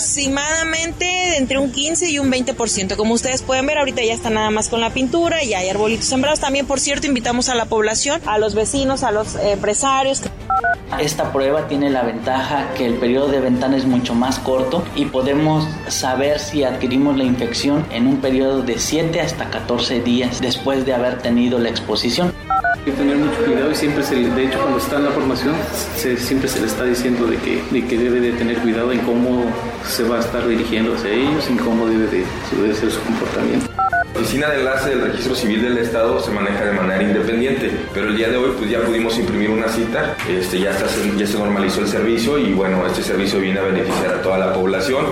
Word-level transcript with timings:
Aproximadamente 0.00 1.36
entre 1.36 1.58
un 1.58 1.70
15 1.70 2.08
y 2.10 2.18
un 2.18 2.32
20%. 2.32 2.96
Como 2.96 3.12
ustedes 3.12 3.42
pueden 3.42 3.66
ver, 3.66 3.76
ahorita 3.76 4.02
ya 4.02 4.14
está 4.14 4.30
nada 4.30 4.50
más 4.50 4.70
con 4.70 4.80
la 4.80 4.88
pintura, 4.90 5.44
y 5.44 5.52
hay 5.52 5.68
arbolitos 5.68 6.06
sembrados. 6.06 6.40
También, 6.40 6.66
por 6.66 6.80
cierto, 6.80 7.06
invitamos 7.06 7.50
a 7.50 7.54
la 7.54 7.66
población, 7.66 8.18
a 8.24 8.38
los 8.38 8.54
vecinos, 8.54 9.02
a 9.02 9.10
los 9.10 9.34
empresarios. 9.34 10.22
Esta 10.98 11.32
prueba 11.34 11.68
tiene 11.68 11.90
la 11.90 12.02
ventaja 12.02 12.72
que 12.74 12.86
el 12.86 12.94
periodo 12.94 13.28
de 13.28 13.40
ventana 13.40 13.76
es 13.76 13.84
mucho 13.84 14.14
más 14.14 14.38
corto 14.38 14.82
y 14.96 15.04
podemos 15.04 15.68
saber 15.88 16.40
si 16.40 16.64
adquirimos 16.64 17.18
la 17.18 17.24
infección 17.24 17.86
en 17.90 18.06
un 18.06 18.22
periodo 18.22 18.62
de 18.62 18.78
7 18.78 19.20
hasta 19.20 19.50
14 19.50 20.00
días 20.00 20.40
después 20.40 20.86
de 20.86 20.94
haber 20.94 21.18
tenido 21.18 21.58
la 21.58 21.68
exposición. 21.68 22.32
Hay 22.80 22.92
que 22.92 22.92
tener 22.92 23.16
mucho 23.18 23.44
cuidado 23.44 23.70
y 23.70 23.74
siempre 23.74 24.02
se, 24.02 24.14
de 24.16 24.44
hecho 24.46 24.58
cuando 24.58 24.78
está 24.78 24.96
en 24.96 25.04
la 25.04 25.10
formación 25.10 25.54
siempre 25.96 26.48
se 26.48 26.60
le 26.60 26.66
está 26.66 26.84
diciendo 26.84 27.26
de 27.26 27.36
que, 27.36 27.62
de 27.70 27.86
que 27.86 27.98
debe 27.98 28.20
de 28.20 28.32
tener 28.32 28.56
cuidado 28.56 28.90
en 28.90 29.00
cómo 29.00 29.44
se 29.86 30.02
va 30.04 30.16
a 30.16 30.20
estar 30.20 30.48
dirigiendo 30.48 30.94
hacia 30.94 31.10
ellos 31.10 31.44
y 31.50 31.56
cómo 31.56 31.86
debe 31.86 32.06
de, 32.06 32.24
debe 32.56 32.74
ser 32.74 32.90
su 32.90 32.98
comportamiento. 33.02 33.66
La 33.76 34.20
oficina 34.20 34.48
de 34.48 34.60
enlace 34.60 34.88
del 34.88 35.02
registro 35.02 35.34
civil 35.34 35.60
del 35.60 35.76
estado 35.76 36.20
se 36.20 36.30
maneja 36.30 36.64
de 36.64 36.72
manera 36.72 37.02
independiente, 37.02 37.70
pero 37.92 38.08
el 38.08 38.16
día 38.16 38.30
de 38.30 38.38
hoy 38.38 38.52
pues 38.56 38.70
ya 38.70 38.80
pudimos 38.80 39.18
imprimir 39.18 39.50
una 39.50 39.68
cita, 39.68 40.16
este, 40.26 40.60
ya 40.60 40.72
se 40.72 41.38
normalizó 41.38 41.82
el 41.82 41.88
servicio 41.88 42.38
y 42.38 42.54
bueno, 42.54 42.86
este 42.86 43.02
servicio 43.02 43.40
viene 43.40 43.60
a 43.60 43.64
beneficiar 43.64 44.14
a 44.14 44.22
toda 44.22 44.38
la 44.38 44.54
población. 44.54 45.04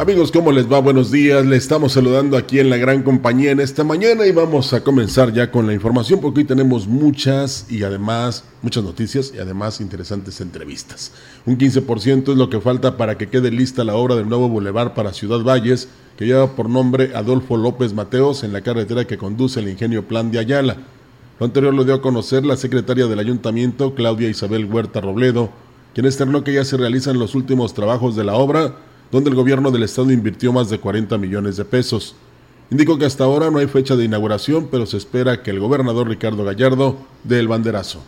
Amigos, 0.00 0.32
¿cómo 0.32 0.50
les 0.50 0.66
va? 0.66 0.78
Buenos 0.78 1.10
días. 1.10 1.44
Le 1.44 1.58
estamos 1.58 1.92
saludando 1.92 2.38
aquí 2.38 2.58
en 2.58 2.70
la 2.70 2.78
gran 2.78 3.02
compañía 3.02 3.50
en 3.50 3.60
esta 3.60 3.84
mañana 3.84 4.24
y 4.24 4.32
vamos 4.32 4.72
a 4.72 4.82
comenzar 4.82 5.30
ya 5.30 5.50
con 5.50 5.66
la 5.66 5.74
información 5.74 6.22
porque 6.22 6.40
hoy 6.40 6.46
tenemos 6.46 6.88
muchas 6.88 7.66
y 7.70 7.82
además 7.82 8.44
muchas 8.62 8.82
noticias 8.82 9.30
y 9.36 9.40
además 9.40 9.78
interesantes 9.82 10.40
entrevistas. 10.40 11.12
Un 11.44 11.58
15% 11.58 12.32
es 12.32 12.38
lo 12.38 12.48
que 12.48 12.62
falta 12.62 12.96
para 12.96 13.18
que 13.18 13.28
quede 13.28 13.50
lista 13.50 13.84
la 13.84 13.94
obra 13.94 14.14
del 14.14 14.26
nuevo 14.26 14.48
bulevar 14.48 14.94
para 14.94 15.12
Ciudad 15.12 15.40
Valles 15.40 15.90
que 16.16 16.24
lleva 16.24 16.56
por 16.56 16.70
nombre 16.70 17.12
Adolfo 17.14 17.58
López 17.58 17.92
Mateos 17.92 18.42
en 18.42 18.54
la 18.54 18.62
carretera 18.62 19.04
que 19.04 19.18
conduce 19.18 19.60
el 19.60 19.68
ingenio 19.68 20.08
Plan 20.08 20.30
de 20.30 20.38
Ayala. 20.38 20.78
Lo 21.38 21.44
anterior 21.44 21.74
lo 21.74 21.84
dio 21.84 21.96
a 21.96 22.00
conocer 22.00 22.46
la 22.46 22.56
secretaria 22.56 23.06
del 23.06 23.18
ayuntamiento, 23.18 23.94
Claudia 23.94 24.30
Isabel 24.30 24.64
Huerta 24.64 25.02
Robledo, 25.02 25.50
quien 25.92 26.06
externó 26.06 26.42
que 26.42 26.54
ya 26.54 26.64
se 26.64 26.78
realizan 26.78 27.18
los 27.18 27.34
últimos 27.34 27.74
trabajos 27.74 28.16
de 28.16 28.24
la 28.24 28.32
obra 28.32 28.76
donde 29.10 29.30
el 29.30 29.36
gobierno 29.36 29.70
del 29.70 29.82
estado 29.82 30.10
invirtió 30.12 30.52
más 30.52 30.70
de 30.70 30.78
40 30.78 31.18
millones 31.18 31.56
de 31.56 31.64
pesos. 31.64 32.14
Indicó 32.70 32.98
que 32.98 33.04
hasta 33.04 33.24
ahora 33.24 33.50
no 33.50 33.58
hay 33.58 33.66
fecha 33.66 33.96
de 33.96 34.04
inauguración, 34.04 34.68
pero 34.70 34.86
se 34.86 34.96
espera 34.96 35.42
que 35.42 35.50
el 35.50 35.58
gobernador 35.58 36.08
Ricardo 36.08 36.44
Gallardo 36.44 36.96
dé 37.24 37.40
el 37.40 37.48
banderazo. 37.48 38.00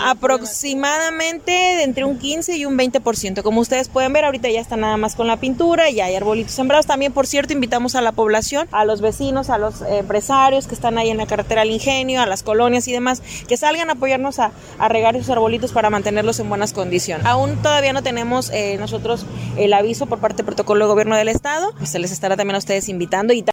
Aproximadamente 0.00 1.82
entre 1.82 2.04
un 2.04 2.18
15 2.18 2.56
y 2.56 2.64
un 2.64 2.78
20%. 2.78 3.42
Como 3.42 3.60
ustedes 3.60 3.88
pueden 3.88 4.12
ver, 4.12 4.24
ahorita 4.24 4.48
ya 4.48 4.60
está 4.60 4.76
nada 4.76 4.96
más 4.96 5.16
con 5.16 5.26
la 5.26 5.38
pintura, 5.38 5.90
ya 5.90 6.04
hay 6.04 6.14
arbolitos 6.14 6.52
sembrados. 6.52 6.86
También, 6.86 7.12
por 7.12 7.26
cierto, 7.26 7.52
invitamos 7.52 7.96
a 7.96 8.00
la 8.00 8.12
población, 8.12 8.68
a 8.70 8.84
los 8.84 9.00
vecinos, 9.00 9.50
a 9.50 9.58
los 9.58 9.82
empresarios 9.82 10.68
que 10.68 10.74
están 10.76 10.98
ahí 10.98 11.10
en 11.10 11.16
la 11.16 11.26
carretera 11.26 11.62
al 11.62 11.70
ingenio, 11.70 12.22
a 12.22 12.26
las 12.26 12.44
colonias 12.44 12.86
y 12.86 12.92
demás, 12.92 13.22
que 13.48 13.56
salgan 13.56 13.90
a 13.90 13.94
apoyarnos 13.94 14.38
a, 14.38 14.52
regar 14.88 15.16
esos 15.16 15.30
arbolitos 15.30 15.72
para 15.72 15.90
mantenerlos 15.90 16.38
en 16.38 16.48
buenas 16.48 16.72
condiciones. 16.72 17.26
Aún 17.26 17.56
todavía 17.56 17.92
no 17.92 18.02
tenemos 18.02 18.50
eh, 18.50 18.76
nosotros 18.78 19.26
el 19.56 19.72
aviso 19.72 20.06
por 20.06 20.20
parte 20.20 20.38
del 20.38 20.46
protocolo 20.46 20.84
de 20.84 20.90
gobierno 20.92 21.16
del 21.16 21.28
estado, 21.28 21.74
se 21.84 21.98
les 21.98 22.12
estará 22.12 22.36
también 22.36 22.54
a 22.54 22.58
ustedes 22.58 22.88
invitando 22.88 23.32
y 23.32 23.44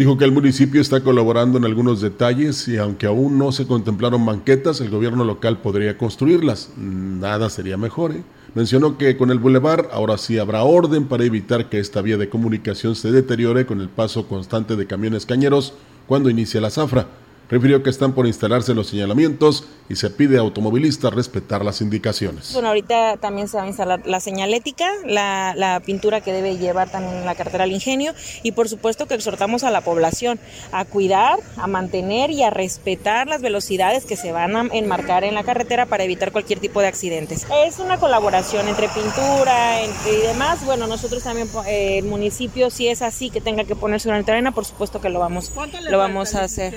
Dijo 0.00 0.16
que 0.16 0.24
el 0.24 0.32
municipio 0.32 0.80
está 0.80 1.02
colaborando 1.02 1.58
en 1.58 1.66
algunos 1.66 2.00
detalles 2.00 2.66
y 2.68 2.78
aunque 2.78 3.04
aún 3.04 3.36
no 3.36 3.52
se 3.52 3.66
contemplaron 3.66 4.24
banquetas, 4.24 4.80
el 4.80 4.88
gobierno 4.88 5.24
local 5.24 5.58
podría 5.58 5.98
construirlas. 5.98 6.70
Nada 6.78 7.50
sería 7.50 7.76
mejor. 7.76 8.12
¿eh? 8.12 8.22
Mencionó 8.54 8.96
que 8.96 9.18
con 9.18 9.30
el 9.30 9.38
bulevar 9.38 9.90
ahora 9.92 10.16
sí 10.16 10.38
habrá 10.38 10.62
orden 10.62 11.06
para 11.06 11.24
evitar 11.24 11.68
que 11.68 11.80
esta 11.80 12.00
vía 12.00 12.16
de 12.16 12.30
comunicación 12.30 12.94
se 12.96 13.12
deteriore 13.12 13.66
con 13.66 13.82
el 13.82 13.90
paso 13.90 14.26
constante 14.26 14.74
de 14.74 14.86
camiones 14.86 15.26
cañeros 15.26 15.74
cuando 16.06 16.30
inicie 16.30 16.62
la 16.62 16.70
zafra 16.70 17.06
refirió 17.50 17.82
que 17.82 17.90
están 17.90 18.12
por 18.12 18.26
instalarse 18.26 18.74
los 18.74 18.86
señalamientos 18.86 19.64
y 19.88 19.96
se 19.96 20.08
pide 20.08 20.38
a 20.38 20.40
automovilistas 20.40 21.12
respetar 21.12 21.64
las 21.64 21.80
indicaciones. 21.80 22.52
Bueno, 22.52 22.68
ahorita 22.68 23.16
también 23.16 23.48
se 23.48 23.56
va 23.56 23.64
a 23.64 23.66
instalar 23.66 24.06
la 24.06 24.20
señalética, 24.20 24.88
la, 25.04 25.52
la 25.56 25.80
pintura 25.80 26.20
que 26.20 26.32
debe 26.32 26.56
llevar 26.58 26.90
también 26.90 27.24
la 27.26 27.34
cartera 27.34 27.64
al 27.64 27.72
ingenio 27.72 28.14
y 28.44 28.52
por 28.52 28.68
supuesto 28.68 29.06
que 29.06 29.14
exhortamos 29.14 29.64
a 29.64 29.70
la 29.70 29.80
población 29.80 30.38
a 30.70 30.84
cuidar, 30.84 31.40
a 31.56 31.66
mantener 31.66 32.30
y 32.30 32.44
a 32.44 32.50
respetar 32.50 33.26
las 33.26 33.42
velocidades 33.42 34.04
que 34.04 34.16
se 34.16 34.30
van 34.30 34.54
a 34.54 34.68
enmarcar 34.72 35.24
en 35.24 35.34
la 35.34 35.42
carretera 35.42 35.86
para 35.86 36.04
evitar 36.04 36.30
cualquier 36.30 36.60
tipo 36.60 36.80
de 36.80 36.86
accidentes. 36.86 37.46
Es 37.66 37.80
una 37.80 37.98
colaboración 37.98 38.68
entre 38.68 38.88
pintura 38.88 39.82
entre 39.82 40.12
y 40.12 40.26
demás. 40.26 40.64
Bueno, 40.64 40.86
nosotros 40.86 41.22
también, 41.22 41.48
eh, 41.66 41.98
el 41.98 42.04
municipio, 42.04 42.70
si 42.70 42.86
es 42.86 43.02
así 43.02 43.30
que 43.30 43.40
tenga 43.40 43.64
que 43.64 43.74
ponerse 43.74 44.08
una 44.08 44.18
arena, 44.18 44.52
por 44.52 44.64
supuesto 44.64 45.00
que 45.00 45.08
lo 45.08 45.18
vamos, 45.18 45.50
lo 45.90 45.98
vamos 45.98 46.34
a 46.34 46.44
hacer 46.44 46.76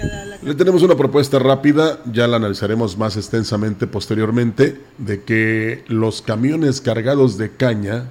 tenemos 0.63 0.81
una 0.81 0.95
propuesta 0.95 1.39
rápida, 1.39 1.99
ya 2.05 2.25
la 2.25 2.37
analizaremos 2.37 2.97
más 2.97 3.17
extensamente 3.17 3.85
posteriormente, 3.85 4.79
de 4.97 5.21
que 5.21 5.83
los 5.89 6.21
camiones 6.21 6.79
cargados 6.79 7.37
de 7.37 7.51
caña 7.51 8.05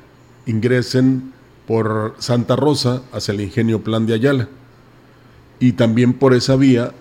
ingresen 0.45 1.33
por 1.67 2.15
Santa 2.19 2.55
Rosa 2.55 3.05
hacia 3.11 3.33
el 3.33 3.41
ingenio 3.41 3.83
Plan 3.83 4.05
de 4.05 4.13
Ayala. 4.13 4.49
Y 5.61 5.73
también 5.73 6.13
por 6.13 6.35
esa 6.35 6.57
vía 6.57 6.93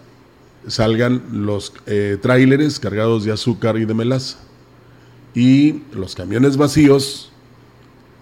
salgan 0.67 1.21
los 1.33 1.73
eh, 1.85 2.17
tráileres 2.21 2.79
cargados 2.79 3.25
de 3.25 3.33
azúcar 3.33 3.75
y 3.75 3.83
de 3.83 3.93
melaza. 3.93 4.37
Y 5.35 5.81
los 5.91 6.15
camiones 6.15 6.55
vacíos 6.55 7.29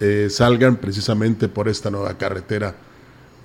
eh, 0.00 0.26
salgan 0.30 0.78
precisamente 0.78 1.46
por 1.46 1.68
esta 1.68 1.92
nueva 1.92 2.18
carretera 2.18 2.74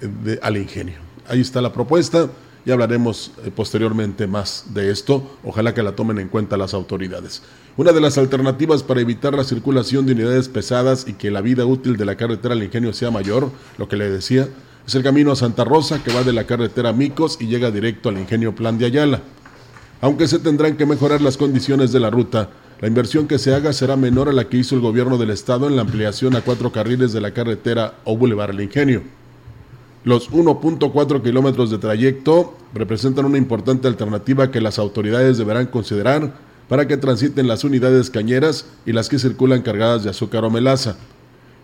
eh, 0.01 0.39
al 0.41 0.57
ingenio. 0.57 0.97
Ahí 1.27 1.41
está 1.41 1.61
la 1.61 1.71
propuesta. 1.71 2.31
Ya 2.65 2.73
hablaremos 2.73 3.31
eh, 3.43 3.51
posteriormente 3.55 4.25
más 4.25 4.65
de 4.73 4.91
esto. 4.91 5.37
Ojalá 5.43 5.73
que 5.73 5.83
la 5.83 5.95
tomen 5.95 6.17
en 6.17 6.29
cuenta 6.29 6.57
las 6.57 6.73
autoridades. 6.73 7.43
Una 7.77 7.91
de 7.91 8.01
las 8.01 8.17
alternativas 8.17 8.81
para 8.81 9.01
evitar 9.01 9.35
la 9.35 9.43
circulación 9.43 10.05
de 10.05 10.13
unidades 10.13 10.49
pesadas 10.49 11.05
y 11.07 11.13
que 11.13 11.29
la 11.29 11.41
vida 11.41 11.65
útil 11.65 11.95
de 11.95 12.05
la 12.05 12.15
carretera 12.15 12.55
al 12.55 12.63
ingenio 12.63 12.91
sea 12.93 13.11
mayor, 13.11 13.51
lo 13.77 13.87
que 13.87 13.97
le 13.97 14.09
decía, 14.09 14.47
es 14.87 14.95
el 14.95 15.03
camino 15.03 15.31
a 15.31 15.35
Santa 15.35 15.63
Rosa 15.63 16.03
que 16.03 16.13
va 16.13 16.23
de 16.23 16.33
la 16.33 16.45
carretera 16.45 16.93
Micos 16.93 17.37
y 17.39 17.47
llega 17.47 17.69
directo 17.69 18.09
al 18.09 18.17
ingenio 18.17 18.55
Plan 18.55 18.77
de 18.77 18.85
Ayala. 18.85 19.21
Aunque 20.01 20.27
se 20.27 20.39
tendrán 20.39 20.75
que 20.75 20.85
mejorar 20.85 21.21
las 21.21 21.37
condiciones 21.37 21.91
de 21.91 21.99
la 21.99 22.09
ruta, 22.09 22.49
la 22.81 22.87
inversión 22.87 23.27
que 23.27 23.39
se 23.39 23.53
haga 23.53 23.73
será 23.73 23.95
menor 23.95 24.27
a 24.27 24.33
la 24.33 24.49
que 24.49 24.57
hizo 24.57 24.75
el 24.75 24.81
gobierno 24.81 25.17
del 25.17 25.29
estado 25.29 25.67
en 25.67 25.75
la 25.75 25.83
ampliación 25.83 26.35
a 26.35 26.41
cuatro 26.41 26.71
carriles 26.71 27.13
de 27.13 27.21
la 27.21 27.31
carretera 27.31 27.95
o 28.03 28.17
Boulevard 28.17 28.51
al 28.51 28.61
Ingenio. 28.61 29.03
Los 30.05 30.29
1.4 30.29 31.23
kilómetros 31.23 31.71
de 31.71 31.79
trayecto 31.79 32.53
representan 32.75 33.25
una 33.25 33.39
importante 33.39 33.87
alternativa 33.87 34.51
que 34.51 34.61
las 34.61 34.77
autoridades 34.77 35.39
deberán 35.39 35.65
considerar 35.65 36.31
para 36.69 36.87
que 36.87 36.97
transiten 36.97 37.47
las 37.47 37.63
unidades 37.63 38.11
cañeras 38.11 38.67
y 38.85 38.93
las 38.93 39.09
que 39.09 39.17
circulan 39.17 39.63
cargadas 39.63 40.03
de 40.03 40.11
azúcar 40.11 40.45
o 40.45 40.51
melaza. 40.51 40.95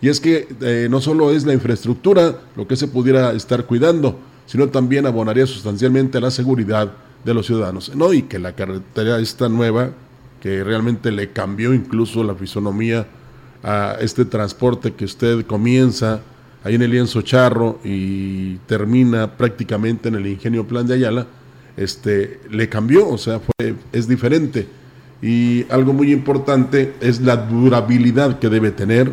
Y 0.01 0.09
es 0.09 0.19
que 0.19 0.47
eh, 0.61 0.87
no 0.89 1.01
solo 1.01 1.29
es 1.29 1.45
la 1.45 1.53
infraestructura 1.53 2.39
lo 2.55 2.67
que 2.67 2.75
se 2.75 2.87
pudiera 2.87 3.31
estar 3.33 3.67
cuidando, 3.67 4.17
sino 4.47 4.69
también 4.69 5.05
abonaría 5.05 5.45
sustancialmente 5.45 6.17
a 6.17 6.21
la 6.21 6.31
seguridad 6.31 6.91
de 7.23 7.33
los 7.35 7.45
ciudadanos. 7.45 7.95
No, 7.95 8.11
y 8.11 8.23
que 8.23 8.39
la 8.39 8.55
carretera 8.55 9.19
esta 9.19 9.49
nueva, 9.49 9.91
que 10.41 10.63
realmente 10.63 11.11
le 11.11 11.29
cambió 11.29 11.75
incluso 11.75 12.23
la 12.23 12.33
fisonomía 12.33 13.05
a 13.61 13.97
este 14.01 14.25
transporte 14.25 14.93
que 14.93 15.05
usted 15.05 15.45
comienza 15.45 16.21
ahí 16.63 16.75
en 16.75 16.81
el 16.81 16.91
lienzo 16.91 17.21
charro 17.21 17.79
y 17.83 18.55
termina 18.67 19.35
prácticamente 19.37 20.09
en 20.09 20.15
el 20.15 20.27
ingenio 20.27 20.67
plan 20.67 20.85
de 20.85 20.95
Ayala, 20.95 21.27
este, 21.77 22.41
le 22.49 22.69
cambió, 22.69 23.07
o 23.07 23.17
sea, 23.17 23.39
fue, 23.39 23.75
es 23.91 24.07
diferente. 24.07 24.67
Y 25.21 25.65
algo 25.69 25.93
muy 25.93 26.11
importante 26.11 26.93
es 26.99 27.21
la 27.21 27.37
durabilidad 27.37 28.39
que 28.39 28.49
debe 28.49 28.71
tener 28.71 29.11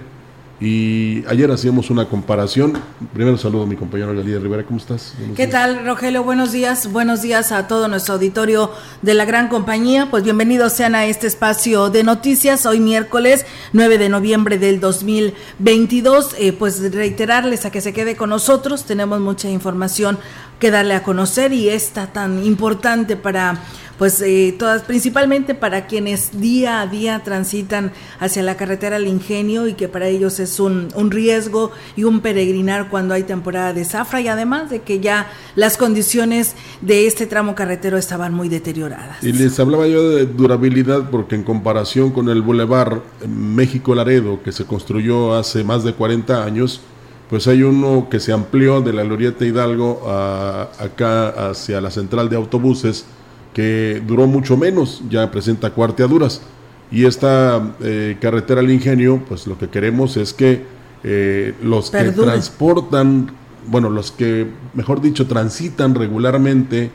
y 0.61 1.25
ayer 1.29 1.51
hacíamos 1.53 1.89
una 1.89 2.07
comparación. 2.07 2.73
Primero 3.15 3.39
saludo 3.39 3.63
a 3.63 3.67
mi 3.67 3.77
compañero 3.77 4.13
Galía 4.13 4.41
Rivera, 4.41 4.65
¿cómo 4.65 4.79
estás? 4.79 5.15
¿Qué 5.37 5.47
tal, 5.47 5.85
Rogelio? 5.87 6.25
Buenos 6.25 6.51
días. 6.51 6.91
Buenos 6.91 7.23
días 7.23 7.53
a 7.53 7.69
todo 7.69 7.87
nuestro 7.87 8.15
auditorio 8.15 8.73
de 9.03 9.15
la 9.15 9.25
gran 9.25 9.49
compañía. 9.49 10.09
Pues 10.11 10.25
bienvenidos 10.25 10.73
sean 10.73 10.97
a 10.97 11.07
este 11.07 11.29
espacio 11.29 11.91
de 11.91 12.03
noticias. 12.03 12.67
Hoy 12.67 12.81
miércoles 12.81 13.47
9 13.73 13.99
de 13.99 14.09
noviembre 14.09 14.59
del 14.59 14.81
2022. 14.81 16.35
Eh, 16.39 16.53
pues 16.53 16.93
reiterarles 16.93 17.65
a 17.65 17.71
que 17.71 17.81
se 17.81 17.93
quede 17.93 18.17
con 18.17 18.31
nosotros. 18.31 18.83
Tenemos 18.83 19.21
mucha 19.21 19.49
información 19.49 20.19
que 20.59 20.73
darle 20.73 20.95
a 20.95 21.05
conocer 21.05 21.53
y 21.53 21.69
esta 21.69 22.09
tan 22.09 22.45
importante 22.45 23.17
para 23.17 23.61
pues 23.99 24.23
eh, 24.23 24.55
todas, 24.57 24.83
principalmente 24.83 25.55
para 25.55 25.87
quienes 25.87 26.41
día 26.41 26.81
a 26.81 26.87
día 26.87 27.23
transitan 27.25 27.93
hacia 28.21 28.43
la 28.45 28.57
carretera 28.57 28.97
al 28.97 29.09
ingenio 29.09 29.67
y 29.67 29.75
que 29.75 29.89
para 29.89 30.07
ellos 30.07 30.39
es 30.39 30.61
un, 30.61 30.89
un 30.95 31.11
riesgo 31.11 31.73
y 31.97 32.05
un 32.05 32.21
peregrinar 32.21 32.89
cuando 32.91 33.15
hay 33.15 33.25
temporada 33.25 33.73
de 33.73 33.85
zafra 33.85 34.21
y 34.21 34.29
además 34.29 34.71
de 34.71 34.83
que 34.83 35.01
ya 35.01 35.31
las 35.57 35.77
condiciones 35.77 36.55
de 36.81 37.07
este 37.07 37.27
tramo 37.27 37.57
carretero 37.57 37.99
estaban 37.99 38.33
muy 38.33 38.49
deterioradas. 38.49 39.23
Y 39.23 39.33
les 39.33 39.59
hablaba 39.59 39.89
yo 39.89 40.11
de 40.11 40.27
durabilidad 40.27 41.11
porque 41.11 41.35
en 41.35 41.43
comparación 41.43 42.13
con 42.13 42.29
el 42.29 42.43
Boulevard 42.43 43.01
México 43.29 43.95
Laredo 43.97 44.41
que 44.43 44.53
se 44.53 44.65
construyó 44.65 45.35
hace 45.35 45.65
más 45.65 45.83
de 45.83 45.95
40 45.95 46.45
años, 46.45 46.81
pues 47.29 47.49
hay 47.49 47.63
uno 47.63 48.07
que 48.09 48.21
se 48.21 48.33
amplió 48.33 48.81
de 48.81 48.93
la 48.93 49.03
Glorieta 49.03 49.45
Hidalgo 49.45 50.03
a, 50.07 50.71
acá 50.79 51.51
hacia 51.51 51.81
la 51.81 51.91
central 51.91 52.29
de 52.29 52.37
autobuses 52.37 53.05
que 53.53 54.03
duró 54.07 54.27
mucho 54.27 54.57
menos, 54.57 55.03
ya 55.09 55.31
presenta 55.31 55.71
cuarteaduras. 55.71 56.43
Y 56.91 57.05
esta 57.05 57.75
eh, 57.81 58.17
carretera 58.21 58.61
al 58.61 58.71
ingenio, 58.71 59.23
pues 59.29 59.47
lo 59.47 59.59
que 59.59 59.69
queremos 59.69 60.17
es 60.17 60.33
que 60.33 60.65
eh, 61.05 61.55
los 61.63 61.91
que 61.91 62.13
transportan, 62.13 63.31
bueno, 63.67 63.91
los 63.91 64.11
que, 64.11 64.47
mejor 64.75 65.01
dicho, 65.01 65.27
transitan 65.27 65.95
regularmente 65.95 66.91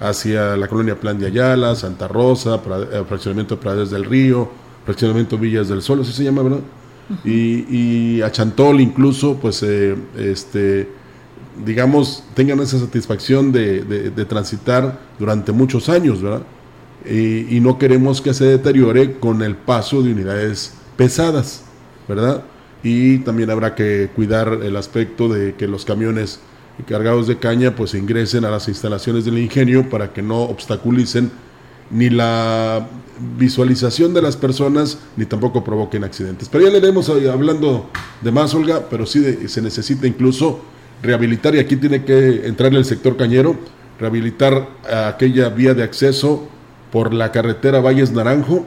hacia 0.00 0.56
la 0.56 0.68
colonia 0.68 0.98
Plan 0.98 1.18
de 1.18 1.26
Ayala, 1.26 1.74
Santa 1.74 2.08
Rosa, 2.08 2.60
eh, 2.92 3.02
fraccionamiento 3.08 3.58
Praderas 3.58 3.90
del 3.90 4.04
Río, 4.04 4.48
fraccionamiento 4.84 5.38
Villas 5.38 5.68
del 5.68 5.82
Sol, 5.82 6.00
así 6.02 6.12
se 6.12 6.24
llama, 6.24 6.42
¿verdad? 6.42 6.60
y, 7.24 8.16
y, 8.16 8.22
a 8.22 8.30
Chantol 8.30 8.80
incluso, 8.80 9.36
pues, 9.36 9.62
este 9.62 11.01
digamos, 11.64 12.24
tengan 12.34 12.60
esa 12.60 12.78
satisfacción 12.78 13.52
de, 13.52 14.10
transitar 14.28 14.98
durante 15.18 15.52
muchos 15.52 15.88
años, 15.88 16.22
¿verdad? 16.22 16.42
Y, 17.04 17.60
no 17.60 17.78
queremos 17.78 18.20
que 18.20 18.34
se 18.34 18.44
deteriore 18.44 19.18
con 19.18 19.42
el 19.42 19.56
paso 19.56 20.02
de 20.02 20.12
unidades 20.12 20.74
pesadas, 20.96 21.62
¿verdad? 22.08 22.44
Y 22.82 23.18
también 23.18 23.50
habrá 23.50 23.74
que 23.74 24.10
cuidar 24.14 24.58
el 24.62 24.76
aspecto 24.76 25.28
de 25.28 25.54
que 25.54 25.68
los 25.68 25.84
camiones 25.84 26.40
cargados 26.86 27.28
de 27.28 27.38
caña 27.38 27.76
pues 27.76 27.94
ingresen 27.94 28.44
a 28.44 28.50
las 28.50 28.66
instalaciones 28.66 29.24
del 29.24 29.38
ingenio 29.38 29.88
para 29.88 30.12
que 30.12 30.22
no 30.22 30.42
obstaculicen 30.42 31.30
ni 31.90 32.10
la 32.10 32.88
visualización 33.38 34.14
de 34.14 34.22
las 34.22 34.36
personas 34.36 34.98
ni 35.16 35.26
tampoco 35.26 35.62
provoquen 35.62 36.02
accidentes. 36.02 36.48
Pero 36.48 36.64
ya 36.64 36.70
le 36.70 36.78
iremos 36.78 37.08
hablando 37.08 37.90
de 38.20 38.32
más, 38.32 38.54
Olga, 38.54 38.86
pero 38.88 39.06
sí 39.06 39.48
se 39.48 39.62
necesita 39.62 40.06
incluso 40.06 40.60
rehabilitar, 41.02 41.54
y 41.54 41.58
aquí 41.58 41.76
tiene 41.76 42.04
que 42.04 42.46
entrar 42.46 42.72
el 42.74 42.84
sector 42.84 43.16
cañero, 43.16 43.56
rehabilitar 43.98 44.68
aquella 45.06 45.48
vía 45.48 45.74
de 45.74 45.82
acceso 45.82 46.48
por 46.90 47.12
la 47.12 47.32
carretera 47.32 47.80
Valles 47.80 48.12
Naranjo, 48.12 48.64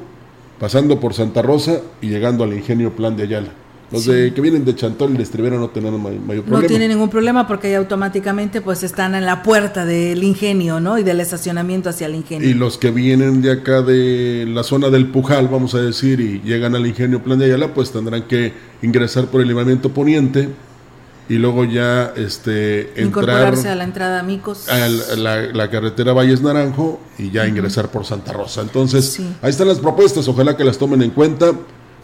pasando 0.59 0.99
por 0.99 1.13
Santa 1.13 1.41
Rosa 1.41 1.81
y 2.01 2.09
llegando 2.09 2.43
al 2.43 2.53
ingenio 2.53 2.95
Plan 2.95 3.15
de 3.15 3.23
Ayala. 3.23 3.49
Los 3.91 4.05
de, 4.05 4.33
que 4.33 4.41
vienen 4.41 4.65
de 4.65 4.73
Chantol 4.73 5.13
y 5.13 5.17
de 5.17 5.23
Estribera 5.23 5.57
no 5.57 5.69
tienen 5.69 6.01
mayor 6.01 6.25
problema. 6.25 6.61
No 6.61 6.67
tienen 6.67 6.89
ningún 6.89 7.09
problema 7.09 7.47
porque 7.47 7.67
ahí 7.67 7.75
automáticamente 7.75 8.59
pues 8.59 8.81
están 8.81 9.13
en 9.13 9.25
la 9.25 9.43
puerta 9.43 9.85
del 9.85 10.23
ingenio, 10.23 10.79
¿no? 10.79 10.97
Y 10.97 11.03
del 11.03 11.19
estacionamiento 11.19 11.89
hacia 11.89 12.07
el 12.07 12.15
ingenio. 12.15 12.49
Y 12.49 12.55
los 12.55 12.79
que 12.79 12.89
vienen 12.89 13.43
de 13.43 13.51
acá 13.51 13.83
de 13.83 14.45
la 14.47 14.63
zona 14.63 14.89
del 14.89 15.07
Pujal, 15.07 15.49
vamos 15.49 15.75
a 15.75 15.81
decir, 15.81 16.19
y 16.19 16.41
llegan 16.41 16.75
al 16.75 16.87
ingenio 16.87 17.21
Plan 17.21 17.37
de 17.37 17.45
Ayala, 17.45 17.75
pues 17.75 17.91
tendrán 17.91 18.23
que 18.23 18.53
ingresar 18.81 19.27
por 19.27 19.41
el 19.41 19.47
libramiento 19.47 19.89
poniente, 19.91 20.49
y 21.27 21.35
luego 21.35 21.65
ya 21.65 22.13
este 22.15 22.93
incorporarse 22.97 23.69
a 23.69 23.75
la 23.75 23.83
entrada 23.83 24.21
Micos. 24.23 24.69
a 24.69 24.87
la, 24.87 25.69
carretera 25.69 26.13
Valles 26.13 26.41
Naranjo 26.41 26.99
y 27.17 27.31
ya 27.31 27.47
ingresar 27.47 27.89
por 27.89 28.05
Santa 28.05 28.33
Rosa. 28.33 28.61
Entonces 28.61 29.19
ahí 29.41 29.49
están 29.49 29.67
las 29.67 29.79
propuestas 29.79 30.27
ojalá 30.27 30.55
que 30.55 30.63
las 30.63 30.77
tomen 30.77 31.01
en 31.01 31.11
cuenta 31.11 31.53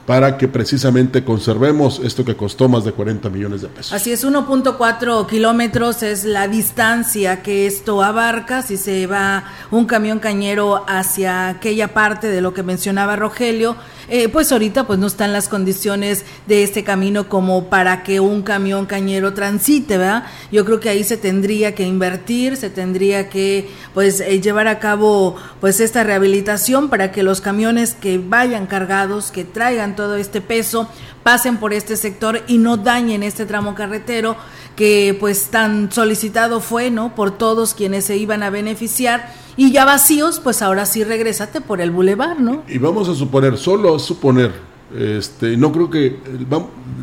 para 0.06 0.38
que 0.38 0.48
precisamente 0.48 1.24
conservemos 1.24 2.02
esto 2.04 2.26
que 2.26 2.36
costó 2.36 2.68
más 2.68 2.84
de 2.84 2.92
40 2.92 3.30
millones 3.30 3.62
de 3.62 3.68
pesos. 3.68 3.94
Así 3.94 4.12
es, 4.12 4.26
1.4 4.26 5.28
kilómetros 5.28 6.02
es 6.04 6.26
la 6.26 6.48
distancia 6.48 7.44
que 7.44 7.68
esto 7.68 8.02
abarca 8.02 8.62
si 8.64 8.78
se 8.78 9.06
va 9.08 9.44
un 9.70 9.86
camión 9.86 10.20
cañero 10.20 10.84
hacia 10.88 11.50
aquella 11.50 11.94
parte 11.94 12.28
de 12.28 12.42
lo 12.42 12.54
que 12.54 12.64
mencionaba 12.64 13.16
Rogelio 13.16 13.76
eh, 14.10 14.30
pues 14.30 14.52
ahorita 14.52 14.88
pues 14.88 15.00
no 15.00 15.08
están 15.08 15.34
las 15.34 15.48
condiciones 15.48 16.26
de 16.48 16.64
este 16.64 16.84
camino 16.84 17.30
como 17.30 17.66
para 17.66 18.04
que 18.04 18.20
un 18.20 18.42
camión 18.42 18.86
cañero 18.86 19.34
transite, 19.34 19.98
¿verdad? 19.98 20.26
Yo 20.52 20.66
creo 20.66 20.80
que 20.80 20.90
ahí 20.90 21.04
se 21.04 21.18
tendría 21.18 21.76
que 21.76 21.84
invertir, 21.84 22.58
se 22.58 22.70
tendría 22.70 23.30
que 23.30 23.70
pues 23.94 24.20
eh, 24.20 24.42
llevar 24.42 24.68
a 24.68 24.80
cabo 24.80 25.36
pues 25.60 25.80
esta 25.80 26.04
rehabilitación 26.04 26.90
para 26.90 27.12
que 27.12 27.24
los 27.24 27.42
camiones 27.42 27.94
que 27.94 28.18
vayan 28.18 28.68
cargados, 28.68 29.32
que 29.32 29.44
traigan 29.44 29.96
todo 29.96 30.16
este 30.16 30.42
peso, 30.42 30.90
pasen 31.24 31.58
por 31.58 31.74
este 31.74 31.96
sector 31.96 32.44
y 32.48 32.58
no 32.58 32.78
dañen 32.78 33.24
este 33.24 33.46
tramo 33.46 33.76
carretero 33.76 34.36
que 34.82 35.16
pues 35.20 35.50
tan 35.52 35.92
solicitado 35.92 36.60
fue, 36.60 36.90
¿no? 36.90 37.14
Por 37.14 37.38
todos 37.38 37.76
quienes 37.76 38.04
se 38.06 38.18
iban 38.18 38.42
a 38.42 38.50
beneficiar 38.50 39.32
y 39.56 39.72
ya 39.72 39.86
vacíos, 39.86 40.40
pues 40.40 40.64
ahora 40.64 40.88
sí 40.88 41.04
regrésate 41.04 41.62
por 41.62 41.82
el 41.82 41.92
bulevar, 41.92 42.42
¿no? 42.42 42.64
Y 42.68 42.80
vamos 42.80 43.08
a 43.08 43.14
suponer, 43.14 43.60
solo 43.60 43.96
a 43.96 44.00
suponer, 44.00 44.52
este, 44.98 45.56
no 45.56 45.72
creo 45.72 45.92
que 45.92 46.18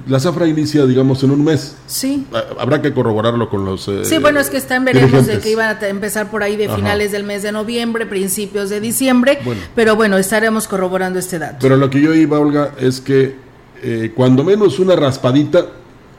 la 0.09 0.19
zafra 0.19 0.49
inicia, 0.49 0.87
digamos, 0.87 1.23
en 1.23 1.31
un 1.31 1.45
mes. 1.45 1.77
Sí. 1.87 2.27
Habrá 2.59 2.83
que 2.83 2.93
corroborarlo 2.93 3.49
con 3.49 3.65
los. 3.65 3.87
Eh, 3.87 4.05
sí, 4.05 4.19
bueno, 4.19 4.41
es 4.41 4.51
que 4.51 4.57
están 4.57 4.85
veremos 4.85 5.29
de 5.29 5.39
que 5.39 5.53
iban 5.53 5.77
a 5.81 5.87
empezar 5.87 6.33
por 6.33 6.43
ahí 6.43 6.57
de 6.57 6.69
finales 6.69 7.13
del 7.13 7.23
mes 7.23 7.45
de 7.45 7.53
noviembre, 7.53 8.07
principios 8.07 8.71
de 8.71 8.81
diciembre. 8.81 9.39
Pero 9.77 9.95
bueno, 9.95 10.19
estaremos 10.19 10.67
corroborando 10.67 11.21
este 11.21 11.39
dato. 11.39 11.59
Pero 11.61 11.77
lo 11.77 11.89
que 11.91 12.01
yo 12.01 12.13
iba, 12.13 12.41
Olga, 12.41 12.73
es 12.81 13.01
que 13.01 13.37
eh, 13.85 14.11
cuando 14.17 14.43
menos 14.43 14.81
una 14.81 14.97
raspadita 14.97 15.65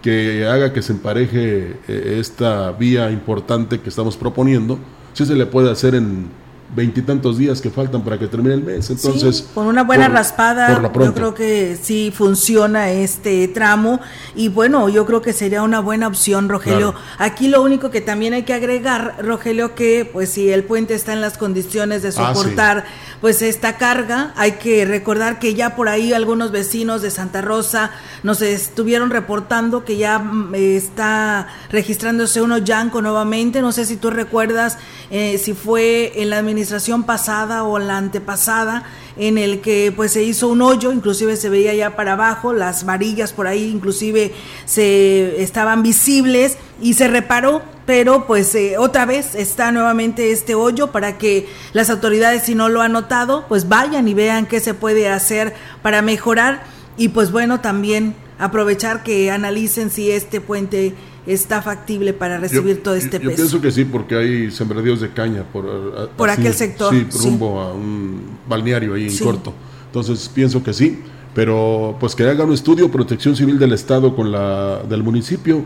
que 0.01 0.47
haga 0.47 0.71
que 0.73 0.81
se 0.81 0.93
empareje 0.93 1.77
eh, 1.87 2.17
esta 2.19 2.71
vía 2.71 3.11
importante 3.11 3.79
que 3.79 3.89
estamos 3.89 4.15
proponiendo 4.15 4.79
sí 5.13 5.25
se 5.25 5.35
le 5.35 5.45
puede 5.45 5.71
hacer 5.71 5.95
en 5.95 6.29
veintitantos 6.75 7.37
días 7.37 7.61
que 7.61 7.69
faltan 7.69 8.03
para 8.03 8.19
que 8.19 8.27
termine 8.27 8.53
el 8.53 8.63
mes. 8.63 8.89
Entonces, 8.89 9.47
con 9.53 9.65
una 9.65 9.83
buena 9.83 10.07
raspada, 10.07 10.81
yo 10.93 11.13
creo 11.13 11.33
que 11.33 11.77
sí 11.81 12.13
funciona 12.15 12.91
este 12.91 13.47
tramo. 13.47 13.99
Y 14.35 14.49
bueno, 14.49 14.87
yo 14.89 15.05
creo 15.05 15.21
que 15.21 15.33
sería 15.33 15.63
una 15.63 15.79
buena 15.79 16.07
opción, 16.07 16.47
Rogelio. 16.47 16.93
Aquí 17.17 17.47
lo 17.47 17.61
único 17.63 17.89
que 17.89 18.01
también 18.01 18.33
hay 18.33 18.43
que 18.43 18.53
agregar, 18.53 19.15
Rogelio, 19.23 19.75
que 19.75 20.09
pues 20.11 20.29
si 20.29 20.51
el 20.51 20.63
puente 20.63 20.93
está 20.93 21.13
en 21.13 21.21
las 21.21 21.37
condiciones 21.37 22.03
de 22.03 22.09
ah, 22.09 22.11
soportar 22.11 22.85
pues 23.21 23.41
esta 23.41 23.77
carga, 23.77 24.33
hay 24.37 24.53
que 24.53 24.85
recordar 24.85 25.39
que 25.39 25.53
ya 25.53 25.75
por 25.75 25.89
ahí 25.89 26.13
algunos 26.13 26.51
vecinos 26.51 27.01
de 27.01 27.11
Santa 27.11 27.41
Rosa 27.41 27.91
nos 28.23 28.41
estuvieron 28.41 29.09
reportando 29.09 29.83
que 29.83 29.97
ya 29.97 30.19
mm, 30.19 30.55
está 30.55 31.47
registrándose 31.69 32.41
uno 32.41 32.57
yanco 32.59 33.01
nuevamente. 33.01 33.61
No 33.61 33.71
sé 33.71 33.85
si 33.85 33.97
tú 33.97 34.09
recuerdas 34.09 34.77
eh, 35.11 35.37
si 35.37 35.53
fue 35.53 36.13
en 36.21 36.29
la 36.29 36.37
administración 36.37 37.03
pasada 37.03 37.63
o 37.63 37.77
la 37.79 37.97
antepasada 37.97 38.83
en 39.19 39.37
el 39.37 39.59
que 39.59 39.93
pues 39.93 40.13
se 40.13 40.23
hizo 40.23 40.47
un 40.47 40.61
hoyo, 40.61 40.93
inclusive 40.93 41.35
se 41.35 41.49
veía 41.49 41.73
ya 41.73 41.97
para 41.97 42.13
abajo, 42.13 42.53
las 42.53 42.85
varillas 42.85 43.33
por 43.33 43.47
ahí 43.47 43.65
inclusive 43.65 44.33
se 44.65 45.43
estaban 45.43 45.83
visibles 45.83 46.57
y 46.81 46.93
se 46.93 47.09
reparó, 47.09 47.61
pero 47.85 48.25
pues 48.25 48.55
eh, 48.55 48.77
otra 48.77 49.05
vez 49.05 49.35
está 49.35 49.73
nuevamente 49.73 50.31
este 50.31 50.55
hoyo 50.55 50.93
para 50.93 51.17
que 51.17 51.49
las 51.73 51.89
autoridades 51.89 52.43
si 52.43 52.55
no 52.55 52.69
lo 52.69 52.81
han 52.81 52.93
notado, 52.93 53.45
pues 53.49 53.67
vayan 53.67 54.07
y 54.07 54.13
vean 54.13 54.45
qué 54.45 54.61
se 54.61 54.73
puede 54.73 55.09
hacer 55.09 55.53
para 55.81 56.01
mejorar 56.01 56.63
y 56.95 57.09
pues 57.09 57.31
bueno, 57.31 57.59
también 57.59 58.15
aprovechar 58.39 59.03
que 59.03 59.31
analicen 59.31 59.91
si 59.91 60.11
este 60.11 60.39
puente 60.39 60.95
está 61.25 61.61
factible 61.61 62.13
para 62.13 62.37
recibir 62.39 62.81
todo 62.83 62.95
este 62.95 63.19
peso. 63.19 63.29
Yo 63.31 63.35
pienso 63.35 63.61
que 63.61 63.71
sí, 63.71 63.85
porque 63.85 64.15
hay 64.15 64.51
sembradíos 64.51 65.01
de 65.01 65.09
caña 65.09 65.43
por, 65.43 66.09
por 66.17 66.29
aquel 66.29 66.53
sector. 66.53 66.93
Sí, 66.93 67.07
rumbo 67.23 67.59
a 67.59 67.73
un 67.73 68.21
balneario 68.47 68.93
ahí 68.93 69.07
en 69.07 69.17
corto. 69.17 69.53
Entonces 69.85 70.29
pienso 70.33 70.63
que 70.63 70.73
sí, 70.73 70.99
pero 71.33 71.97
pues 71.99 72.15
que 72.15 72.23
haga 72.23 72.43
un 72.43 72.53
estudio 72.53 72.91
Protección 72.91 73.35
Civil 73.35 73.57
del 73.59 73.73
Estado 73.73 74.15
con 74.15 74.31
la 74.31 74.83
del 74.87 75.03
municipio 75.03 75.63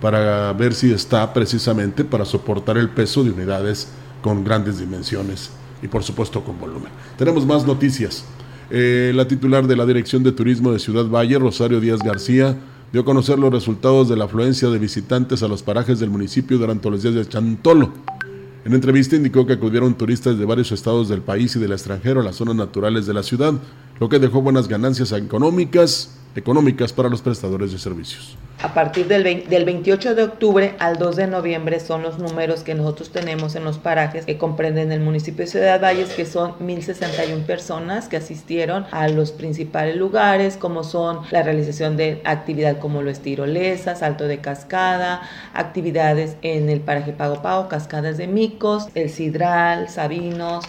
para 0.00 0.52
ver 0.52 0.74
si 0.74 0.92
está 0.92 1.32
precisamente 1.32 2.04
para 2.04 2.24
soportar 2.24 2.76
el 2.76 2.90
peso 2.90 3.24
de 3.24 3.30
unidades 3.30 3.88
con 4.22 4.44
grandes 4.44 4.78
dimensiones 4.78 5.50
y 5.82 5.88
por 5.88 6.02
supuesto 6.02 6.42
con 6.42 6.58
volumen. 6.58 6.90
Tenemos 7.16 7.46
más 7.46 7.66
noticias. 7.66 8.24
Eh, 8.70 9.12
la 9.14 9.28
titular 9.28 9.66
de 9.66 9.76
la 9.76 9.86
Dirección 9.86 10.22
de 10.22 10.32
Turismo 10.32 10.72
de 10.72 10.78
Ciudad 10.78 11.06
Valle, 11.06 11.38
Rosario 11.38 11.80
Díaz 11.80 12.00
García, 12.00 12.56
dio 12.96 13.02
a 13.02 13.04
conocer 13.04 13.38
los 13.38 13.52
resultados 13.52 14.08
de 14.08 14.16
la 14.16 14.24
afluencia 14.24 14.70
de 14.70 14.78
visitantes 14.78 15.42
a 15.42 15.48
los 15.48 15.62
parajes 15.62 16.00
del 16.00 16.08
municipio 16.08 16.56
durante 16.56 16.88
los 16.88 17.02
días 17.02 17.14
de 17.14 17.28
Chantolo. 17.28 17.92
En 18.64 18.72
entrevista 18.72 19.16
indicó 19.16 19.44
que 19.44 19.52
acudieron 19.52 19.98
turistas 19.98 20.38
de 20.38 20.46
varios 20.46 20.72
estados 20.72 21.10
del 21.10 21.20
país 21.20 21.54
y 21.54 21.58
del 21.58 21.72
extranjero 21.72 22.22
a 22.22 22.24
las 22.24 22.36
zonas 22.36 22.56
naturales 22.56 23.04
de 23.04 23.12
la 23.12 23.22
ciudad, 23.22 23.52
lo 24.00 24.08
que 24.08 24.18
dejó 24.18 24.40
buenas 24.40 24.66
ganancias 24.66 25.12
económicas, 25.12 26.16
económicas 26.36 26.92
para 26.92 27.08
los 27.08 27.22
prestadores 27.22 27.72
de 27.72 27.78
servicios. 27.78 28.36
A 28.62 28.72
partir 28.72 29.06
del, 29.06 29.46
del 29.48 29.64
28 29.66 30.14
de 30.14 30.22
octubre 30.22 30.76
al 30.78 30.96
2 30.96 31.16
de 31.16 31.26
noviembre 31.26 31.78
son 31.78 32.02
los 32.02 32.18
números 32.18 32.62
que 32.62 32.74
nosotros 32.74 33.10
tenemos 33.10 33.54
en 33.54 33.64
los 33.64 33.76
parajes 33.76 34.24
que 34.24 34.38
comprenden 34.38 34.92
el 34.92 35.00
municipio 35.00 35.44
de 35.44 35.50
Ciudad 35.50 35.80
Valles, 35.80 36.10
que 36.14 36.24
son 36.24 36.52
1.061 36.58 37.44
personas 37.44 38.08
que 38.08 38.16
asistieron 38.16 38.86
a 38.92 39.08
los 39.08 39.32
principales 39.32 39.96
lugares, 39.96 40.56
como 40.56 40.84
son 40.84 41.20
la 41.30 41.42
realización 41.42 41.98
de 41.98 42.22
actividad 42.24 42.78
como 42.78 43.02
lo 43.02 43.10
es 43.10 43.20
tirolesa, 43.20 43.94
salto 43.94 44.24
de 44.24 44.40
cascada, 44.40 45.20
actividades 45.52 46.36
en 46.40 46.70
el 46.70 46.80
paraje 46.80 47.12
Pago 47.12 47.42
Pago, 47.42 47.68
cascadas 47.68 48.16
de 48.16 48.26
micos, 48.26 48.88
el 48.94 49.10
sidral, 49.10 49.90
sabinos, 49.90 50.64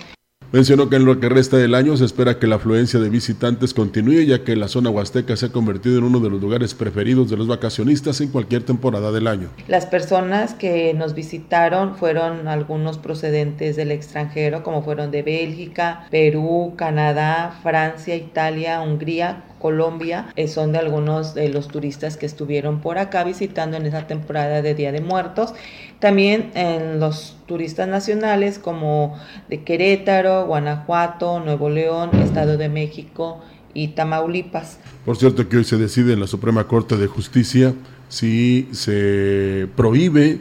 Mencionó 0.54 0.90
que 0.90 0.96
en 0.96 1.04
lo 1.04 1.20
que 1.20 1.28
resta 1.28 1.58
del 1.58 1.76
año 1.76 1.98
se 1.98 2.06
espera 2.06 2.40
que 2.40 2.48
la 2.48 2.56
afluencia 2.56 3.02
de 3.02 3.10
visitantes 3.10 3.74
continúe, 3.74 4.22
ya 4.22 4.46
que 4.46 4.56
la 4.56 4.70
zona 4.70 4.90
huasteca 4.90 5.36
se 5.36 5.48
ha 5.48 5.50
convertido 5.50 5.98
en 5.98 6.06
uno 6.06 6.22
de 6.22 6.30
los 6.30 6.42
lugares 6.42 6.74
preferidos 6.74 7.30
de 7.30 7.36
los 7.36 7.48
vacacionistas 7.48 8.22
en 8.22 8.30
cualquier 8.30 8.64
temporada 8.64 9.12
del 9.12 9.28
año. 9.28 9.50
Las 9.68 9.86
personas 9.86 10.54
que 10.54 10.94
nos 10.94 11.14
visitaron 11.14 11.98
fueron 11.98 12.48
algunos 12.48 12.98
procedentes 12.98 13.76
del 13.76 13.92
extranjero, 13.92 14.64
como 14.64 14.84
fueron 14.84 15.12
de 15.12 15.22
Bélgica, 15.22 16.08
Perú, 16.12 16.76
Canadá, 16.78 17.60
Francia, 17.62 18.16
Italia, 18.16 18.80
Hungría, 18.80 19.44
Colombia, 19.60 20.28
eh, 20.36 20.48
son 20.48 20.72
de 20.72 20.78
algunos 20.78 21.34
de 21.34 21.50
los 21.50 21.68
turistas 21.68 22.16
que 22.16 22.26
estuvieron 22.26 22.80
por 22.80 22.98
acá 22.98 23.24
visitando 23.24 23.78
en 23.78 23.86
esa 23.86 24.08
temporada 24.08 24.62
de 24.62 24.76
Día 24.76 24.92
de 24.92 25.02
Muertos. 25.02 25.54
También 26.00 26.52
en 26.54 27.00
los 27.00 27.38
turistas 27.48 27.88
nacionales 27.88 28.60
como 28.60 29.18
de 29.50 29.64
Querétaro, 29.64 30.46
Guanajuato, 30.46 31.40
Nuevo 31.40 31.70
León, 31.70 32.12
Estado 32.22 32.58
de 32.58 32.70
México 32.70 33.42
y 33.74 33.90
Tamaulipas. 33.90 34.80
Por 35.06 35.18
cierto 35.18 35.50
que 35.50 35.58
hoy 35.58 35.64
se 35.64 35.78
decide 35.78 36.14
en 36.14 36.20
la 36.20 36.28
Suprema 36.28 36.68
Corte 36.68 36.98
de 36.98 37.08
Justicia 37.08 37.74
si 38.10 38.68
se 38.72 39.68
prohíbe 39.76 40.40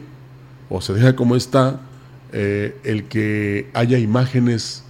o 0.68 0.80
se 0.80 0.92
deja 0.92 1.16
como 1.16 1.36
está 1.36 1.80
eh, 2.32 2.76
el 2.84 3.04
que 3.04 3.70
haya 3.72 3.98
imágenes 3.98 4.84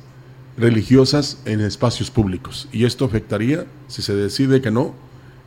religiosas 0.56 1.40
en 1.44 1.60
espacios 1.60 2.10
públicos. 2.10 2.68
Y 2.72 2.86
esto 2.86 3.04
afectaría, 3.04 3.66
si 3.88 4.02
se 4.02 4.14
decide 4.14 4.60
que 4.60 4.70
no, 4.70 4.94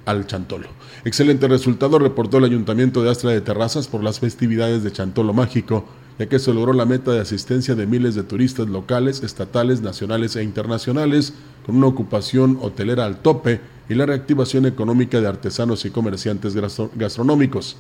al 0.09 0.25
Chantolo. 0.25 0.67
Excelente 1.05 1.47
resultado 1.47 1.99
reportó 1.99 2.39
el 2.39 2.45
Ayuntamiento 2.45 3.03
de 3.03 3.11
Astra 3.11 3.29
de 3.31 3.41
Terrazas 3.41 3.87
por 3.87 4.03
las 4.03 4.19
festividades 4.19 4.83
de 4.83 4.91
Chantolo 4.91 5.33
Mágico, 5.33 5.85
ya 6.17 6.27
que 6.27 6.39
se 6.39 6.51
logró 6.51 6.73
la 6.73 6.85
meta 6.85 7.11
de 7.11 7.21
asistencia 7.21 7.75
de 7.75 7.85
miles 7.85 8.15
de 8.15 8.23
turistas 8.23 8.67
locales, 8.67 9.21
estatales, 9.21 9.81
nacionales 9.81 10.35
e 10.35 10.43
internacionales, 10.43 11.33
con 11.63 11.75
una 11.77 11.87
ocupación 11.87 12.57
hotelera 12.61 13.05
al 13.05 13.19
tope 13.21 13.61
y 13.87 13.93
la 13.93 14.07
reactivación 14.07 14.65
económica 14.65 15.21
de 15.21 15.27
artesanos 15.27 15.85
y 15.85 15.91
comerciantes 15.91 16.55
gastronómicos. 16.95 17.77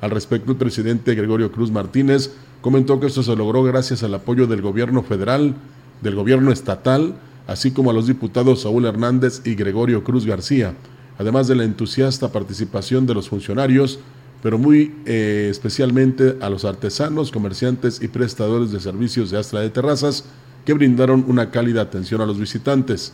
Al 0.00 0.10
respecto, 0.10 0.52
el 0.52 0.58
presidente 0.58 1.16
Gregorio 1.16 1.50
Cruz 1.50 1.72
Martínez 1.72 2.32
comentó 2.60 3.00
que 3.00 3.08
esto 3.08 3.24
se 3.24 3.34
logró 3.34 3.64
gracias 3.64 4.04
al 4.04 4.14
apoyo 4.14 4.46
del 4.46 4.62
gobierno 4.62 5.02
federal, 5.02 5.56
del 6.00 6.14
gobierno 6.14 6.52
estatal, 6.52 7.16
así 7.48 7.72
como 7.72 7.90
a 7.90 7.94
los 7.94 8.06
diputados 8.06 8.62
Saúl 8.62 8.84
Hernández 8.84 9.42
y 9.44 9.56
Gregorio 9.56 10.04
Cruz 10.04 10.26
García, 10.26 10.74
además 11.18 11.48
de 11.48 11.56
la 11.56 11.64
entusiasta 11.64 12.32
participación 12.32 13.06
de 13.06 13.14
los 13.14 13.28
funcionarios, 13.28 13.98
pero 14.42 14.58
muy 14.58 14.94
eh, 15.06 15.48
especialmente 15.50 16.36
a 16.40 16.50
los 16.50 16.64
artesanos, 16.64 17.30
comerciantes 17.30 18.02
y 18.02 18.08
prestadores 18.08 18.70
de 18.70 18.80
servicios 18.80 19.30
de 19.30 19.38
Astra 19.38 19.60
de 19.60 19.70
Terrazas, 19.70 20.24
que 20.64 20.74
brindaron 20.74 21.24
una 21.28 21.50
cálida 21.50 21.82
atención 21.82 22.20
a 22.20 22.26
los 22.26 22.38
visitantes. 22.38 23.12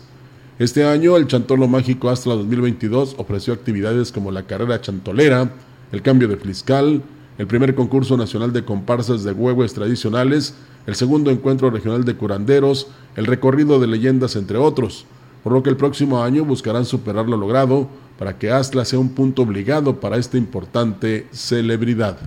Este 0.59 0.85
año, 0.85 1.17
el 1.17 1.27
Chantolo 1.27 1.69
Mágico 1.69 2.11
Astra 2.11 2.35
2022 2.35 3.15
ofreció 3.19 3.53
actividades 3.55 4.13
como 4.13 4.31
la 4.31 4.43
carrera 4.45 4.81
chantolera, 4.81 5.53
el 5.93 6.03
cambio 6.03 6.29
de 6.29 6.37
fiscal, 6.37 7.03
el 7.39 7.47
primer 7.47 7.75
concurso 7.75 8.17
nacional 8.17 8.53
de 8.53 8.65
comparsas 8.65 9.25
de 9.25 9.33
huevos 9.33 9.73
tradicionales, 9.73 10.55
el 10.87 10.95
segundo 10.95 11.31
encuentro 11.31 11.71
regional 11.71 12.05
de 12.05 12.17
curanderos, 12.17 12.89
el 13.17 13.27
recorrido 13.27 13.81
de 13.81 13.87
leyendas, 13.87 14.37
entre 14.37 14.59
otros, 14.59 15.07
por 15.43 15.53
lo 15.53 15.63
que 15.63 15.71
el 15.71 15.77
próximo 15.77 16.23
año 16.23 16.45
buscarán 16.45 16.85
superar 16.85 17.29
lo 17.29 17.37
logrado 17.37 17.89
para 18.19 18.39
que 18.39 18.51
Astla 18.51 18.85
sea 18.85 18.99
un 18.99 19.11
punto 19.11 19.43
obligado 19.43 19.99
para 19.99 20.17
esta 20.17 20.39
importante 20.39 21.27
celebridad. 21.33 22.19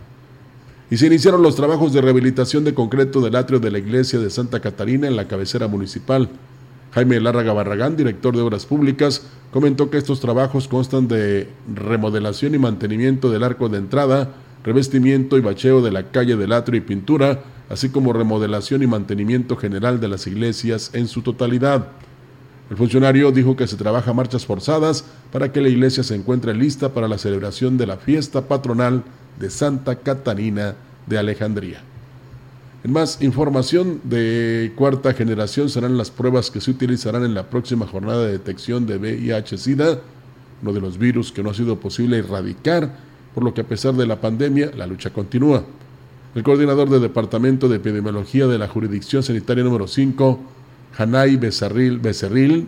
Y 0.89 0.97
se 0.97 1.07
iniciaron 1.07 1.41
los 1.41 1.55
trabajos 1.55 1.93
de 1.93 2.01
rehabilitación 2.01 2.63
de 2.63 2.73
concreto 2.73 3.21
del 3.21 3.35
atrio 3.35 3.59
de 3.59 3.71
la 3.71 3.79
iglesia 3.79 4.19
de 4.19 4.29
Santa 4.29 4.59
Catarina 4.59 5.07
en 5.07 5.15
la 5.15 5.27
cabecera 5.27 5.67
municipal. 5.67 6.29
Jaime 6.91 7.19
Lárraga 7.19 7.53
Barragán, 7.53 7.97
director 7.97 8.35
de 8.35 8.41
Obras 8.41 8.65
Públicas, 8.65 9.23
comentó 9.51 9.89
que 9.89 9.97
estos 9.97 10.19
trabajos 10.19 10.67
constan 10.67 11.07
de 11.07 11.49
remodelación 11.73 12.55
y 12.55 12.59
mantenimiento 12.59 13.31
del 13.31 13.43
arco 13.43 13.67
de 13.67 13.79
entrada, 13.79 14.33
revestimiento 14.63 15.37
y 15.37 15.41
bacheo 15.41 15.81
de 15.81 15.91
la 15.91 16.11
calle 16.11 16.35
del 16.35 16.51
atrio 16.51 16.77
y 16.77 16.81
pintura, 16.81 17.43
así 17.69 17.89
como 17.89 18.13
remodelación 18.13 18.83
y 18.83 18.87
mantenimiento 18.87 19.57
general 19.57 19.99
de 19.99 20.07
las 20.07 20.27
iglesias 20.27 20.91
en 20.93 21.07
su 21.07 21.21
totalidad. 21.21 21.87
El 22.69 22.77
funcionario 22.77 23.31
dijo 23.31 23.55
que 23.55 23.67
se 23.67 23.77
trabaja 23.77 24.13
marchas 24.13 24.45
forzadas 24.45 25.05
para 25.31 25.51
que 25.51 25.61
la 25.61 25.69
iglesia 25.69 26.03
se 26.03 26.15
encuentre 26.15 26.53
lista 26.55 26.93
para 26.93 27.07
la 27.07 27.19
celebración 27.19 27.77
de 27.77 27.85
la 27.85 27.97
fiesta 27.97 28.47
patronal 28.47 29.03
de 29.39 29.49
Santa 29.51 29.97
Catarina 29.97 30.75
de 31.05 31.17
Alejandría. 31.17 31.81
En 32.83 32.91
más 32.91 33.21
información 33.21 34.01
de 34.03 34.71
cuarta 34.75 35.13
generación 35.13 35.69
serán 35.69 35.97
las 35.97 36.11
pruebas 36.11 36.49
que 36.49 36.61
se 36.61 36.71
utilizarán 36.71 37.23
en 37.23 37.33
la 37.33 37.49
próxima 37.49 37.85
jornada 37.87 38.25
de 38.25 38.33
detección 38.33 38.85
de 38.85 38.97
VIH-Sida, 38.97 39.99
uno 40.61 40.73
de 40.73 40.81
los 40.81 40.97
virus 40.97 41.31
que 41.31 41.43
no 41.43 41.51
ha 41.51 41.53
sido 41.53 41.79
posible 41.79 42.17
erradicar, 42.17 42.95
por 43.33 43.43
lo 43.43 43.53
que 43.53 43.61
a 43.61 43.67
pesar 43.67 43.93
de 43.93 44.07
la 44.07 44.21
pandemia 44.21 44.71
la 44.75 44.87
lucha 44.87 45.11
continúa. 45.11 45.63
El 46.33 46.43
coordinador 46.43 46.89
del 46.89 47.01
Departamento 47.01 47.67
de 47.67 47.77
Epidemiología 47.77 48.47
de 48.47 48.57
la 48.57 48.67
Jurisdicción 48.67 49.23
Sanitaria 49.23 49.63
número 49.63 49.87
5, 49.87 50.39
Hanay 50.97 51.37
Becerril, 51.37 51.99
Becerril, 51.99 52.67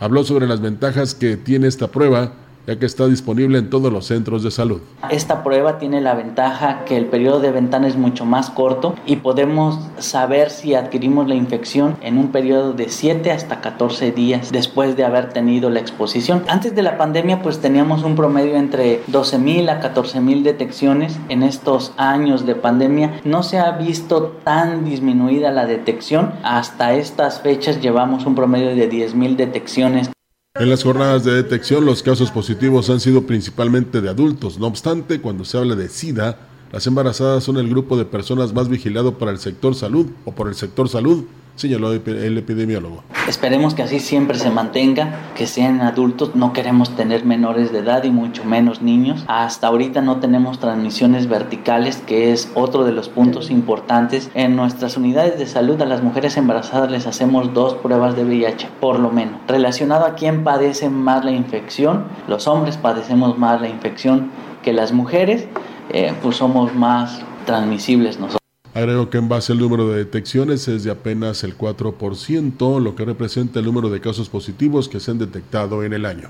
habló 0.00 0.24
sobre 0.24 0.46
las 0.46 0.60
ventajas 0.60 1.14
que 1.14 1.36
tiene 1.36 1.66
esta 1.66 1.88
prueba 1.88 2.32
ya 2.66 2.78
que 2.78 2.86
está 2.86 3.06
disponible 3.06 3.58
en 3.58 3.70
todos 3.70 3.92
los 3.92 4.06
centros 4.06 4.42
de 4.42 4.50
salud. 4.50 4.80
Esta 5.10 5.44
prueba 5.44 5.78
tiene 5.78 6.00
la 6.00 6.14
ventaja 6.14 6.84
que 6.84 6.96
el 6.96 7.06
periodo 7.06 7.40
de 7.40 7.52
ventana 7.52 7.86
es 7.86 7.96
mucho 7.96 8.24
más 8.24 8.50
corto 8.50 8.94
y 9.06 9.16
podemos 9.16 9.78
saber 9.98 10.50
si 10.50 10.74
adquirimos 10.74 11.28
la 11.28 11.34
infección 11.34 11.96
en 12.00 12.18
un 12.18 12.32
periodo 12.32 12.72
de 12.72 12.88
7 12.88 13.30
hasta 13.30 13.60
14 13.60 14.12
días 14.12 14.52
después 14.52 14.96
de 14.96 15.04
haber 15.04 15.32
tenido 15.32 15.70
la 15.70 15.80
exposición. 15.80 16.44
Antes 16.48 16.74
de 16.74 16.82
la 16.82 16.98
pandemia 16.98 17.42
pues 17.42 17.60
teníamos 17.60 18.02
un 18.02 18.16
promedio 18.16 18.56
entre 18.56 19.04
12.000 19.06 19.70
a 19.70 19.80
14.000 19.80 20.42
detecciones. 20.42 21.18
En 21.28 21.42
estos 21.42 21.92
años 21.96 22.46
de 22.46 22.54
pandemia 22.54 23.20
no 23.24 23.42
se 23.42 23.58
ha 23.58 23.70
visto 23.72 24.36
tan 24.44 24.84
disminuida 24.84 25.50
la 25.50 25.66
detección. 25.66 26.32
Hasta 26.42 26.94
estas 26.94 27.40
fechas 27.40 27.80
llevamos 27.80 28.26
un 28.26 28.34
promedio 28.34 28.74
de 28.74 28.90
10.000 28.90 29.36
detecciones 29.36 30.10
en 30.58 30.70
las 30.70 30.82
jornadas 30.82 31.24
de 31.24 31.34
detección, 31.34 31.84
los 31.84 32.02
casos 32.02 32.30
positivos 32.30 32.88
han 32.90 33.00
sido 33.00 33.26
principalmente 33.26 34.00
de 34.00 34.08
adultos. 34.08 34.58
No 34.58 34.66
obstante, 34.66 35.20
cuando 35.20 35.44
se 35.44 35.58
habla 35.58 35.74
de 35.74 35.88
SIDA, 35.88 36.38
las 36.72 36.86
embarazadas 36.86 37.44
son 37.44 37.58
el 37.58 37.68
grupo 37.68 37.96
de 37.96 38.04
personas 38.04 38.52
más 38.52 38.68
vigilado 38.68 39.18
para 39.18 39.30
el 39.30 39.38
sector 39.38 39.74
salud 39.74 40.06
o 40.24 40.32
por 40.32 40.48
el 40.48 40.54
sector 40.54 40.88
salud 40.88 41.24
señaló 41.56 41.92
el 41.92 42.38
epidemiólogo. 42.38 43.02
Esperemos 43.28 43.74
que 43.74 43.82
así 43.82 43.98
siempre 43.98 44.38
se 44.38 44.50
mantenga, 44.50 45.32
que 45.34 45.46
sean 45.46 45.80
adultos, 45.80 46.36
no 46.36 46.52
queremos 46.52 46.94
tener 46.94 47.24
menores 47.24 47.72
de 47.72 47.80
edad 47.80 48.04
y 48.04 48.10
mucho 48.10 48.44
menos 48.44 48.82
niños. 48.82 49.24
Hasta 49.26 49.66
ahorita 49.66 50.00
no 50.00 50.20
tenemos 50.20 50.60
transmisiones 50.60 51.26
verticales, 51.28 51.96
que 51.96 52.32
es 52.32 52.50
otro 52.54 52.84
de 52.84 52.92
los 52.92 53.08
puntos 53.08 53.50
importantes. 53.50 54.30
En 54.34 54.54
nuestras 54.54 54.96
unidades 54.96 55.38
de 55.38 55.46
salud 55.46 55.80
a 55.82 55.86
las 55.86 56.02
mujeres 56.02 56.36
embarazadas 56.36 56.90
les 56.90 57.06
hacemos 57.06 57.52
dos 57.52 57.74
pruebas 57.74 58.14
de 58.14 58.24
VIH, 58.24 58.68
por 58.80 59.00
lo 59.00 59.10
menos. 59.10 59.40
Relacionado 59.48 60.04
a 60.04 60.14
quién 60.14 60.44
padece 60.44 60.88
más 60.88 61.24
la 61.24 61.32
infección, 61.32 62.04
los 62.28 62.46
hombres 62.46 62.76
padecemos 62.76 63.38
más 63.38 63.60
la 63.60 63.68
infección 63.68 64.30
que 64.62 64.72
las 64.72 64.92
mujeres, 64.92 65.46
eh, 65.90 66.12
pues 66.22 66.36
somos 66.36 66.74
más 66.74 67.22
transmisibles 67.44 68.18
nosotros. 68.18 68.45
Agrego 68.76 69.08
que 69.08 69.16
en 69.16 69.26
base 69.26 69.52
al 69.52 69.58
número 69.58 69.88
de 69.88 69.96
detecciones 69.96 70.68
es 70.68 70.84
de 70.84 70.90
apenas 70.90 71.42
el 71.44 71.56
4%, 71.56 72.78
lo 72.78 72.94
que 72.94 73.06
representa 73.06 73.58
el 73.58 73.64
número 73.64 73.88
de 73.88 74.02
casos 74.02 74.28
positivos 74.28 74.86
que 74.90 75.00
se 75.00 75.12
han 75.12 75.18
detectado 75.18 75.82
en 75.82 75.94
el 75.94 76.04
año. 76.04 76.28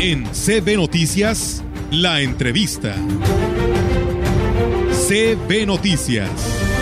En 0.00 0.24
CB 0.24 0.78
Noticias, 0.78 1.62
la 1.90 2.22
entrevista. 2.22 2.94
CB 5.06 5.66
Noticias. 5.66 6.73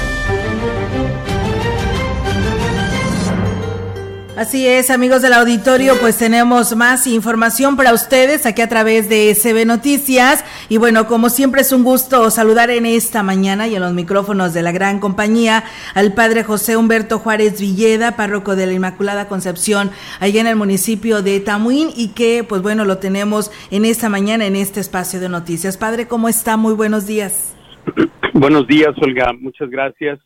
Así 4.34 4.66
es, 4.66 4.88
amigos 4.88 5.20
del 5.20 5.34
auditorio, 5.34 5.92
pues 6.00 6.16
tenemos 6.16 6.74
más 6.74 7.06
información 7.06 7.76
para 7.76 7.92
ustedes 7.92 8.46
aquí 8.46 8.62
a 8.62 8.68
través 8.68 9.10
de 9.10 9.34
CB 9.34 9.66
Noticias. 9.66 10.42
Y 10.70 10.78
bueno, 10.78 11.06
como 11.06 11.28
siempre 11.28 11.60
es 11.60 11.70
un 11.70 11.84
gusto 11.84 12.30
saludar 12.30 12.70
en 12.70 12.86
esta 12.86 13.22
mañana 13.22 13.68
y 13.68 13.74
en 13.74 13.82
los 13.82 13.92
micrófonos 13.92 14.54
de 14.54 14.62
la 14.62 14.72
gran 14.72 15.00
compañía 15.00 15.64
al 15.94 16.14
padre 16.14 16.44
José 16.44 16.78
Humberto 16.78 17.18
Juárez 17.18 17.60
Villeda, 17.60 18.16
párroco 18.16 18.56
de 18.56 18.64
la 18.64 18.72
Inmaculada 18.72 19.28
Concepción, 19.28 19.90
allá 20.18 20.40
en 20.40 20.46
el 20.46 20.56
municipio 20.56 21.20
de 21.20 21.38
Tamuín, 21.40 21.90
y 21.94 22.14
que 22.14 22.42
pues 22.42 22.62
bueno, 22.62 22.86
lo 22.86 22.96
tenemos 22.96 23.50
en 23.70 23.84
esta 23.84 24.08
mañana 24.08 24.46
en 24.46 24.56
este 24.56 24.80
espacio 24.80 25.20
de 25.20 25.28
noticias. 25.28 25.76
Padre, 25.76 26.08
¿cómo 26.08 26.30
está? 26.30 26.56
Muy 26.56 26.72
buenos 26.72 27.06
días. 27.06 27.54
Buenos 28.32 28.66
días, 28.66 28.94
Olga. 29.02 29.30
Muchas 29.38 29.68
gracias 29.68 30.18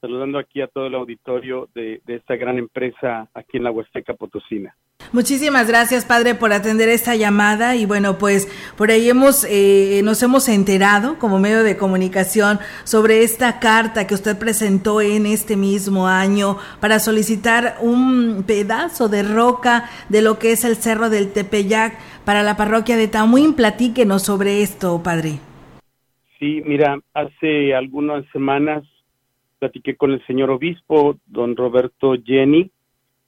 saludando 0.00 0.38
aquí 0.38 0.60
a 0.60 0.68
todo 0.68 0.86
el 0.86 0.94
auditorio 0.94 1.68
de, 1.74 2.00
esta 2.06 2.36
gran 2.36 2.58
empresa 2.58 3.28
aquí 3.34 3.56
en 3.56 3.64
la 3.64 3.70
Huasteca 3.70 4.14
Potosina. 4.14 4.74
Muchísimas 5.12 5.68
gracias, 5.68 6.04
padre, 6.04 6.34
por 6.34 6.52
atender 6.52 6.88
esta 6.88 7.16
llamada 7.16 7.76
y 7.76 7.86
bueno, 7.86 8.18
pues 8.18 8.48
por 8.76 8.90
ahí 8.90 9.08
hemos 9.08 9.46
eh, 9.48 10.00
nos 10.04 10.22
hemos 10.22 10.48
enterado 10.48 11.18
como 11.18 11.38
medio 11.38 11.62
de 11.62 11.76
comunicación 11.76 12.58
sobre 12.84 13.22
esta 13.22 13.60
carta 13.60 14.06
que 14.06 14.14
usted 14.14 14.38
presentó 14.38 15.00
en 15.00 15.26
este 15.26 15.56
mismo 15.56 16.08
año 16.08 16.58
para 16.80 16.98
solicitar 16.98 17.76
un 17.80 18.44
pedazo 18.46 19.08
de 19.08 19.22
roca 19.22 19.84
de 20.08 20.22
lo 20.22 20.38
que 20.38 20.52
es 20.52 20.64
el 20.64 20.76
Cerro 20.76 21.10
del 21.10 21.32
Tepeyac 21.32 21.98
para 22.24 22.42
la 22.42 22.56
parroquia 22.56 22.96
de 22.96 23.08
Tamuín. 23.08 23.54
Platíquenos 23.54 24.24
sobre 24.24 24.62
esto, 24.62 25.00
padre. 25.02 25.38
Sí, 26.38 26.62
mira, 26.66 27.00
hace 27.14 27.74
algunas 27.74 28.24
semanas 28.32 28.84
platiqué 29.58 29.96
con 29.96 30.12
el 30.12 30.24
señor 30.26 30.50
obispo, 30.50 31.16
don 31.26 31.56
Roberto 31.56 32.14
Jenny, 32.24 32.70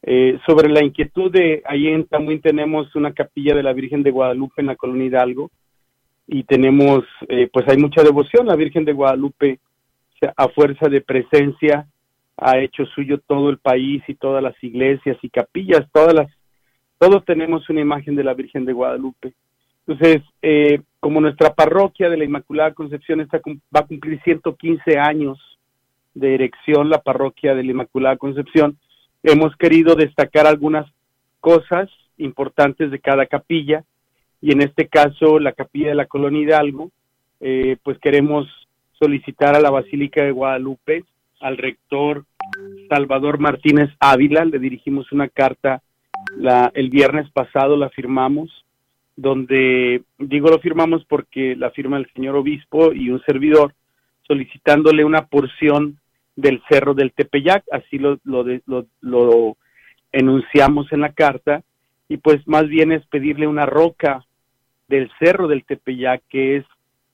eh, 0.02 0.38
sobre 0.46 0.70
la 0.70 0.82
inquietud 0.82 1.30
de, 1.30 1.62
ahí 1.66 1.88
en 1.88 2.06
Tamuín 2.06 2.40
tenemos 2.40 2.94
una 2.96 3.12
capilla 3.12 3.54
de 3.54 3.62
la 3.62 3.72
Virgen 3.72 4.02
de 4.02 4.10
Guadalupe 4.10 4.60
en 4.60 4.68
la 4.68 4.76
colonia 4.76 5.06
Hidalgo, 5.06 5.50
y 6.26 6.44
tenemos, 6.44 7.04
eh, 7.28 7.49
pues 7.52 7.68
hay 7.68 7.76
mucha 7.76 8.02
devoción, 8.02 8.46
la 8.46 8.56
Virgen 8.56 8.84
de 8.84 8.92
Guadalupe, 8.92 9.58
a 10.37 10.49
fuerza 10.49 10.88
de 10.88 11.00
presencia, 11.00 11.87
ha 12.37 12.58
hecho 12.58 12.87
suyo 12.87 13.18
todo 13.26 13.50
el 13.50 13.58
país 13.58 14.02
y 14.06 14.14
todas 14.14 14.42
las 14.42 14.54
iglesias 14.62 15.18
y 15.22 15.28
capillas, 15.28 15.87
todas 15.92 16.14
las, 16.14 16.30
todos 16.99 17.25
tenemos 17.25 17.68
una 17.68 17.80
imagen 17.80 18.14
de 18.14 18.25
la 18.25 18.34
Virgen 18.34 18.64
de 18.64 18.72
Guadalupe. 18.72 19.34
Entonces, 19.87 20.22
eh, 20.40 20.80
como 21.00 21.20
nuestra 21.20 21.54
parroquia 21.54 22.08
de 22.08 22.16
la 22.16 22.25
Inmaculada 22.25 22.72
Concepción 22.75 23.20
está, 23.20 23.40
va 23.75 23.80
a 23.80 23.87
cumplir 23.87 24.20
115 24.22 24.99
años 24.99 25.50
de 26.14 26.34
erección, 26.34 26.90
la 26.90 27.02
parroquia 27.02 27.54
de 27.54 27.64
la 27.64 27.70
Inmaculada 27.70 28.16
Concepción, 28.16 28.78
hemos 29.22 29.54
querido 29.56 29.94
destacar 29.94 30.46
algunas 30.46 30.90
cosas 31.40 31.88
importantes 32.18 32.90
de 32.90 32.98
cada 33.00 33.26
capilla 33.26 33.84
y 34.40 34.52
en 34.52 34.62
este 34.62 34.88
caso 34.88 35.38
la 35.38 35.52
capilla 35.52 35.88
de 35.88 35.94
la 35.94 36.06
Colonia 36.06 36.42
Hidalgo, 36.42 36.90
eh, 37.40 37.76
pues 37.82 37.98
queremos 37.98 38.46
solicitar 38.92 39.56
a 39.56 39.60
la 39.60 39.70
Basílica 39.70 40.22
de 40.22 40.30
Guadalupe, 40.30 41.04
al 41.40 41.56
rector 41.56 42.24
Salvador 42.88 43.38
Martínez 43.38 43.90
Ávila, 43.98 44.44
le 44.44 44.58
dirigimos 44.58 45.10
una 45.12 45.28
carta 45.28 45.82
la, 46.36 46.70
el 46.74 46.90
viernes 46.90 47.30
pasado, 47.30 47.76
la 47.76 47.88
firmamos, 47.90 48.64
donde 49.16 50.02
digo 50.18 50.48
lo 50.48 50.58
firmamos 50.58 51.04
porque 51.06 51.54
la 51.56 51.70
firma 51.70 51.98
el 51.98 52.10
señor 52.12 52.36
obispo 52.36 52.92
y 52.92 53.10
un 53.10 53.23
servidor, 53.23 53.75
solicitándole 54.26 55.04
una 55.04 55.26
porción 55.26 56.00
del 56.40 56.62
Cerro 56.68 56.94
del 56.94 57.12
Tepeyac, 57.12 57.64
así 57.70 57.98
lo, 57.98 58.18
lo, 58.24 58.44
lo, 59.00 59.56
enunciamos 60.12 60.92
en 60.92 61.00
la 61.00 61.12
carta, 61.12 61.62
y 62.08 62.16
pues 62.16 62.46
más 62.48 62.66
bien 62.68 62.92
es 62.92 63.06
pedirle 63.06 63.46
una 63.46 63.66
roca 63.66 64.24
del 64.88 65.10
Cerro 65.18 65.46
del 65.46 65.64
Tepeyac, 65.64 66.22
que 66.28 66.56
es 66.56 66.64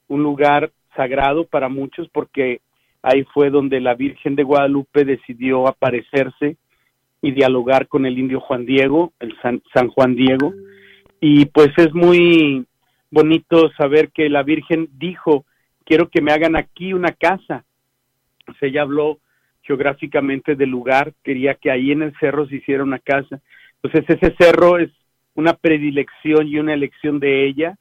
un 0.09 0.23
lugar 0.23 0.71
sagrado 0.95 1.47
para 1.47 1.69
muchos 1.69 2.09
porque 2.09 2.61
ahí 3.03 3.25
fue 3.35 3.51
donde 3.51 3.81
la 3.81 3.95
Virgen 3.95 4.35
de 4.35 4.45
Guadalupe 4.45 5.05
decidió 5.05 5.69
aparecerse 5.69 6.57
y 7.21 7.33
dialogar 7.33 7.87
con 7.87 8.07
el 8.07 8.19
indio 8.19 8.41
Juan 8.41 8.65
Diego, 8.65 9.13
el 9.21 9.37
San, 9.43 9.63
San 9.75 9.89
Juan 9.89 10.15
Diego, 10.15 10.55
y 11.21 11.47
pues 11.47 11.71
es 11.77 11.93
muy 11.93 12.65
bonito 13.11 13.71
saber 13.77 14.11
que 14.11 14.31
la 14.31 14.43
Virgen 14.43 14.89
dijo, 14.99 15.45
quiero 15.85 16.09
que 16.09 16.23
me 16.23 16.33
hagan 16.33 16.57
aquí 16.57 16.95
una 16.95 17.13
casa, 17.13 17.65
se 18.59 18.67
ella 18.67 18.83
habló 18.83 19.19
geográficamente 19.63 20.55
del 20.55 20.71
lugar, 20.71 21.13
quería 21.25 21.55
que 21.55 21.71
ahí 21.71 21.91
en 21.91 22.03
el 22.03 22.17
cerro 22.19 22.47
se 22.47 22.57
hiciera 22.57 22.85
una 22.85 22.99
casa. 22.99 23.41
Entonces 23.83 24.17
ese 24.17 24.35
cerro 24.39 24.79
es 24.79 24.91
una 25.35 25.55
predilección 25.55 26.47
y 26.47 26.59
una 26.59 26.75
elección 26.75 27.21
de 27.21 27.47
ella 27.47 27.77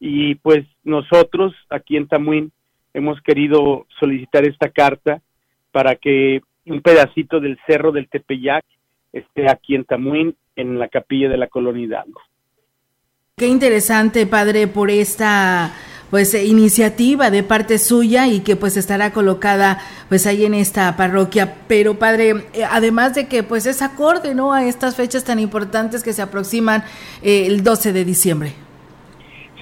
y 0.00 0.36
pues 0.36 0.66
nosotros 0.84 1.54
aquí 1.70 1.96
en 1.96 2.06
Tamuín 2.06 2.52
hemos 2.94 3.20
querido 3.22 3.86
solicitar 3.98 4.44
esta 4.44 4.68
carta 4.68 5.20
para 5.72 5.96
que 5.96 6.40
un 6.66 6.82
pedacito 6.82 7.40
del 7.40 7.58
cerro 7.66 7.92
del 7.92 8.08
Tepeyac 8.08 8.64
esté 9.12 9.48
aquí 9.50 9.74
en 9.74 9.84
Tamuín 9.84 10.36
en 10.56 10.78
la 10.78 10.88
capilla 10.88 11.28
de 11.28 11.38
la 11.38 11.46
colonia 11.46 11.84
Hidalgo. 11.84 12.20
Qué 13.36 13.46
interesante, 13.46 14.26
padre, 14.26 14.66
por 14.66 14.90
esta 14.90 15.72
pues 16.10 16.34
eh, 16.34 16.46
iniciativa 16.46 17.30
de 17.30 17.42
parte 17.42 17.78
suya 17.78 18.26
y 18.28 18.40
que 18.40 18.56
pues 18.56 18.76
estará 18.76 19.12
colocada 19.12 19.78
pues 20.08 20.26
ahí 20.26 20.44
en 20.44 20.54
esta 20.54 20.96
parroquia. 20.96 21.56
Pero 21.68 21.98
padre, 21.98 22.46
eh, 22.54 22.64
además 22.70 23.14
de 23.14 23.28
que 23.28 23.42
pues 23.42 23.66
es 23.66 23.82
acorde, 23.82 24.34
¿no? 24.34 24.52
A 24.52 24.64
estas 24.64 24.96
fechas 24.96 25.24
tan 25.24 25.38
importantes 25.38 26.02
que 26.02 26.12
se 26.12 26.22
aproximan 26.22 26.82
eh, 27.22 27.46
el 27.46 27.62
12 27.62 27.92
de 27.92 28.04
diciembre. 28.04 28.52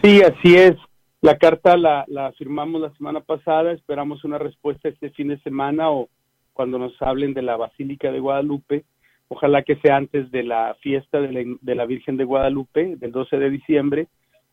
Sí, 0.02 0.22
así 0.22 0.56
es. 0.56 0.76
La 1.22 1.38
carta 1.38 1.76
la, 1.76 2.04
la 2.06 2.30
firmamos 2.32 2.80
la 2.80 2.90
semana 2.94 3.20
pasada, 3.20 3.72
esperamos 3.72 4.22
una 4.24 4.38
respuesta 4.38 4.88
este 4.88 5.10
fin 5.10 5.28
de 5.28 5.40
semana 5.40 5.90
o 5.90 6.08
cuando 6.52 6.78
nos 6.78 6.92
hablen 7.02 7.34
de 7.34 7.42
la 7.42 7.56
Basílica 7.56 8.12
de 8.12 8.20
Guadalupe. 8.20 8.84
Ojalá 9.28 9.62
que 9.62 9.76
sea 9.76 9.96
antes 9.96 10.30
de 10.30 10.44
la 10.44 10.76
fiesta 10.80 11.20
de 11.20 11.32
la, 11.32 11.56
de 11.60 11.74
la 11.74 11.84
Virgen 11.84 12.16
de 12.16 12.24
Guadalupe, 12.24 12.94
del 12.96 13.10
12 13.10 13.38
de 13.38 13.50
diciembre, 13.50 14.06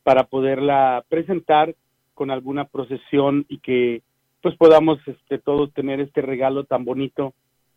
para 0.03 0.25
poderla 0.25 1.03
presentar 1.09 1.75
con 2.13 2.31
alguna 2.31 2.65
procesión 2.65 3.45
y 3.49 3.59
que 3.59 4.01
pues 4.41 4.55
podamos 4.57 4.99
este 5.07 5.39
todos 5.39 5.73
tener 5.73 5.99
este 5.99 6.21
regalo 6.21 6.65
tan 6.65 6.85
bonito 6.85 7.33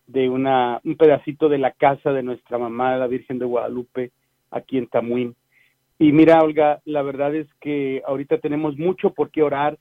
de 0.06 0.28
una 0.28 0.80
un 0.84 0.96
pedacito 0.96 1.48
de 1.48 1.58
la 1.58 1.70
casa 1.72 2.12
de 2.12 2.22
nuestra 2.22 2.58
mamá 2.58 2.96
la 2.96 3.06
Virgen 3.06 3.38
de 3.38 3.46
Guadalupe 3.46 4.12
aquí 4.50 4.78
en 4.78 4.88
Tamuín. 4.88 5.36
Y 5.98 6.12
mira, 6.12 6.42
Olga, 6.42 6.80
la 6.84 7.02
verdad 7.02 7.34
es 7.34 7.48
que 7.60 8.02
ahorita 8.06 8.38
tenemos 8.38 8.76
mucho 8.76 9.10
por 9.10 9.30
qué 9.30 9.42
orar. 9.42 9.78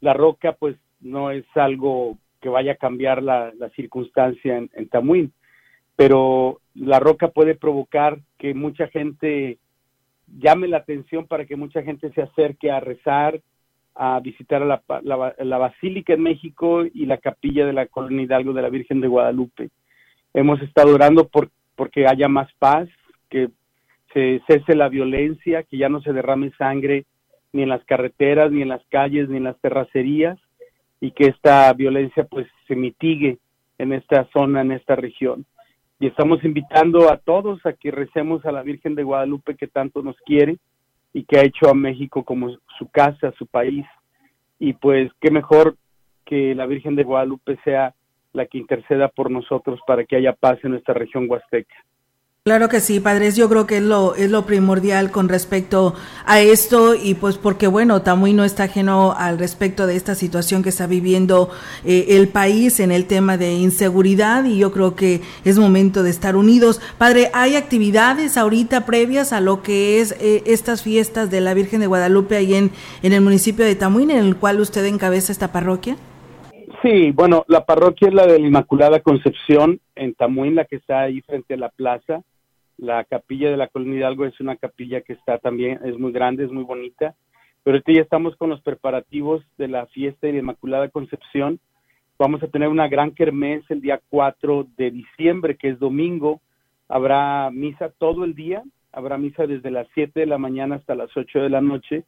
La 0.00 0.12
roca, 0.12 0.52
pues, 0.52 0.76
no 1.00 1.30
es 1.30 1.44
algo 1.54 2.18
que 2.40 2.48
vaya 2.48 2.72
a 2.72 2.76
cambiar 2.76 3.22
la, 3.22 3.52
la 3.58 3.70
circunstancia 3.70 4.58
en, 4.58 4.70
en, 4.74 4.88
Tamuín, 4.88 5.32
pero 5.96 6.60
la 6.74 6.98
roca 6.98 7.28
puede 7.28 7.54
provocar 7.54 8.18
que 8.38 8.52
mucha 8.52 8.88
gente 8.88 9.58
llame 10.38 10.68
la 10.68 10.78
atención 10.78 11.26
para 11.26 11.44
que 11.44 11.56
mucha 11.56 11.82
gente 11.82 12.10
se 12.12 12.22
acerque 12.22 12.70
a 12.70 12.80
rezar, 12.80 13.40
a 13.94 14.20
visitar 14.20 14.62
a 14.62 14.66
la, 14.66 15.34
la, 15.38 15.58
Basílica 15.58 16.14
en 16.14 16.22
México 16.22 16.84
y 16.84 17.06
la 17.06 17.18
capilla 17.18 17.66
de 17.66 17.72
la 17.72 17.86
Colonia 17.86 18.22
Hidalgo 18.22 18.52
de 18.52 18.62
la 18.62 18.70
Virgen 18.70 19.00
de 19.00 19.08
Guadalupe. 19.08 19.70
Hemos 20.32 20.60
estado 20.62 20.94
orando 20.94 21.28
por 21.28 21.50
porque 21.74 22.06
haya 22.06 22.28
más 22.28 22.52
paz, 22.58 22.88
que 23.28 23.48
se 24.12 24.42
cese 24.46 24.74
la 24.74 24.88
violencia, 24.88 25.62
que 25.62 25.78
ya 25.78 25.88
no 25.88 26.00
se 26.02 26.12
derrame 26.12 26.52
sangre 26.58 27.06
ni 27.52 27.62
en 27.62 27.70
las 27.70 27.84
carreteras, 27.84 28.52
ni 28.52 28.62
en 28.62 28.68
las 28.68 28.84
calles, 28.88 29.28
ni 29.28 29.38
en 29.38 29.44
las 29.44 29.58
terracerías, 29.60 30.38
y 31.00 31.12
que 31.12 31.24
esta 31.24 31.72
violencia 31.72 32.24
pues 32.24 32.46
se 32.68 32.76
mitigue 32.76 33.38
en 33.78 33.92
esta 33.92 34.28
zona, 34.32 34.60
en 34.60 34.72
esta 34.72 34.96
región 34.96 35.44
y 36.02 36.08
estamos 36.08 36.42
invitando 36.42 37.12
a 37.12 37.16
todos 37.16 37.64
a 37.64 37.74
que 37.74 37.92
recemos 37.92 38.44
a 38.44 38.50
la 38.50 38.64
Virgen 38.64 38.96
de 38.96 39.04
Guadalupe 39.04 39.54
que 39.54 39.68
tanto 39.68 40.02
nos 40.02 40.16
quiere 40.26 40.58
y 41.12 41.22
que 41.22 41.38
ha 41.38 41.44
hecho 41.44 41.70
a 41.70 41.74
México 41.74 42.24
como 42.24 42.50
su 42.76 42.88
casa, 42.90 43.32
su 43.38 43.46
país. 43.46 43.86
Y 44.58 44.72
pues 44.72 45.12
qué 45.20 45.30
mejor 45.30 45.76
que 46.24 46.56
la 46.56 46.66
Virgen 46.66 46.96
de 46.96 47.04
Guadalupe 47.04 47.56
sea 47.62 47.94
la 48.32 48.46
que 48.46 48.58
interceda 48.58 49.10
por 49.10 49.30
nosotros 49.30 49.78
para 49.86 50.04
que 50.04 50.16
haya 50.16 50.32
paz 50.32 50.58
en 50.64 50.72
nuestra 50.72 50.92
región 50.92 51.30
huasteca. 51.30 51.76
Claro 52.44 52.68
que 52.68 52.80
sí, 52.80 52.98
padres. 52.98 53.36
Yo 53.36 53.48
creo 53.48 53.68
que 53.68 53.76
es 53.76 53.84
lo, 53.84 54.16
es 54.16 54.28
lo 54.28 54.44
primordial 54.46 55.12
con 55.12 55.28
respecto 55.28 55.94
a 56.26 56.40
esto 56.40 56.96
y 56.96 57.14
pues 57.14 57.38
porque 57.38 57.68
bueno, 57.68 58.02
Tamuy 58.02 58.32
no 58.32 58.42
está 58.42 58.64
ajeno 58.64 59.14
al 59.16 59.38
respecto 59.38 59.86
de 59.86 59.94
esta 59.94 60.16
situación 60.16 60.64
que 60.64 60.70
está 60.70 60.88
viviendo 60.88 61.50
eh, 61.84 62.06
el 62.08 62.26
país 62.26 62.80
en 62.80 62.90
el 62.90 63.06
tema 63.06 63.36
de 63.36 63.52
inseguridad 63.52 64.44
y 64.44 64.58
yo 64.58 64.72
creo 64.72 64.96
que 64.96 65.20
es 65.44 65.56
momento 65.56 66.02
de 66.02 66.10
estar 66.10 66.34
unidos. 66.34 66.80
Padre, 66.98 67.30
¿hay 67.32 67.54
actividades 67.54 68.36
ahorita 68.36 68.86
previas 68.86 69.32
a 69.32 69.40
lo 69.40 69.62
que 69.62 70.00
es 70.00 70.10
eh, 70.20 70.42
estas 70.44 70.82
fiestas 70.82 71.30
de 71.30 71.42
la 71.42 71.54
Virgen 71.54 71.78
de 71.78 71.86
Guadalupe 71.86 72.34
ahí 72.34 72.54
en, 72.54 72.72
en 73.04 73.12
el 73.12 73.20
municipio 73.20 73.64
de 73.64 73.76
Tamuín 73.76 74.10
en 74.10 74.18
el 74.18 74.34
cual 74.34 74.58
usted 74.58 74.84
encabeza 74.86 75.30
esta 75.30 75.52
parroquia? 75.52 75.96
Sí, 76.82 77.12
bueno, 77.12 77.44
la 77.46 77.64
parroquia 77.64 78.08
es 78.08 78.14
la 78.14 78.26
de 78.26 78.40
la 78.40 78.46
Inmaculada 78.48 78.98
Concepción 78.98 79.78
en 79.94 80.14
Tamuín, 80.14 80.56
la 80.56 80.64
que 80.64 80.74
está 80.74 81.02
ahí 81.02 81.20
frente 81.20 81.54
a 81.54 81.56
la 81.56 81.68
plaza 81.68 82.24
la 82.78 83.04
capilla 83.04 83.50
de 83.50 83.56
la 83.56 83.68
Colonia 83.68 83.98
Hidalgo 83.98 84.26
es 84.26 84.40
una 84.40 84.56
capilla 84.56 85.00
que 85.02 85.12
está 85.12 85.38
también, 85.38 85.80
es 85.84 85.98
muy 85.98 86.12
grande, 86.12 86.44
es 86.44 86.50
muy 86.50 86.64
bonita. 86.64 87.14
Pero 87.62 87.76
ahorita 87.76 87.92
ya 87.92 88.02
estamos 88.02 88.36
con 88.36 88.50
los 88.50 88.60
preparativos 88.60 89.44
de 89.56 89.68
la 89.68 89.86
fiesta 89.86 90.26
de 90.26 90.34
la 90.34 90.38
Inmaculada 90.40 90.88
Concepción. 90.88 91.60
Vamos 92.18 92.42
a 92.42 92.48
tener 92.48 92.68
una 92.68 92.88
gran 92.88 93.12
kermés 93.12 93.62
el 93.68 93.80
día 93.80 94.00
4 94.10 94.66
de 94.76 94.90
diciembre, 94.90 95.56
que 95.56 95.68
es 95.68 95.78
domingo. 95.78 96.40
Habrá 96.88 97.50
misa 97.52 97.90
todo 97.98 98.24
el 98.24 98.34
día, 98.34 98.62
habrá 98.92 99.16
misa 99.16 99.46
desde 99.46 99.70
las 99.70 99.86
7 99.94 100.20
de 100.20 100.26
la 100.26 100.38
mañana 100.38 100.76
hasta 100.76 100.94
las 100.94 101.16
8 101.16 101.40
de 101.40 101.50
la 101.50 101.60
noche 101.60 102.04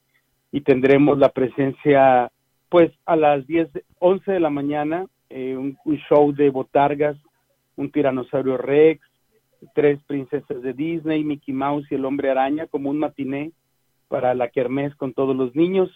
y 0.51 0.61
tendremos 0.61 1.17
la 1.17 1.29
presencia, 1.29 2.31
pues 2.69 2.91
a 3.05 3.15
las 3.15 3.47
10, 3.47 3.69
11 3.99 4.31
de 4.31 4.39
la 4.39 4.49
mañana, 4.49 5.05
eh, 5.29 5.55
un, 5.57 5.77
un 5.85 5.97
show 6.09 6.33
de 6.33 6.49
botargas, 6.49 7.17
un 7.75 7.91
tiranosaurio 7.91 8.57
rex, 8.57 9.01
tres 9.73 9.99
princesas 10.05 10.61
de 10.61 10.73
Disney, 10.73 11.23
Mickey 11.23 11.53
Mouse 11.53 11.87
y 11.91 11.95
el 11.95 12.05
hombre 12.05 12.29
araña, 12.29 12.67
como 12.67 12.89
un 12.89 12.99
matiné 12.99 13.51
para 14.07 14.33
la 14.33 14.49
kermés 14.49 14.95
con 14.95 15.13
todos 15.13 15.35
los 15.35 15.55
niños. 15.55 15.89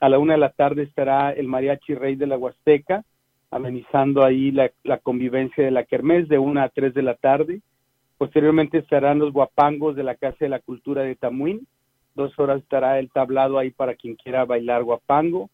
A 0.00 0.08
la 0.08 0.18
una 0.18 0.34
de 0.34 0.40
la 0.40 0.50
tarde 0.50 0.84
estará 0.84 1.32
el 1.32 1.48
mariachi 1.48 1.94
rey 1.94 2.14
de 2.14 2.26
la 2.26 2.38
Huasteca, 2.38 3.04
amenizando 3.50 4.24
ahí 4.24 4.52
la, 4.52 4.70
convivencia 5.02 5.64
de 5.64 5.70
la 5.70 5.84
kermés 5.84 6.28
de 6.28 6.38
una 6.38 6.64
a 6.64 6.68
tres 6.68 6.94
de 6.94 7.02
la 7.02 7.14
tarde. 7.14 7.60
Posteriormente 8.16 8.78
estarán 8.78 9.18
los 9.18 9.32
guapangos 9.32 9.96
de 9.96 10.02
la 10.02 10.14
Casa 10.14 10.36
de 10.40 10.48
la 10.48 10.60
Cultura 10.60 11.02
de 11.02 11.16
Tamuín. 11.16 11.66
Dos 12.14 12.38
horas 12.38 12.60
estará 12.62 12.98
el 12.98 13.10
tablado 13.10 13.58
ahí 13.58 13.70
para 13.70 13.94
quien 13.94 14.16
quiera 14.16 14.44
bailar 14.44 14.82
guapango. 14.84 15.50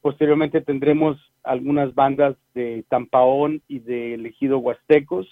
Posteriormente 0.00 0.60
tendremos 0.60 1.18
algunas 1.42 1.94
bandas 1.94 2.36
de 2.54 2.84
Tampaón 2.88 3.62
y 3.68 3.80
de 3.80 4.14
Elegido 4.14 4.58
Huastecos 4.58 5.26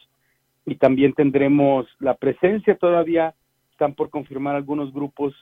y 0.70 0.76
también 0.76 1.12
tendremos 1.12 1.86
la 1.98 2.14
presencia 2.14 2.76
todavía, 2.76 3.34
están 3.70 3.94
por 3.94 4.10
confirmar 4.10 4.56
algunos 4.56 4.92
grupos 4.92 5.34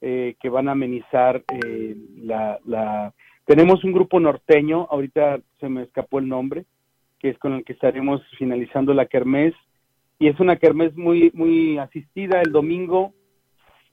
eh, 0.00 0.36
que 0.40 0.48
van 0.48 0.68
a 0.68 0.72
amenizar 0.72 1.42
eh, 1.48 1.96
la, 2.16 2.58
la... 2.66 3.12
Tenemos 3.46 3.84
un 3.84 3.92
grupo 3.92 4.20
norteño, 4.20 4.86
ahorita 4.90 5.40
se 5.60 5.68
me 5.68 5.82
escapó 5.82 6.18
el 6.18 6.28
nombre, 6.28 6.64
que 7.18 7.30
es 7.30 7.38
con 7.38 7.54
el 7.54 7.64
que 7.64 7.72
estaremos 7.72 8.22
finalizando 8.38 8.94
la 8.94 9.06
kermés, 9.06 9.54
y 10.18 10.28
es 10.28 10.38
una 10.40 10.56
kermés 10.56 10.96
muy, 10.96 11.30
muy 11.34 11.78
asistida 11.78 12.40
el 12.40 12.52
domingo, 12.52 13.12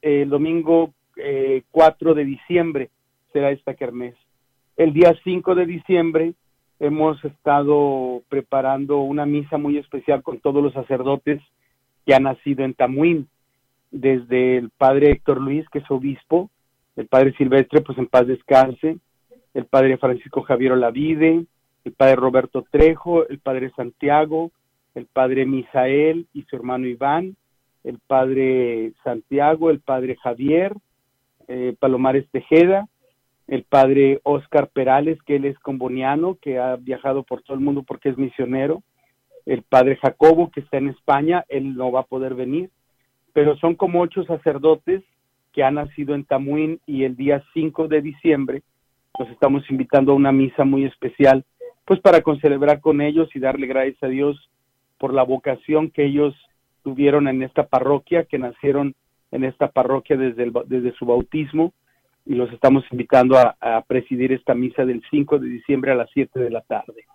el 0.01 0.29
domingo 0.29 0.93
4 1.71 2.11
eh, 2.11 2.15
de 2.15 2.25
diciembre 2.25 2.89
será 3.33 3.51
esta 3.51 3.73
kermés. 3.73 4.15
El 4.77 4.93
día 4.93 5.13
5 5.23 5.55
de 5.55 5.65
diciembre 5.65 6.33
hemos 6.81 7.23
estado 7.23 8.23
preparando 8.27 9.01
una 9.01 9.27
misa 9.27 9.59
muy 9.59 9.77
especial 9.77 10.23
con 10.23 10.39
todos 10.39 10.63
los 10.63 10.73
sacerdotes 10.73 11.39
que 12.07 12.15
han 12.15 12.23
nacido 12.23 12.65
en 12.65 12.73
Tamuín, 12.73 13.29
desde 13.91 14.57
el 14.57 14.71
padre 14.71 15.11
Héctor 15.11 15.39
Luis, 15.39 15.63
que 15.69 15.77
es 15.79 15.91
obispo, 15.91 16.49
el 16.95 17.05
padre 17.05 17.33
Silvestre, 17.37 17.81
pues 17.81 17.99
en 17.99 18.07
paz 18.07 18.25
descanse, 18.25 18.97
el 19.53 19.65
padre 19.65 19.99
Francisco 19.99 20.41
Javier 20.41 20.71
Olavide, 20.71 21.45
el 21.83 21.91
padre 21.93 22.15
Roberto 22.15 22.65
Trejo, 22.71 23.27
el 23.27 23.37
padre 23.37 23.71
Santiago, 23.75 24.51
el 24.95 25.05
padre 25.05 25.45
Misael 25.45 26.25
y 26.33 26.43
su 26.43 26.55
hermano 26.55 26.87
Iván, 26.87 27.35
el 27.83 27.99
padre 28.07 28.93
Santiago, 29.03 29.69
el 29.69 29.81
padre 29.81 30.15
Javier, 30.15 30.73
eh, 31.47 31.75
Palomares 31.79 32.27
Tejeda, 32.31 32.87
el 33.51 33.63
padre 33.63 34.21
Oscar 34.23 34.69
Perales, 34.69 35.21
que 35.23 35.35
él 35.35 35.43
es 35.43 35.59
comboniano, 35.59 36.37
que 36.41 36.57
ha 36.57 36.77
viajado 36.77 37.23
por 37.23 37.41
todo 37.41 37.57
el 37.57 37.59
mundo 37.61 37.83
porque 37.83 38.07
es 38.07 38.17
misionero, 38.17 38.81
el 39.45 39.63
padre 39.63 39.97
Jacobo, 39.97 40.49
que 40.51 40.61
está 40.61 40.77
en 40.77 40.87
España, 40.87 41.43
él 41.49 41.75
no 41.75 41.91
va 41.91 41.99
a 41.99 42.05
poder 42.05 42.33
venir, 42.33 42.69
pero 43.33 43.57
son 43.57 43.75
como 43.75 43.99
ocho 43.99 44.23
sacerdotes 44.23 45.03
que 45.51 45.63
han 45.63 45.75
nacido 45.75 46.15
en 46.15 46.23
Tamuín 46.23 46.79
y 46.85 47.03
el 47.03 47.17
día 47.17 47.43
5 47.53 47.89
de 47.89 48.01
diciembre 48.01 48.63
nos 49.19 49.29
estamos 49.29 49.69
invitando 49.69 50.13
a 50.13 50.15
una 50.15 50.31
misa 50.31 50.63
muy 50.63 50.85
especial, 50.85 51.43
pues 51.83 51.99
para 51.99 52.23
celebrar 52.39 52.79
con 52.79 53.01
ellos 53.01 53.27
y 53.35 53.39
darle 53.39 53.67
gracias 53.67 54.01
a 54.01 54.07
Dios 54.07 54.49
por 54.97 55.13
la 55.13 55.23
vocación 55.23 55.91
que 55.91 56.05
ellos 56.05 56.33
tuvieron 56.83 57.27
en 57.27 57.43
esta 57.43 57.67
parroquia, 57.67 58.23
que 58.23 58.39
nacieron 58.39 58.95
en 59.31 59.43
esta 59.43 59.67
parroquia 59.67 60.15
desde, 60.15 60.43
el, 60.43 60.53
desde 60.67 60.93
su 60.93 61.05
bautismo 61.05 61.73
y 62.25 62.35
los 62.35 62.51
estamos 62.53 62.83
invitando 62.91 63.37
a, 63.37 63.81
presidir 63.87 64.31
esta 64.31 64.53
misa 64.53 64.85
del 64.85 65.01
5 65.09 65.39
de 65.39 65.49
diciembre 65.49 65.91
a 65.91 65.95
las 65.95 66.09
7 66.13 66.39
de 66.39 66.49
la 66.49 66.61
tarde. 66.61 67.05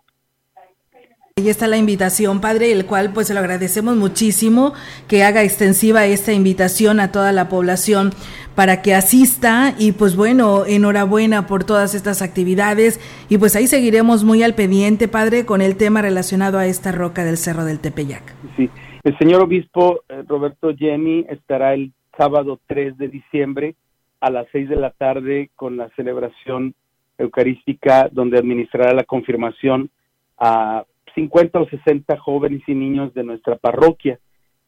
Ahí 1.39 1.51
está 1.51 1.67
la 1.67 1.77
invitación, 1.77 2.41
padre, 2.41 2.73
el 2.73 2.87
cual 2.87 3.13
pues 3.13 3.27
se 3.27 3.35
lo 3.35 3.41
agradecemos 3.41 3.95
muchísimo 3.95 4.73
que 5.07 5.23
haga 5.23 5.43
extensiva 5.43 6.07
esta 6.07 6.33
invitación 6.33 6.99
a 6.99 7.13
toda 7.13 7.31
la 7.33 7.51
población 7.51 8.13
para 8.55 8.81
que 8.81 8.95
asista 8.95 9.75
y 9.79 9.93
pues 9.93 10.17
bueno, 10.17 10.65
enhorabuena 10.65 11.47
por 11.47 11.65
todas 11.65 11.95
estas 11.95 12.23
actividades 12.23 12.99
y 13.29 13.37
pues 13.37 13.55
ahí 13.55 13.67
seguiremos 13.67 14.25
muy 14.25 14.43
al 14.43 14.55
pendiente, 14.55 15.09
padre, 15.09 15.45
con 15.45 15.61
el 15.61 15.77
tema 15.77 16.01
relacionado 16.01 16.59
a 16.59 16.67
esta 16.67 16.91
roca 16.91 17.23
del 17.23 17.37
Cerro 17.37 17.67
del 17.67 17.81
Tepeyac. 17.81 18.35
Sí, 18.57 18.71
el 19.05 19.17
señor 19.19 19.43
obispo 19.43 20.01
eh, 20.09 20.23
Roberto 20.27 20.75
Jenny 20.75 21.27
estará 21.29 21.75
el 21.75 21.93
sábado 22.17 22.59
3 22.67 22.97
de 22.97 23.09
diciembre 23.09 23.77
a 24.21 24.31
las 24.31 24.47
seis 24.53 24.69
de 24.69 24.77
la 24.77 24.91
tarde 24.91 25.51
con 25.55 25.77
la 25.77 25.89
celebración 25.91 26.75
eucarística 27.19 28.09
donde 28.11 28.39
administrará 28.39 28.93
la 28.93 29.05
confirmación 29.05 29.91
a 30.39 30.85
50 31.15 31.61
o 31.61 31.69
60 31.69 32.17
jóvenes 32.19 32.63
y 32.67 32.75
niños 32.75 33.15
de 33.15 33.25
nuestra 33.25 33.57
parroquia. 33.57 34.19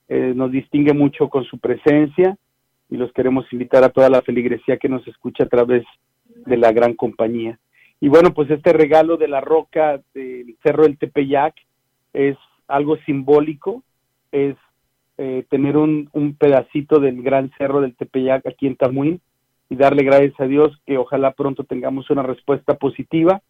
Eh, 0.09 0.33
nos 0.35 0.51
distingue 0.51 0.95
mucho 0.95 1.29
con 1.29 1.45
su 1.45 1.59
presencia 1.59 2.37
y 2.89 2.97
los 2.97 3.13
queremos 3.13 3.45
invitar 3.53 3.85
a 3.85 3.91
toda 3.91 4.09
la 4.09 4.23
feligresía 4.23 4.79
que 4.79 4.89
nos 4.89 5.07
escucha 5.07 5.45
a 5.45 5.49
través 5.49 5.85
de 6.25 6.57
la 6.57 6.73
gran 6.73 6.95
compañía. 6.95 7.59
Y 8.01 8.09
bueno, 8.09 8.33
pues 8.33 8.51
este 8.51 8.73
regalo 8.73 9.17
de 9.17 9.29
la 9.29 9.41
roca 9.41 10.01
del 10.15 10.57
Cerro 10.63 10.85
del 10.85 10.99
Tepeyac 10.99 11.55
es 12.13 12.37
algo 12.67 12.97
simbólico, 12.99 13.83
es 14.33 14.57
eh, 15.19 15.45
tener 15.51 15.77
un, 15.77 16.09
un 16.13 16.35
pedacito 16.35 17.01
del 17.01 17.23
gran 17.23 17.51
cerro 17.59 17.81
del 17.81 17.97
Tepeyac 17.97 18.47
aquí 18.47 18.67
en 18.67 18.77
Tamuín, 18.77 19.21
y 19.71 19.77
darle 19.77 20.03
gracias 20.03 20.39
a 20.39 20.45
Dios 20.45 20.73
que 20.87 20.99
ojalá 20.99 21.33
pronto 21.33 21.65
tengamos 21.65 22.11
una 22.11 22.23
respuesta 22.23 22.75
positiva. 22.75 23.43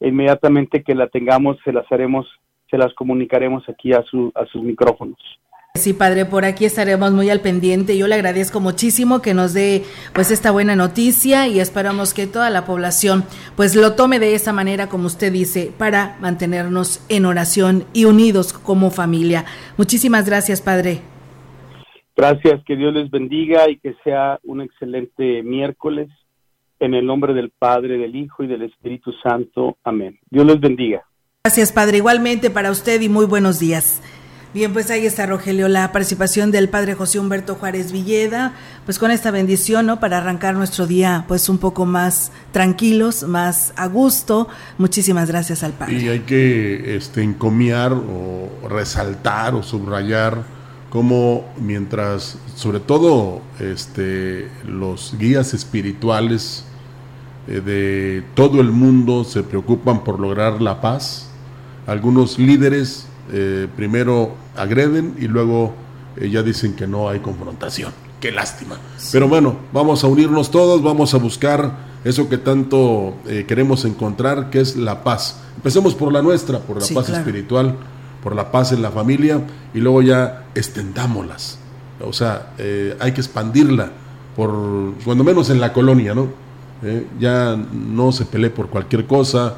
Inmediatamente 0.00 0.82
que 0.82 0.94
la 0.94 1.08
tengamos, 1.08 1.56
se 1.64 1.72
las 1.72 1.90
haremos, 1.90 2.26
se 2.70 2.78
las 2.78 2.92
comunicaremos 2.94 3.68
aquí 3.68 3.92
a, 3.92 4.02
su, 4.02 4.32
a 4.34 4.46
sus 4.46 4.62
micrófonos. 4.62 5.18
Sí, 5.76 5.92
padre, 5.92 6.24
por 6.24 6.46
aquí 6.46 6.64
estaremos 6.64 7.12
muy 7.12 7.28
al 7.28 7.40
pendiente. 7.40 7.98
Yo 7.98 8.06
le 8.06 8.14
agradezco 8.14 8.60
muchísimo 8.60 9.20
que 9.20 9.34
nos 9.34 9.52
dé 9.52 9.84
pues 10.14 10.30
esta 10.30 10.50
buena 10.50 10.74
noticia 10.74 11.48
y 11.48 11.60
esperamos 11.60 12.14
que 12.14 12.26
toda 12.26 12.48
la 12.48 12.64
población 12.64 13.24
pues 13.56 13.76
lo 13.76 13.92
tome 13.92 14.18
de 14.18 14.34
esa 14.34 14.54
manera 14.54 14.88
como 14.88 15.06
usted 15.06 15.30
dice 15.32 15.70
para 15.76 16.16
mantenernos 16.20 17.04
en 17.10 17.26
oración 17.26 17.84
y 17.92 18.06
unidos 18.06 18.54
como 18.54 18.90
familia. 18.90 19.44
Muchísimas 19.76 20.24
gracias, 20.24 20.62
padre. 20.62 21.02
Gracias, 22.16 22.64
que 22.64 22.76
Dios 22.76 22.94
les 22.94 23.10
bendiga 23.10 23.68
y 23.68 23.78
que 23.78 23.94
sea 24.02 24.40
un 24.42 24.62
excelente 24.62 25.42
miércoles. 25.42 26.08
En 26.78 26.94
el 26.94 27.06
nombre 27.06 27.32
del 27.32 27.50
Padre, 27.50 27.96
del 27.96 28.16
Hijo 28.16 28.42
y 28.42 28.46
del 28.46 28.62
Espíritu 28.62 29.12
Santo. 29.22 29.78
Amén. 29.84 30.18
Dios 30.30 30.46
les 30.46 30.60
bendiga. 30.60 31.02
Gracias, 31.44 31.72
Padre. 31.72 31.98
Igualmente 31.98 32.50
para 32.50 32.70
usted 32.70 33.00
y 33.00 33.08
muy 33.08 33.24
buenos 33.24 33.58
días. 33.58 34.02
Bien, 34.52 34.72
pues 34.72 34.90
ahí 34.90 35.04
está, 35.04 35.26
Rogelio, 35.26 35.68
la 35.68 35.92
participación 35.92 36.50
del 36.50 36.70
Padre 36.70 36.94
José 36.94 37.18
Humberto 37.18 37.56
Juárez 37.56 37.92
Villeda, 37.92 38.54
pues 38.86 38.98
con 38.98 39.10
esta 39.10 39.30
bendición, 39.30 39.84
¿no? 39.84 40.00
Para 40.00 40.18
arrancar 40.18 40.54
nuestro 40.54 40.86
día, 40.86 41.24
pues 41.28 41.50
un 41.50 41.58
poco 41.58 41.84
más 41.84 42.32
tranquilos, 42.52 43.24
más 43.24 43.74
a 43.76 43.86
gusto. 43.86 44.48
Muchísimas 44.78 45.28
gracias 45.30 45.62
al 45.62 45.72
Padre. 45.72 46.00
Y 46.00 46.08
hay 46.08 46.20
que 46.20 46.96
este, 46.96 47.22
encomiar 47.22 47.92
o 47.92 48.68
resaltar 48.68 49.54
o 49.54 49.62
subrayar 49.62 50.55
como 50.96 51.44
mientras, 51.60 52.38
sobre 52.54 52.80
todo, 52.80 53.42
este, 53.60 54.48
los 54.66 55.14
guías 55.18 55.52
espirituales 55.52 56.64
eh, 57.48 57.60
de 57.60 58.24
todo 58.34 58.62
el 58.62 58.72
mundo 58.72 59.22
se 59.24 59.42
preocupan 59.42 60.04
por 60.04 60.18
lograr 60.18 60.62
la 60.62 60.80
paz, 60.80 61.28
algunos 61.86 62.38
líderes 62.38 63.08
eh, 63.30 63.68
primero 63.76 64.36
agreden 64.56 65.16
y 65.20 65.28
luego 65.28 65.74
eh, 66.16 66.30
ya 66.30 66.42
dicen 66.42 66.74
que 66.74 66.86
no 66.86 67.10
hay 67.10 67.20
confrontación. 67.20 67.92
Qué 68.18 68.32
lástima. 68.32 68.78
Pero 69.12 69.28
bueno, 69.28 69.54
vamos 69.74 70.02
a 70.02 70.06
unirnos 70.06 70.50
todos, 70.50 70.82
vamos 70.82 71.12
a 71.12 71.18
buscar 71.18 71.76
eso 72.04 72.26
que 72.30 72.38
tanto 72.38 73.18
queremos 73.46 73.84
encontrar, 73.84 74.48
que 74.48 74.60
es 74.60 74.76
la 74.76 75.04
paz. 75.04 75.40
Empecemos 75.56 75.94
por 75.94 76.10
la 76.10 76.22
nuestra, 76.22 76.58
por 76.60 76.80
la 76.80 76.88
paz 76.94 77.10
espiritual, 77.10 77.76
por 78.26 78.34
la 78.34 78.50
paz 78.50 78.72
en 78.72 78.82
la 78.82 78.90
familia 78.90 79.40
y 79.72 79.78
luego 79.78 80.02
ya 80.02 80.46
extendámoslas. 80.56 81.60
O 82.00 82.12
sea, 82.12 82.54
eh, 82.58 82.96
hay 82.98 83.12
que 83.12 83.20
expandirla, 83.20 83.92
por 84.34 84.50
cuando 85.04 85.22
menos 85.22 85.48
en 85.48 85.60
la 85.60 85.72
colonia, 85.72 86.12
¿no? 86.12 86.26
Eh, 86.82 87.06
ya 87.20 87.54
no 87.54 88.10
se 88.10 88.24
pelee 88.24 88.50
por 88.50 88.68
cualquier 88.68 89.06
cosa, 89.06 89.54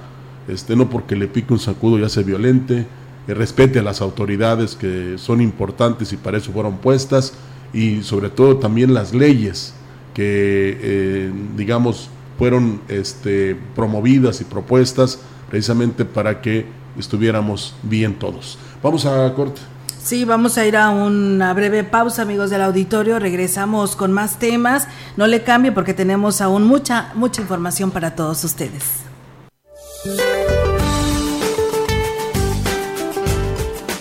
este, 0.48 0.76
no 0.76 0.90
porque 0.90 1.16
le 1.16 1.28
pique 1.28 1.50
un 1.50 1.58
sacudo 1.58 1.98
ya 1.98 2.10
se 2.10 2.22
violente, 2.24 2.86
respete 3.26 3.78
a 3.78 3.82
las 3.82 4.02
autoridades 4.02 4.74
que 4.74 5.14
son 5.16 5.40
importantes 5.40 6.12
y 6.12 6.18
para 6.18 6.36
eso 6.36 6.52
fueron 6.52 6.76
puestas 6.76 7.32
y 7.72 8.02
sobre 8.02 8.28
todo 8.28 8.58
también 8.58 8.92
las 8.92 9.14
leyes 9.14 9.72
que, 10.12 10.78
eh, 10.78 11.32
digamos, 11.56 12.10
fueron 12.36 12.82
este, 12.88 13.56
promovidas 13.74 14.42
y 14.42 14.44
propuestas 14.44 15.20
precisamente 15.48 16.04
para 16.04 16.42
que 16.42 16.66
estuviéramos 16.98 17.74
bien 17.82 18.14
todos. 18.14 18.58
Vamos 18.82 19.04
a 19.06 19.32
corte. 19.34 19.60
Sí, 20.02 20.24
vamos 20.24 20.56
a 20.56 20.66
ir 20.66 20.76
a 20.76 20.90
una 20.90 21.52
breve 21.52 21.84
pausa, 21.84 22.22
amigos 22.22 22.50
del 22.50 22.62
auditorio. 22.62 23.18
Regresamos 23.18 23.96
con 23.96 24.12
más 24.12 24.38
temas. 24.38 24.88
No 25.16 25.26
le 25.26 25.42
cambie 25.42 25.72
porque 25.72 25.92
tenemos 25.92 26.40
aún 26.40 26.64
mucha, 26.64 27.12
mucha 27.14 27.42
información 27.42 27.90
para 27.90 28.14
todos 28.14 28.42
ustedes. 28.44 29.02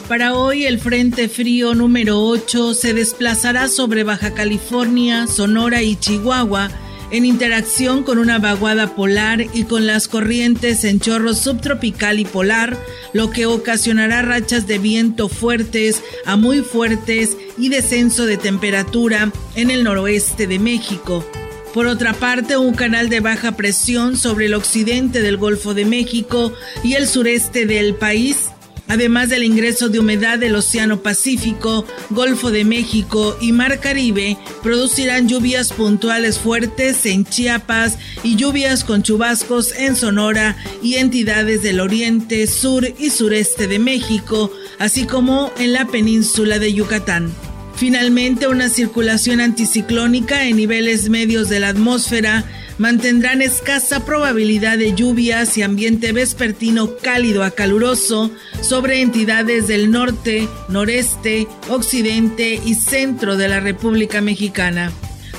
Para 0.08 0.36
hoy 0.36 0.65
el 0.65 0.80
Frente 0.80 1.28
Frío 1.28 1.76
número 1.76 2.21
8 2.23 2.73
se 2.73 2.93
desplazará 2.93 3.67
sobre 3.67 4.06
Baja 4.06 4.34
California, 4.34 5.28
Sonora 5.28 5.82
y 5.82 5.97
Chihuahua 5.97 6.69
en 7.12 7.26
interacción 7.26 8.04
con 8.04 8.17
una 8.17 8.39
vaguada 8.39 8.96
polar 8.96 9.41
y 9.54 9.63
con 9.63 9.88
las 9.88 10.08
corrientes 10.08 10.84
en 10.84 11.00
chorro 11.00 11.34
subtropical 11.34 12.20
y 12.20 12.26
polar, 12.26 12.78
lo 13.13 13.30
que 13.30 13.46
ocasionará 13.46 14.22
rachas 14.22 14.67
de 14.67 14.78
viento 14.78 15.30
fuertes 15.30 16.04
a 16.26 16.36
muy 16.36 16.62
fuertes 16.62 17.38
y 17.58 17.70
descenso 17.70 18.26
de 18.26 18.38
temperatura 18.38 19.32
en 19.56 19.72
el 19.72 19.84
noroeste 19.84 20.48
de 20.48 20.60
México. 20.60 21.26
Por 21.74 21.88
otra 21.88 22.13
parte, 22.13 22.58
un 22.58 22.74
canal 22.74 23.10
de 23.10 23.20
baja 23.20 23.56
presión 23.56 24.17
sobre 24.17 24.48
el 24.48 24.54
occidente 24.54 25.22
del 25.22 25.38
Golfo 25.38 25.74
de 25.74 25.86
México 25.86 26.54
y 26.84 26.93
el 26.93 27.08
sureste 27.08 27.65
del 27.65 27.96
país 27.96 28.50
además 28.88 29.30
del 29.30 29.43
ingreso 29.43 29.89
de 29.89 30.00
humedad 30.00 30.39
del 30.39 30.56
Océano 30.56 31.02
Pacífico, 31.02 31.86
Golfo 32.10 32.52
de 32.52 32.65
México 32.65 33.38
y 33.41 33.52
Mar 33.52 33.80
Caribe, 33.80 34.38
producirán 34.63 35.28
lluvias 35.28 35.73
puntuales 35.73 36.39
fuertes 36.39 37.06
en 37.06 37.26
Chiapas 37.26 37.97
y 38.23 38.36
lluvias 38.36 38.84
con 38.84 39.04
chubascos 39.04 39.73
en 39.73 39.95
Sonora 39.95 40.58
y 40.82 40.95
entidades 40.95 41.63
del 41.63 41.80
oriente, 41.80 42.47
sur 42.47 42.88
y 42.97 43.10
sureste 43.10 43.67
de 43.67 43.80
México, 43.80 44.52
así 44.80 45.06
como 45.06 45.52
en 45.58 45.73
la 45.73 45.86
península 45.88 46.60
de 46.60 46.73
Yucatán. 46.73 47.32
Finalmente, 47.76 48.47
una 48.47 48.69
circulación 48.69 49.39
anticiclónica 49.39 50.45
en 50.45 50.56
niveles 50.56 51.10
medios 51.10 51.47
de 51.47 51.60
la 51.60 51.69
atmósfera 51.69 52.43
mantendrán 52.78 53.42
escasa 53.42 54.06
probabilidad 54.06 54.78
de 54.78 54.94
lluvias 54.94 55.58
y 55.58 55.63
ambiente 55.63 56.12
vespertino 56.12 56.98
cálido 56.98 57.44
a 57.44 57.52
caluroso 57.52 58.32
sobre 58.62 59.02
entidades 59.02 59.68
del 59.68 59.92
norte, 59.92 60.48
noreste, 60.70 61.48
occidente 61.70 62.60
y 62.63 62.76
centro 62.76 63.38
de 63.38 63.48
la 63.48 63.60
República 63.60 64.22
Mexicana. 64.22 64.92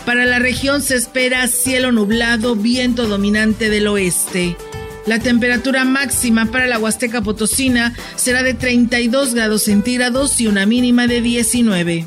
Para 0.04 0.24
la 0.24 0.38
región 0.38 0.82
se 0.82 0.96
espera 0.96 1.46
cielo 1.48 1.92
nublado, 1.92 2.56
viento 2.56 3.06
dominante 3.06 3.68
del 3.68 3.88
oeste. 3.88 4.56
La 5.06 5.18
temperatura 5.18 5.84
máxima 5.84 6.46
para 6.46 6.66
la 6.66 6.78
Huasteca 6.78 7.22
Potosina 7.22 7.94
será 8.16 8.42
de 8.42 8.54
32 8.54 9.34
grados 9.34 9.62
centígrados 9.62 10.40
y 10.40 10.46
una 10.46 10.66
mínima 10.66 11.06
de 11.06 11.22
19. 11.22 12.06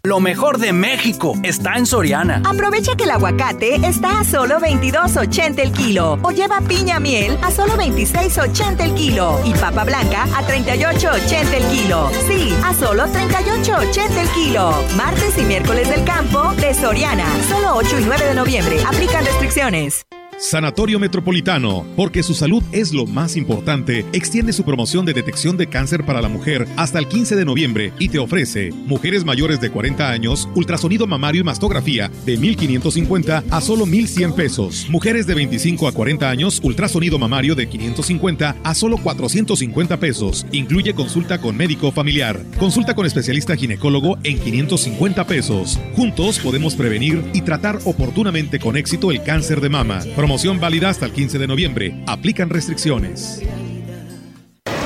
Lo 0.06 0.20
mejor 0.20 0.58
de 0.58 0.74
México 0.74 1.34
está 1.44 1.76
en 1.78 1.86
Soriana. 1.86 2.42
Aprovecha 2.44 2.94
que 2.98 3.06
el 3.06 3.12
aguacate 3.12 3.76
está 3.76 4.20
a 4.20 4.26
solo 4.26 4.60
22.80 4.60 5.60
el 5.60 5.72
kilo 5.72 6.20
o 6.22 6.32
lleva 6.32 6.60
piña 6.60 7.00
miel 7.00 7.38
a 7.42 7.50
solo 7.52 7.76
26.80 7.76 8.82
el 8.82 8.96
kilo 8.96 9.40
y 9.46 9.54
papa 9.54 9.86
blanca 9.86 10.24
a 10.24 10.46
38.80 10.46 11.54
el 11.54 11.64
kilo. 11.68 12.10
Sí, 12.28 12.54
a 12.66 12.74
solo 12.74 13.06
38.80 13.06 14.18
el 14.18 14.30
kilo. 14.32 14.74
Martes 14.98 15.38
y 15.38 15.44
miércoles 15.44 15.90
del 15.90 16.04
campo 16.04 16.54
de 16.56 16.74
Soriana. 16.74 17.26
Solo 17.48 17.76
8 17.76 18.00
y 18.02 18.04
9 18.04 18.26
de 18.26 18.34
noviembre. 18.34 18.84
Aplican 18.86 19.24
restricciones. 19.24 20.06
Sanatorio 20.40 21.00
Metropolitano, 21.00 21.86
porque 21.96 22.24
su 22.24 22.34
salud 22.34 22.64
es 22.72 22.94
lo 22.94 23.06
más 23.06 23.36
importante, 23.36 24.06
extiende 24.14 24.54
su 24.54 24.64
promoción 24.64 25.06
de 25.06 25.14
detección 25.14 25.58
de 25.58 25.68
cáncer 25.68 26.06
para 26.06 26.22
la 26.22 26.30
mujer 26.30 26.68
hasta 26.76 27.00
el 27.00 27.08
15 27.08 27.36
de 27.36 27.46
noviembre 27.46 27.94
y 28.00 28.10
te 28.10 28.20
ofrece 28.20 28.72
mujeres 28.72 29.26
mayores 29.26 29.62
de 29.62 29.70
40 29.70 30.10
años, 30.10 30.50
ultrasonido 30.56 31.08
mamario 31.08 31.42
y 31.42 31.44
mastografía 31.44 32.12
de 32.26 32.38
1.550 32.38 33.44
a 33.50 33.62
solo 33.62 33.86
1.100 33.86 34.36
pesos. 34.36 34.88
Mujeres 34.90 35.28
de 35.28 35.36
25 35.36 35.88
a 35.88 35.92
40 35.92 36.30
años, 36.30 36.60
ultrasonido 36.64 37.18
mamario 37.20 37.56
de 37.56 37.68
550 37.68 38.58
a 38.64 38.76
solo 38.76 38.98
450 38.98 39.98
pesos. 39.98 40.46
Incluye 40.52 40.94
consulta 40.94 41.40
con 41.40 41.56
médico 41.58 41.92
familiar. 41.92 42.40
Consulta 42.60 42.96
con 42.96 43.06
especialista 43.06 43.56
ginecólogo 43.56 44.18
en 44.24 44.40
550 44.40 45.26
pesos. 45.26 45.80
Juntos 45.96 46.40
podemos 46.40 46.76
prevenir 46.76 47.24
y 47.34 47.42
tratar 47.42 47.80
oportunamente 47.86 48.60
con 48.60 48.78
éxito 48.78 49.12
el 49.12 49.24
cáncer 49.24 49.62
de 49.62 49.70
mama. 49.70 50.02
Promoción 50.24 50.58
válida 50.62 50.88
hasta 50.88 51.06
el 51.06 51.12
15 51.12 51.38
de 51.38 51.48
noviembre. 51.48 52.02
Aplican 52.08 52.50
restricciones. 52.50 53.42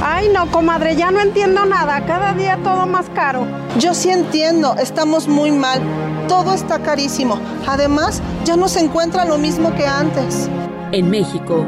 Ay, 0.01 0.29
no, 0.33 0.49
comadre, 0.49 0.95
ya 0.95 1.11
no 1.11 1.21
entiendo 1.21 1.63
nada. 1.67 2.03
Cada 2.07 2.33
día 2.33 2.57
todo 2.63 2.87
más 2.87 3.07
caro. 3.11 3.45
Yo 3.79 3.93
sí 3.93 4.09
entiendo, 4.09 4.75
estamos 4.79 5.27
muy 5.27 5.51
mal. 5.51 5.79
Todo 6.27 6.55
está 6.55 6.81
carísimo. 6.81 7.39
Además, 7.67 8.23
ya 8.45 8.57
no 8.57 8.67
se 8.67 8.79
encuentra 8.79 9.25
lo 9.25 9.37
mismo 9.37 9.75
que 9.75 9.85
antes. 9.85 10.49
En 10.91 11.07
México, 11.11 11.67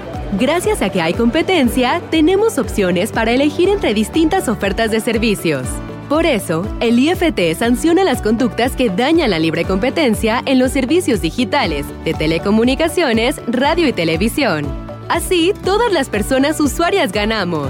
Gracias 0.39 0.81
a 0.81 0.89
que 0.89 1.01
hay 1.01 1.13
competencia, 1.13 2.01
tenemos 2.09 2.57
opciones 2.57 3.11
para 3.11 3.31
elegir 3.31 3.67
entre 3.67 3.93
distintas 3.93 4.47
ofertas 4.47 4.89
de 4.89 5.01
servicios. 5.01 5.67
Por 6.07 6.25
eso, 6.25 6.65
el 6.79 6.99
IFT 6.99 7.53
sanciona 7.57 8.05
las 8.05 8.21
conductas 8.21 8.75
que 8.75 8.89
dañan 8.89 9.31
la 9.31 9.39
libre 9.39 9.65
competencia 9.65 10.41
en 10.45 10.57
los 10.57 10.71
servicios 10.71 11.21
digitales, 11.21 11.85
de 12.05 12.13
telecomunicaciones, 12.13 13.41
radio 13.47 13.87
y 13.87 13.93
televisión. 13.93 14.65
Así, 15.09 15.53
todas 15.65 15.91
las 15.91 16.07
personas 16.07 16.61
usuarias 16.61 17.11
ganamos. 17.11 17.69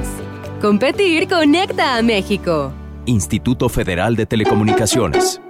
Competir 0.62 1.28
conecta 1.28 1.98
a 1.98 2.04
México. 2.04 2.72
Instituto 3.06 3.70
Federal 3.70 4.16
de 4.16 4.28
Telecomunicaciones. 4.28 5.42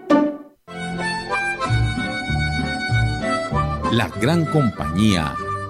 La 3.92 4.08
gran 4.22 4.46
compañía 4.46 5.36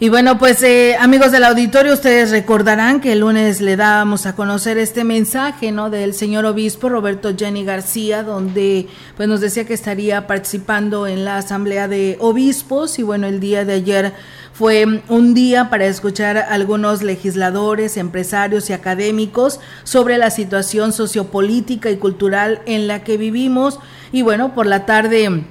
Y 0.00 0.10
bueno, 0.10 0.38
pues 0.38 0.62
eh, 0.62 0.96
amigos 1.00 1.32
del 1.32 1.42
auditorio, 1.42 1.92
ustedes 1.92 2.30
recordarán 2.30 3.00
que 3.00 3.14
el 3.14 3.18
lunes 3.18 3.60
le 3.60 3.74
dábamos 3.74 4.26
a 4.26 4.36
conocer 4.36 4.78
este 4.78 5.02
mensaje, 5.02 5.72
¿no? 5.72 5.90
Del 5.90 6.14
señor 6.14 6.44
obispo 6.44 6.88
Roberto 6.88 7.34
Jenny 7.36 7.64
García, 7.64 8.22
donde 8.22 8.86
pues 9.16 9.28
nos 9.28 9.40
decía 9.40 9.64
que 9.64 9.74
estaría 9.74 10.28
participando 10.28 11.08
en 11.08 11.24
la 11.24 11.38
asamblea 11.38 11.88
de 11.88 12.16
obispos 12.20 13.00
y 13.00 13.02
bueno, 13.02 13.26
el 13.26 13.40
día 13.40 13.64
de 13.64 13.72
ayer 13.72 14.12
fue 14.52 15.02
un 15.08 15.34
día 15.34 15.68
para 15.68 15.86
escuchar 15.86 16.38
a 16.38 16.42
algunos 16.42 17.02
legisladores, 17.02 17.96
empresarios 17.96 18.70
y 18.70 18.74
académicos 18.74 19.58
sobre 19.82 20.16
la 20.16 20.30
situación 20.30 20.92
sociopolítica 20.92 21.90
y 21.90 21.96
cultural 21.96 22.62
en 22.66 22.86
la 22.86 23.02
que 23.02 23.16
vivimos 23.16 23.80
y 24.12 24.22
bueno, 24.22 24.54
por 24.54 24.66
la 24.66 24.86
tarde 24.86 25.44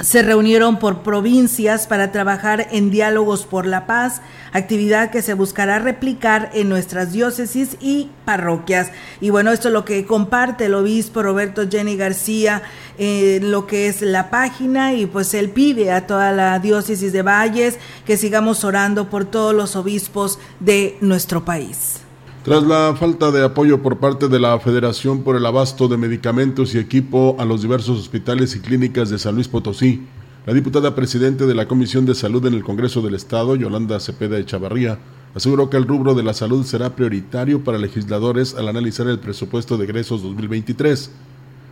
se 0.00 0.22
reunieron 0.22 0.78
por 0.78 1.02
provincias 1.02 1.86
para 1.86 2.12
trabajar 2.12 2.68
en 2.70 2.90
diálogos 2.90 3.44
por 3.44 3.66
la 3.66 3.86
paz, 3.86 4.22
actividad 4.52 5.10
que 5.10 5.22
se 5.22 5.34
buscará 5.34 5.78
replicar 5.78 6.50
en 6.54 6.68
nuestras 6.68 7.12
diócesis 7.12 7.76
y 7.80 8.10
parroquias. 8.24 8.90
Y 9.20 9.30
bueno, 9.30 9.52
esto 9.52 9.68
es 9.68 9.74
lo 9.74 9.84
que 9.84 10.06
comparte 10.06 10.66
el 10.66 10.74
obispo 10.74 11.22
Roberto 11.22 11.68
Jenny 11.70 11.96
García 11.96 12.62
en 12.98 13.50
lo 13.50 13.66
que 13.66 13.88
es 13.88 14.00
la 14.02 14.30
página 14.30 14.94
y 14.94 15.06
pues 15.06 15.34
él 15.34 15.50
pide 15.50 15.92
a 15.92 16.06
toda 16.06 16.32
la 16.32 16.58
diócesis 16.58 17.12
de 17.12 17.22
Valles 17.22 17.78
que 18.06 18.16
sigamos 18.16 18.64
orando 18.64 19.10
por 19.10 19.24
todos 19.26 19.54
los 19.54 19.76
obispos 19.76 20.38
de 20.60 20.96
nuestro 21.00 21.44
país. 21.44 22.01
Tras 22.44 22.64
la 22.64 22.96
falta 22.98 23.30
de 23.30 23.44
apoyo 23.44 23.82
por 23.82 23.98
parte 23.98 24.26
de 24.26 24.40
la 24.40 24.58
Federación 24.58 25.22
por 25.22 25.36
el 25.36 25.46
abasto 25.46 25.86
de 25.86 25.96
medicamentos 25.96 26.74
y 26.74 26.78
equipo 26.78 27.36
a 27.38 27.44
los 27.44 27.62
diversos 27.62 28.00
hospitales 28.00 28.56
y 28.56 28.60
clínicas 28.60 29.10
de 29.10 29.20
San 29.20 29.36
Luis 29.36 29.46
Potosí, 29.46 30.02
la 30.44 30.52
diputada 30.52 30.96
presidente 30.96 31.46
de 31.46 31.54
la 31.54 31.68
Comisión 31.68 32.04
de 32.04 32.16
Salud 32.16 32.44
en 32.46 32.54
el 32.54 32.64
Congreso 32.64 33.00
del 33.00 33.14
Estado, 33.14 33.54
Yolanda 33.54 34.00
Cepeda 34.00 34.40
Echavarría, 34.40 34.98
aseguró 35.36 35.70
que 35.70 35.76
el 35.76 35.86
rubro 35.86 36.14
de 36.14 36.24
la 36.24 36.34
salud 36.34 36.66
será 36.66 36.96
prioritario 36.96 37.62
para 37.62 37.78
legisladores 37.78 38.56
al 38.56 38.66
analizar 38.66 39.06
el 39.06 39.20
presupuesto 39.20 39.78
de 39.78 39.84
egresos 39.84 40.24
2023. 40.24 41.12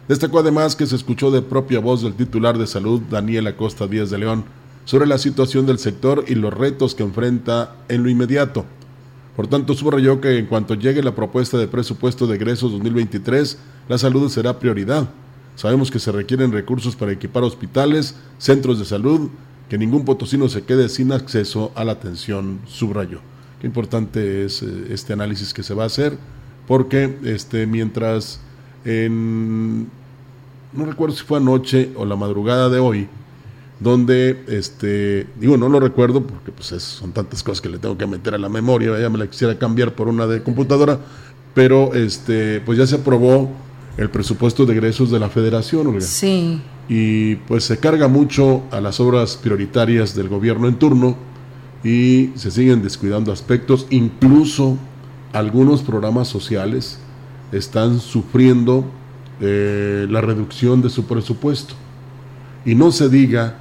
Destacó 0.06 0.38
además 0.38 0.76
que 0.76 0.86
se 0.86 0.94
escuchó 0.94 1.32
de 1.32 1.42
propia 1.42 1.80
voz 1.80 2.02
del 2.02 2.14
titular 2.14 2.56
de 2.58 2.68
salud, 2.68 3.00
Daniel 3.10 3.48
Acosta 3.48 3.88
Díaz 3.88 4.10
de 4.10 4.18
León, 4.18 4.44
sobre 4.84 5.08
la 5.08 5.18
situación 5.18 5.66
del 5.66 5.80
sector 5.80 6.26
y 6.28 6.36
los 6.36 6.54
retos 6.54 6.94
que 6.94 7.02
enfrenta 7.02 7.74
en 7.88 8.04
lo 8.04 8.08
inmediato. 8.08 8.66
Por 9.40 9.48
tanto, 9.48 9.72
subrayó 9.72 10.20
que 10.20 10.36
en 10.36 10.44
cuanto 10.44 10.74
llegue 10.74 11.02
la 11.02 11.14
propuesta 11.14 11.56
de 11.56 11.66
presupuesto 11.66 12.26
de 12.26 12.36
egresos 12.36 12.72
2023, 12.72 13.56
la 13.88 13.96
salud 13.96 14.28
será 14.28 14.58
prioridad. 14.58 15.08
Sabemos 15.56 15.90
que 15.90 15.98
se 15.98 16.12
requieren 16.12 16.52
recursos 16.52 16.94
para 16.94 17.12
equipar 17.12 17.42
hospitales, 17.42 18.16
centros 18.36 18.78
de 18.78 18.84
salud, 18.84 19.30
que 19.70 19.78
ningún 19.78 20.04
potosino 20.04 20.46
se 20.50 20.64
quede 20.64 20.90
sin 20.90 21.10
acceso 21.10 21.72
a 21.74 21.84
la 21.84 21.92
atención, 21.92 22.60
subrayó. 22.66 23.20
Qué 23.62 23.66
importante 23.66 24.44
es 24.44 24.62
eh, 24.62 24.88
este 24.90 25.14
análisis 25.14 25.54
que 25.54 25.62
se 25.62 25.72
va 25.72 25.84
a 25.84 25.86
hacer, 25.86 26.18
porque 26.68 27.16
este, 27.24 27.66
mientras 27.66 28.42
en, 28.84 29.88
no 30.74 30.84
recuerdo 30.84 31.16
si 31.16 31.24
fue 31.24 31.38
anoche 31.38 31.92
o 31.96 32.04
la 32.04 32.16
madrugada 32.16 32.68
de 32.68 32.78
hoy, 32.78 33.08
donde, 33.80 34.44
este, 34.46 35.26
digo, 35.40 35.56
no 35.56 35.68
lo 35.68 35.80
recuerdo 35.80 36.22
porque 36.22 36.52
pues 36.52 36.68
son 36.82 37.12
tantas 37.12 37.42
cosas 37.42 37.62
que 37.62 37.70
le 37.70 37.78
tengo 37.78 37.96
que 37.96 38.06
meter 38.06 38.34
a 38.34 38.38
la 38.38 38.50
memoria, 38.50 38.98
ya 39.00 39.08
me 39.08 39.18
la 39.18 39.26
quisiera 39.26 39.58
cambiar 39.58 39.94
por 39.94 40.06
una 40.06 40.26
de 40.26 40.42
computadora, 40.42 40.98
pero 41.54 41.94
este, 41.94 42.60
pues 42.60 42.78
ya 42.78 42.86
se 42.86 42.96
aprobó 42.96 43.50
el 43.96 44.10
presupuesto 44.10 44.66
de 44.66 44.74
egresos 44.74 45.10
de 45.10 45.18
la 45.18 45.30
federación, 45.30 46.00
Sí. 46.00 46.60
Y 46.88 47.36
pues 47.36 47.64
se 47.64 47.78
carga 47.78 48.08
mucho 48.08 48.62
a 48.70 48.80
las 48.80 49.00
obras 49.00 49.36
prioritarias 49.36 50.14
del 50.14 50.28
gobierno 50.28 50.68
en 50.68 50.78
turno 50.78 51.16
y 51.82 52.30
se 52.34 52.50
siguen 52.50 52.82
descuidando 52.82 53.32
aspectos, 53.32 53.86
incluso 53.90 54.76
algunos 55.32 55.82
programas 55.82 56.28
sociales 56.28 56.98
están 57.52 58.00
sufriendo 58.00 58.84
eh, 59.40 60.06
la 60.10 60.20
reducción 60.20 60.82
de 60.82 60.90
su 60.90 61.04
presupuesto. 61.04 61.74
Y 62.64 62.74
no 62.74 62.92
se 62.92 63.08
diga 63.08 63.56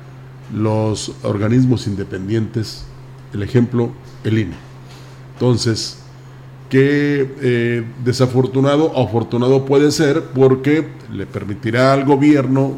los 0.53 1.13
organismos 1.23 1.88
independientes, 1.88 2.85
el 3.33 3.43
ejemplo, 3.43 3.91
el 4.23 4.38
INE. 4.39 4.55
Entonces, 5.33 5.99
qué 6.69 7.35
eh, 7.41 7.83
desafortunado 8.03 8.91
o 8.91 9.07
afortunado 9.07 9.65
puede 9.65 9.91
ser 9.91 10.23
porque 10.35 10.88
le 11.12 11.25
permitirá 11.25 11.93
al 11.93 12.05
gobierno 12.05 12.77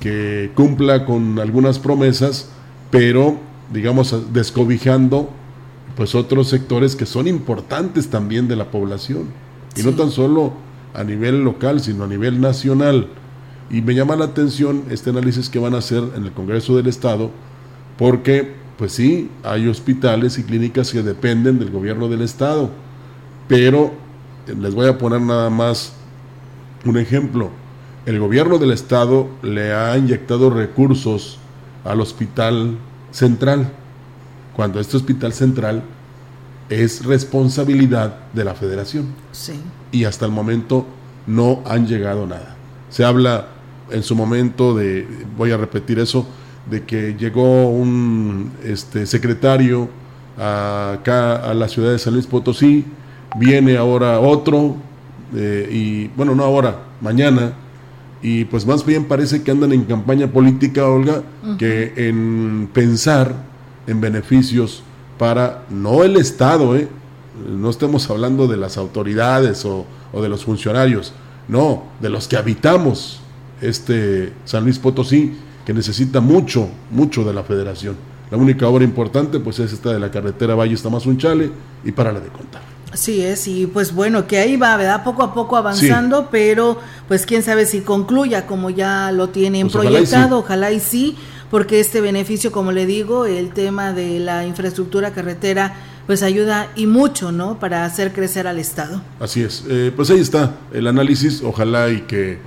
que 0.00 0.50
cumpla 0.54 1.04
con 1.04 1.38
algunas 1.38 1.78
promesas, 1.78 2.48
pero 2.90 3.38
digamos 3.72 4.32
descobijando 4.32 5.30
pues 5.96 6.14
otros 6.14 6.48
sectores 6.48 6.94
que 6.94 7.06
son 7.06 7.26
importantes 7.26 8.08
también 8.08 8.46
de 8.48 8.56
la 8.56 8.70
población 8.70 9.24
y 9.76 9.82
no 9.82 9.92
tan 9.94 10.10
solo 10.10 10.52
a 10.94 11.04
nivel 11.04 11.42
local, 11.42 11.80
sino 11.80 12.04
a 12.04 12.06
nivel 12.06 12.40
nacional. 12.40 13.08
Y 13.70 13.82
me 13.82 13.94
llama 13.94 14.16
la 14.16 14.26
atención 14.26 14.84
este 14.90 15.10
análisis 15.10 15.48
que 15.48 15.58
van 15.58 15.74
a 15.74 15.78
hacer 15.78 16.02
en 16.16 16.24
el 16.24 16.32
Congreso 16.32 16.76
del 16.76 16.86
Estado, 16.86 17.30
porque, 17.98 18.54
pues 18.78 18.92
sí, 18.92 19.30
hay 19.42 19.68
hospitales 19.68 20.38
y 20.38 20.44
clínicas 20.44 20.90
que 20.90 21.02
dependen 21.02 21.58
del 21.58 21.70
gobierno 21.70 22.08
del 22.08 22.22
Estado, 22.22 22.70
pero 23.46 23.92
eh, 24.46 24.54
les 24.58 24.74
voy 24.74 24.88
a 24.88 24.96
poner 24.96 25.20
nada 25.20 25.50
más 25.50 25.92
un 26.84 26.96
ejemplo. 26.96 27.50
El 28.06 28.18
gobierno 28.20 28.58
del 28.58 28.70
Estado 28.70 29.28
le 29.42 29.74
ha 29.74 29.96
inyectado 29.98 30.48
recursos 30.48 31.38
al 31.84 32.00
hospital 32.00 32.78
central, 33.10 33.70
cuando 34.56 34.80
este 34.80 34.96
hospital 34.96 35.32
central 35.32 35.82
es 36.70 37.04
responsabilidad 37.04 38.18
de 38.32 38.44
la 38.44 38.54
federación. 38.54 39.06
Sí. 39.32 39.60
Y 39.92 40.04
hasta 40.04 40.26
el 40.26 40.32
momento 40.32 40.86
no 41.26 41.62
han 41.66 41.86
llegado 41.86 42.26
nada. 42.26 42.56
Se 42.90 43.04
habla 43.04 43.48
en 43.90 44.02
su 44.02 44.14
momento 44.14 44.74
de, 44.74 45.06
voy 45.36 45.50
a 45.50 45.56
repetir 45.56 45.98
eso, 45.98 46.26
de 46.70 46.84
que 46.84 47.14
llegó 47.18 47.68
un 47.70 48.52
este, 48.64 49.06
secretario 49.06 49.88
acá 50.36 51.36
a 51.36 51.54
la 51.54 51.68
ciudad 51.68 51.90
de 51.92 51.98
San 51.98 52.12
Luis 52.12 52.26
Potosí, 52.26 52.84
viene 53.36 53.76
ahora 53.76 54.20
otro, 54.20 54.76
eh, 55.34 55.68
y 55.70 56.08
bueno, 56.16 56.34
no 56.34 56.44
ahora, 56.44 56.84
mañana, 57.00 57.54
y 58.22 58.44
pues 58.44 58.66
más 58.66 58.84
bien 58.84 59.04
parece 59.04 59.42
que 59.42 59.50
andan 59.50 59.72
en 59.72 59.84
campaña 59.84 60.28
política, 60.28 60.86
Olga, 60.86 61.22
que 61.58 61.92
en 61.96 62.68
pensar 62.72 63.34
en 63.86 64.00
beneficios 64.00 64.82
para 65.18 65.64
no 65.70 66.04
el 66.04 66.16
Estado, 66.16 66.76
¿eh? 66.76 66.88
no 67.48 67.70
estemos 67.70 68.08
hablando 68.10 68.46
de 68.46 68.56
las 68.56 68.76
autoridades 68.76 69.64
o, 69.64 69.86
o 70.12 70.22
de 70.22 70.28
los 70.28 70.44
funcionarios, 70.44 71.12
no, 71.48 71.84
de 72.00 72.10
los 72.10 72.28
que 72.28 72.36
habitamos 72.36 73.20
este 73.60 74.32
San 74.44 74.64
Luis 74.64 74.78
Potosí, 74.78 75.36
que 75.64 75.74
necesita 75.74 76.20
mucho, 76.20 76.68
mucho 76.90 77.24
de 77.24 77.34
la 77.34 77.42
federación. 77.42 77.96
La 78.30 78.36
única 78.36 78.68
obra 78.68 78.84
importante 78.84 79.40
pues 79.40 79.58
es 79.58 79.72
esta 79.72 79.92
de 79.92 79.98
la 79.98 80.10
carretera 80.10 80.54
Valle 80.54 80.76
Tamazunchale 80.76 81.50
y 81.84 81.92
para 81.92 82.12
la 82.12 82.20
de 82.20 82.28
contar. 82.28 82.62
Sí 82.94 83.20
es, 83.20 83.46
y 83.46 83.66
pues 83.66 83.94
bueno, 83.94 84.26
que 84.26 84.38
ahí 84.38 84.56
va, 84.56 84.76
¿verdad? 84.76 85.04
Poco 85.04 85.22
a 85.22 85.34
poco 85.34 85.56
avanzando, 85.56 86.28
pero 86.30 86.78
pues 87.06 87.26
quién 87.26 87.42
sabe 87.42 87.66
si 87.66 87.80
concluya 87.80 88.46
como 88.46 88.70
ya 88.70 89.12
lo 89.12 89.28
tienen 89.28 89.68
pues 89.68 89.84
proyectado, 89.84 90.38
ojalá 90.38 90.72
y, 90.72 90.80
sí, 90.80 91.16
porque 91.50 91.80
este 91.80 92.00
beneficio, 92.00 92.50
como 92.50 92.72
le 92.72 92.86
digo, 92.86 93.26
el 93.26 93.50
tema 93.50 93.92
de 93.92 94.18
la 94.20 94.46
infraestructura 94.46 95.12
carretera, 95.12 95.74
pues 96.06 96.22
ayuda 96.22 96.70
y 96.76 96.86
mucho, 96.86 97.30
¿no? 97.30 97.58
Para 97.58 97.84
hacer 97.84 98.14
crecer 98.14 98.46
al 98.46 98.58
Estado. 98.58 99.02
Así 99.20 99.42
es, 99.42 99.64
eh, 99.68 99.92
pues 99.94 100.10
ahí 100.10 100.20
está 100.20 100.56
el 100.72 100.86
análisis, 100.86 101.42
ojalá 101.44 101.90
y 101.90 102.00
que 102.00 102.38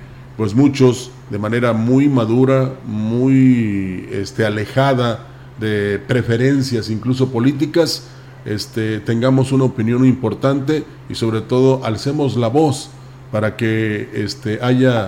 pues 0.42 0.56
muchos 0.56 1.12
de 1.30 1.38
manera 1.38 1.72
muy 1.72 2.08
madura, 2.08 2.74
muy 2.84 4.08
este, 4.10 4.44
alejada 4.44 5.28
de 5.60 6.00
preferencias 6.00 6.90
incluso 6.90 7.30
políticas, 7.30 8.08
este, 8.44 8.98
tengamos 8.98 9.52
una 9.52 9.62
opinión 9.62 10.04
importante 10.04 10.82
y 11.08 11.14
sobre 11.14 11.42
todo 11.42 11.84
alcemos 11.84 12.36
la 12.36 12.48
voz 12.48 12.90
para 13.30 13.56
que 13.56 14.10
este, 14.14 14.58
haya 14.60 15.06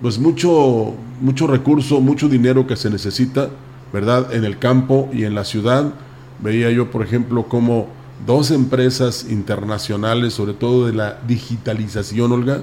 pues 0.00 0.20
mucho, 0.20 0.94
mucho 1.20 1.48
recurso, 1.48 2.00
mucho 2.00 2.28
dinero 2.28 2.68
que 2.68 2.76
se 2.76 2.90
necesita, 2.90 3.50
¿verdad? 3.92 4.32
En 4.32 4.44
el 4.44 4.60
campo 4.60 5.10
y 5.12 5.24
en 5.24 5.34
la 5.34 5.44
ciudad. 5.44 5.94
Veía 6.38 6.70
yo, 6.70 6.92
por 6.92 7.02
ejemplo, 7.02 7.48
como 7.48 7.88
dos 8.24 8.52
empresas 8.52 9.26
internacionales, 9.28 10.34
sobre 10.34 10.54
todo 10.54 10.86
de 10.86 10.92
la 10.92 11.18
digitalización, 11.26 12.30
Olga, 12.30 12.62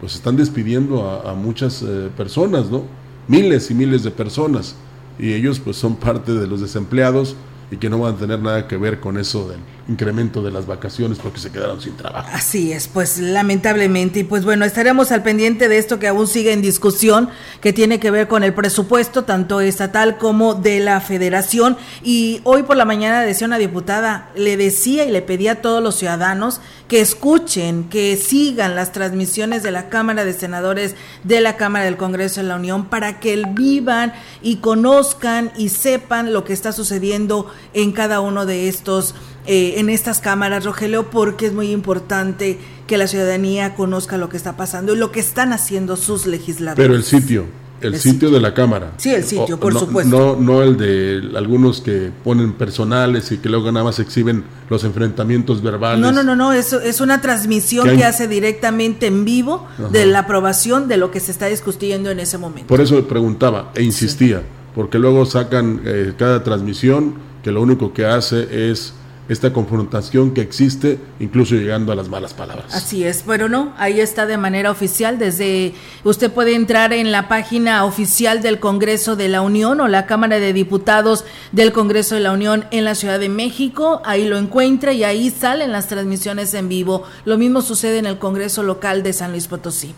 pues 0.00 0.14
están 0.14 0.36
despidiendo 0.36 1.08
a, 1.08 1.34
muchas 1.34 1.82
eh, 1.82 2.10
personas, 2.16 2.70
¿no? 2.70 2.84
Miles 3.26 3.70
y 3.70 3.74
miles 3.74 4.02
de 4.04 4.10
personas. 4.10 4.76
Y 5.18 5.32
ellos 5.32 5.60
pues 5.60 5.76
son 5.76 5.96
parte 5.96 6.32
de 6.32 6.46
los 6.46 6.60
desempleados 6.60 7.34
y 7.70 7.76
que 7.76 7.90
no 7.90 7.98
van 7.98 8.14
a 8.14 8.18
tener 8.18 8.40
nada 8.40 8.66
que 8.66 8.76
ver 8.76 8.98
con 8.98 9.18
eso 9.18 9.48
del 9.48 9.60
incremento 9.88 10.42
de 10.42 10.50
las 10.50 10.66
vacaciones 10.66 11.18
porque 11.18 11.38
se 11.38 11.50
quedaron 11.50 11.80
sin 11.80 11.96
trabajo. 11.96 12.28
Así 12.32 12.72
es, 12.72 12.88
pues 12.88 13.18
lamentablemente. 13.18 14.20
Y 14.20 14.24
pues 14.24 14.44
bueno, 14.44 14.64
estaremos 14.64 15.12
al 15.12 15.22
pendiente 15.22 15.68
de 15.68 15.78
esto 15.78 15.98
que 15.98 16.08
aún 16.08 16.26
sigue 16.26 16.52
en 16.52 16.62
discusión, 16.62 17.30
que 17.60 17.72
tiene 17.72 17.98
que 17.98 18.10
ver 18.10 18.28
con 18.28 18.42
el 18.44 18.54
presupuesto, 18.54 19.24
tanto 19.24 19.60
estatal 19.60 20.18
como 20.18 20.54
de 20.54 20.80
la 20.80 21.00
federación. 21.00 21.76
Y 22.02 22.40
hoy 22.44 22.62
por 22.62 22.76
la 22.76 22.84
mañana 22.84 23.22
decía 23.22 23.46
una 23.46 23.58
diputada, 23.58 24.30
le 24.34 24.56
decía 24.56 25.04
y 25.04 25.10
le 25.10 25.22
pedía 25.22 25.52
a 25.52 25.56
todos 25.56 25.82
los 25.82 25.96
ciudadanos 25.96 26.60
que 26.86 27.00
escuchen, 27.00 27.84
que 27.90 28.16
sigan 28.16 28.74
las 28.74 28.92
transmisiones 28.92 29.62
de 29.62 29.70
la 29.70 29.90
Cámara 29.90 30.24
de 30.24 30.32
Senadores, 30.32 30.96
de 31.22 31.40
la 31.42 31.56
Cámara 31.56 31.84
del 31.84 31.98
Congreso 31.98 32.40
de 32.40 32.48
la 32.48 32.56
Unión, 32.56 32.86
para 32.86 33.20
que 33.20 33.42
vivan 33.50 34.14
y 34.42 34.56
conozcan 34.56 35.52
y 35.56 35.68
sepan 35.68 36.32
lo 36.32 36.44
que 36.44 36.54
está 36.54 36.72
sucediendo 36.72 37.50
en 37.74 37.92
cada 37.92 38.20
uno 38.20 38.46
de 38.46 38.68
estos 38.68 39.14
eh, 39.50 39.80
en 39.80 39.88
estas 39.88 40.20
cámaras, 40.20 40.66
Rogelio, 40.66 41.08
porque 41.08 41.46
es 41.46 41.54
muy 41.54 41.70
importante 41.70 42.58
que 42.86 42.98
la 42.98 43.06
ciudadanía 43.06 43.74
conozca 43.74 44.18
lo 44.18 44.28
que 44.28 44.36
está 44.36 44.58
pasando 44.58 44.92
y 44.94 44.98
lo 44.98 45.10
que 45.10 45.20
están 45.20 45.54
haciendo 45.54 45.96
sus 45.96 46.26
legisladores. 46.26 46.84
Pero 46.84 46.94
el 46.94 47.02
sitio, 47.02 47.46
el, 47.80 47.98
sitio, 47.98 48.30
de 48.30 48.40
la 48.40 48.52
Cámara. 48.52 48.92
Sí, 48.98 49.08
el 49.08 49.24
sitio, 49.24 49.58
por 49.58 49.72
no, 49.72 49.80
supuesto. 49.80 50.36
No, 50.36 50.36
no 50.36 50.62
el 50.62 50.76
de 50.76 51.30
algunos 51.34 51.80
que 51.80 52.10
ponen 52.22 52.52
personales 52.52 53.32
y 53.32 53.38
que 53.38 53.48
luego 53.48 53.72
nada 53.72 53.84
más 53.84 53.98
exhiben 54.00 54.44
los 54.68 54.84
enfrentamientos 54.84 55.62
verbales. 55.62 56.00
No, 56.00 56.12
no, 56.12 56.22
no, 56.22 56.36
no, 56.36 56.52
es, 56.52 56.74
es 56.74 57.00
una 57.00 57.22
transmisión 57.22 57.96
que, 57.96 58.04
hace 58.04 58.28
directamente 58.28 59.06
en 59.06 59.24
vivo 59.24 59.66
de 59.90 60.04
la 60.04 60.20
aprobación 60.20 60.88
de 60.88 60.98
lo 60.98 61.10
que 61.10 61.20
se 61.20 61.32
está 61.32 61.46
discutiendo 61.46 62.10
en 62.10 62.20
ese 62.20 62.36
momento. 62.36 62.68
Por 62.68 62.82
eso 62.82 63.02
preguntaba 63.08 63.72
e 63.74 63.82
insistía, 63.82 64.42
porque 64.74 64.98
luego 64.98 65.24
sacan 65.24 65.80
eh, 65.86 66.12
cada 66.18 66.44
transmisión 66.44 67.27
lo 67.52 67.62
único 67.62 67.92
que 67.92 68.06
hace 68.06 68.70
es 68.70 68.94
esta 69.28 69.52
confrontación 69.52 70.32
que 70.32 70.40
existe, 70.40 70.98
incluso 71.20 71.54
llegando 71.54 71.92
a 71.92 71.94
las 71.94 72.08
malas 72.08 72.32
palabras. 72.32 72.74
Así 72.74 73.04
es, 73.04 73.24
pero 73.26 73.48
no, 73.48 73.74
ahí 73.76 74.00
está 74.00 74.24
de 74.26 74.38
manera 74.38 74.70
oficial. 74.70 75.18
Desde 75.18 75.74
usted 76.04 76.32
puede 76.32 76.54
entrar 76.54 76.94
en 76.94 77.12
la 77.12 77.28
página 77.28 77.84
oficial 77.84 78.40
del 78.40 78.58
Congreso 78.58 79.16
de 79.16 79.28
la 79.28 79.42
Unión 79.42 79.80
o 79.80 79.88
la 79.88 80.06
Cámara 80.06 80.40
de 80.40 80.52
Diputados 80.54 81.24
del 81.52 81.72
Congreso 81.72 82.14
de 82.14 82.22
la 82.22 82.32
Unión 82.32 82.64
en 82.70 82.84
la 82.84 82.94
Ciudad 82.94 83.20
de 83.20 83.28
México. 83.28 84.00
Ahí 84.04 84.26
lo 84.26 84.38
encuentra 84.38 84.92
y 84.92 85.04
ahí 85.04 85.30
salen 85.30 85.72
las 85.72 85.88
transmisiones 85.88 86.54
en 86.54 86.68
vivo. 86.68 87.02
Lo 87.26 87.36
mismo 87.36 87.60
sucede 87.60 87.98
en 87.98 88.06
el 88.06 88.18
Congreso 88.18 88.62
local 88.62 89.02
de 89.02 89.12
San 89.12 89.32
Luis 89.32 89.46
Potosí. 89.46 89.94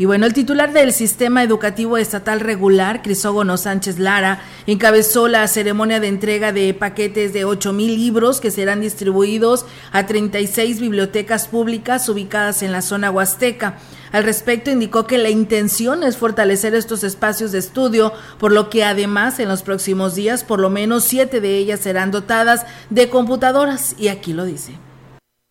Y 0.00 0.06
bueno, 0.06 0.24
el 0.24 0.32
titular 0.32 0.72
del 0.72 0.94
Sistema 0.94 1.42
Educativo 1.42 1.98
Estatal 1.98 2.40
Regular, 2.40 3.02
Crisógono 3.02 3.58
Sánchez 3.58 3.98
Lara, 3.98 4.40
encabezó 4.66 5.28
la 5.28 5.46
ceremonia 5.46 6.00
de 6.00 6.08
entrega 6.08 6.52
de 6.52 6.72
paquetes 6.72 7.34
de 7.34 7.44
8 7.44 7.74
mil 7.74 7.96
libros 7.96 8.40
que 8.40 8.50
serán 8.50 8.80
distribuidos 8.80 9.66
a 9.92 10.06
36 10.06 10.80
bibliotecas 10.80 11.48
públicas 11.48 12.08
ubicadas 12.08 12.62
en 12.62 12.72
la 12.72 12.80
zona 12.80 13.10
huasteca. 13.10 13.76
Al 14.10 14.24
respecto, 14.24 14.70
indicó 14.70 15.06
que 15.06 15.18
la 15.18 15.28
intención 15.28 16.02
es 16.02 16.16
fortalecer 16.16 16.74
estos 16.74 17.04
espacios 17.04 17.52
de 17.52 17.58
estudio, 17.58 18.14
por 18.38 18.52
lo 18.52 18.70
que 18.70 18.84
además 18.84 19.38
en 19.38 19.50
los 19.50 19.60
próximos 19.62 20.14
días 20.14 20.44
por 20.44 20.60
lo 20.60 20.70
menos 20.70 21.04
siete 21.04 21.42
de 21.42 21.58
ellas 21.58 21.80
serán 21.80 22.10
dotadas 22.10 22.64
de 22.88 23.10
computadoras. 23.10 23.94
Y 23.98 24.08
aquí 24.08 24.32
lo 24.32 24.46
dice. 24.46 24.72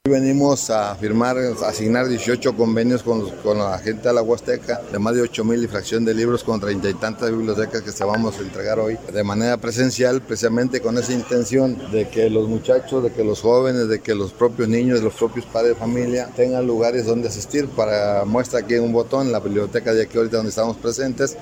Venimos 0.09 0.69
a 0.69 0.95
firmar, 0.95 1.37
a 1.37 1.67
asignar 1.67 2.07
18 2.07 2.55
convenios 2.55 3.03
con, 3.03 3.29
con, 3.43 3.59
la 3.59 3.77
gente 3.79 4.07
de 4.07 4.13
la 4.13 4.23
Huasteca 4.23 4.81
de 4.91 4.97
más 4.97 5.13
de 5.13 5.21
8 5.21 5.43
mil 5.43 5.63
y 5.63 5.67
fracción 5.67 6.03
de 6.03 6.13
libros 6.13 6.43
con 6.43 6.59
treinta 6.59 6.89
y 6.89 6.93
tantas 6.95 7.29
bibliotecas 7.29 7.81
que 7.81 7.91
se 7.91 8.03
vamos 8.03 8.39
a 8.39 8.41
entregar 8.41 8.79
hoy 8.79 8.97
de 9.13 9.23
manera 9.23 9.57
presencial, 9.57 10.21
precisamente 10.21 10.81
con 10.81 10.97
esa 10.97 11.13
intención 11.13 11.91
de 11.91 12.07
que 12.07 12.29
los 12.29 12.47
muchachos, 12.47 13.03
de 13.03 13.11
que 13.11 13.23
los 13.23 13.41
jóvenes, 13.41 13.87
de 13.87 13.99
que 13.99 14.15
los 14.15 14.31
propios 14.31 14.67
niños, 14.67 15.01
los 15.01 15.13
propios 15.13 15.45
padres 15.45 15.75
de 15.75 15.79
familia 15.79 16.29
tengan 16.35 16.65
lugares 16.65 17.05
donde 17.05 17.27
asistir. 17.27 17.67
Para 17.67 18.25
muestra 18.25 18.61
aquí 18.61 18.75
un 18.75 18.93
botón, 18.93 19.31
la 19.31 19.39
biblioteca 19.39 19.93
de 19.93 20.03
aquí 20.03 20.17
ahorita 20.17 20.37
donde 20.37 20.49
estamos 20.49 20.77
presentes. 20.77 21.37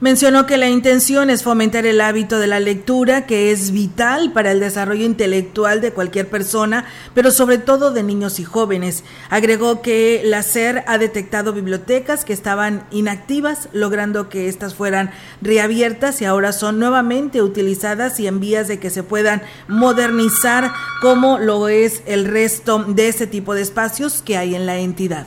Mencionó 0.00 0.46
que 0.46 0.58
la 0.58 0.68
intención 0.68 1.28
es 1.28 1.42
fomentar 1.42 1.84
el 1.84 2.00
hábito 2.00 2.38
de 2.38 2.46
la 2.46 2.60
lectura, 2.60 3.26
que 3.26 3.50
es 3.50 3.72
vital 3.72 4.32
para 4.32 4.52
el 4.52 4.60
desarrollo 4.60 5.04
intelectual 5.04 5.80
de 5.80 5.90
cualquier 5.90 6.28
persona, 6.28 6.84
pero 7.14 7.32
sobre 7.32 7.58
todo 7.58 7.90
de 7.90 8.04
niños 8.04 8.38
y 8.38 8.44
jóvenes. 8.44 9.02
Agregó 9.28 9.82
que 9.82 10.22
la 10.24 10.44
SER 10.44 10.84
ha 10.86 10.98
detectado 10.98 11.52
bibliotecas 11.52 12.24
que 12.24 12.32
estaban 12.32 12.86
inactivas, 12.92 13.68
logrando 13.72 14.28
que 14.28 14.48
éstas 14.48 14.72
fueran 14.72 15.10
reabiertas 15.42 16.22
y 16.22 16.26
ahora 16.26 16.52
son 16.52 16.78
nuevamente 16.78 17.42
utilizadas 17.42 18.20
y 18.20 18.28
en 18.28 18.38
vías 18.38 18.68
de 18.68 18.78
que 18.78 18.90
se 18.90 19.02
puedan 19.02 19.42
modernizar 19.66 20.72
como 21.02 21.40
lo 21.40 21.66
es 21.68 22.02
el 22.06 22.24
resto 22.24 22.84
de 22.84 23.08
este 23.08 23.26
tipo 23.26 23.52
de 23.52 23.62
espacios 23.62 24.22
que 24.22 24.36
hay 24.36 24.54
en 24.54 24.64
la 24.64 24.78
entidad. 24.78 25.26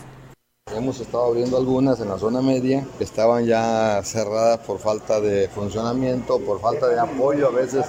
Hemos 0.75 0.99
estado 0.99 1.25
abriendo 1.25 1.57
algunas 1.57 1.99
en 1.99 2.09
la 2.09 2.17
zona 2.17 2.41
media 2.41 2.85
que 2.97 3.03
estaban 3.03 3.45
ya 3.45 3.99
cerradas 4.03 4.59
por 4.59 4.79
falta 4.79 5.19
de 5.19 5.49
funcionamiento, 5.49 6.39
por 6.39 6.61
falta 6.61 6.87
de 6.87 6.99
apoyo 6.99 7.47
a 7.47 7.51
veces 7.51 7.85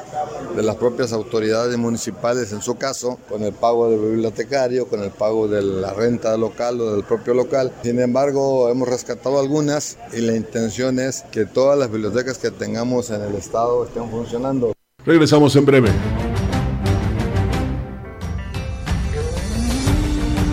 de 0.57 0.62
las 0.62 0.77
propias 0.77 1.12
autoridades 1.12 1.77
municipales, 1.77 2.51
en 2.53 2.61
su 2.61 2.77
caso, 2.77 3.18
con 3.29 3.45
el 3.45 3.53
pago 3.53 3.89
del 3.89 4.01
bibliotecario, 4.01 4.89
con 4.89 5.03
el 5.03 5.11
pago 5.11 5.49
de 5.49 5.62
la 5.62 5.93
renta 5.93 6.37
local 6.37 6.81
o 6.81 6.93
del 6.93 7.05
propio 7.05 7.35
local. 7.35 7.73
Sin 7.83 8.01
embargo, 8.01 8.68
hemos 8.68 8.89
rescatado 8.89 9.39
algunas 9.39 9.99
y 10.12 10.20
la 10.23 10.35
intención 10.35 10.99
es 10.99 11.23
que 11.31 11.45
todas 11.45 11.79
las 11.79 11.91
bibliotecas 11.91 12.39
que 12.39 12.51
tengamos 12.51 13.11
en 13.11 13.23
el 13.23 13.35
estado 13.37 13.85
estén 13.85 14.11
funcionando. 14.11 14.73
Regresamos 15.05 15.55
en 15.57 15.66
breve. 15.66 15.91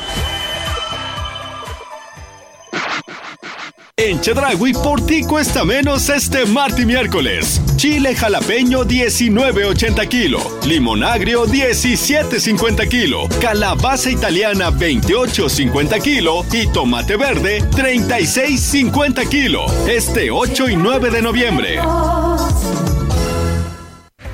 En 3.97 4.19
Chedragui 4.21 4.73
por 4.73 5.05
ti 5.05 5.23
cuesta 5.23 5.63
menos 5.63 6.09
este 6.09 6.45
martes 6.45 6.85
miércoles. 6.85 7.61
Chile 7.77 8.13
jalapeño 8.13 8.83
19.80 8.83 10.07
kilo, 10.09 10.39
limón 10.67 11.01
agrio 11.03 11.47
17.50 11.47 12.87
kilo, 12.87 13.27
calabaza 13.41 14.11
italiana 14.11 14.69
28.50 14.69 16.01
kilo 16.01 16.45
y 16.51 16.67
tomate 16.67 17.15
verde 17.15 17.63
36.50 17.71 19.27
kilo. 19.27 19.65
Este 19.87 20.29
8 20.29 20.69
y 20.69 20.75
9 20.75 21.09
de 21.09 21.21
noviembre. 21.21 21.79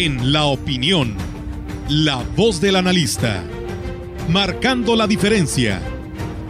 En 0.00 0.32
la 0.32 0.44
opinión, 0.44 1.16
la 1.88 2.22
voz 2.36 2.60
del 2.60 2.76
analista, 2.76 3.42
marcando 4.28 4.94
la 4.94 5.08
diferencia. 5.08 5.80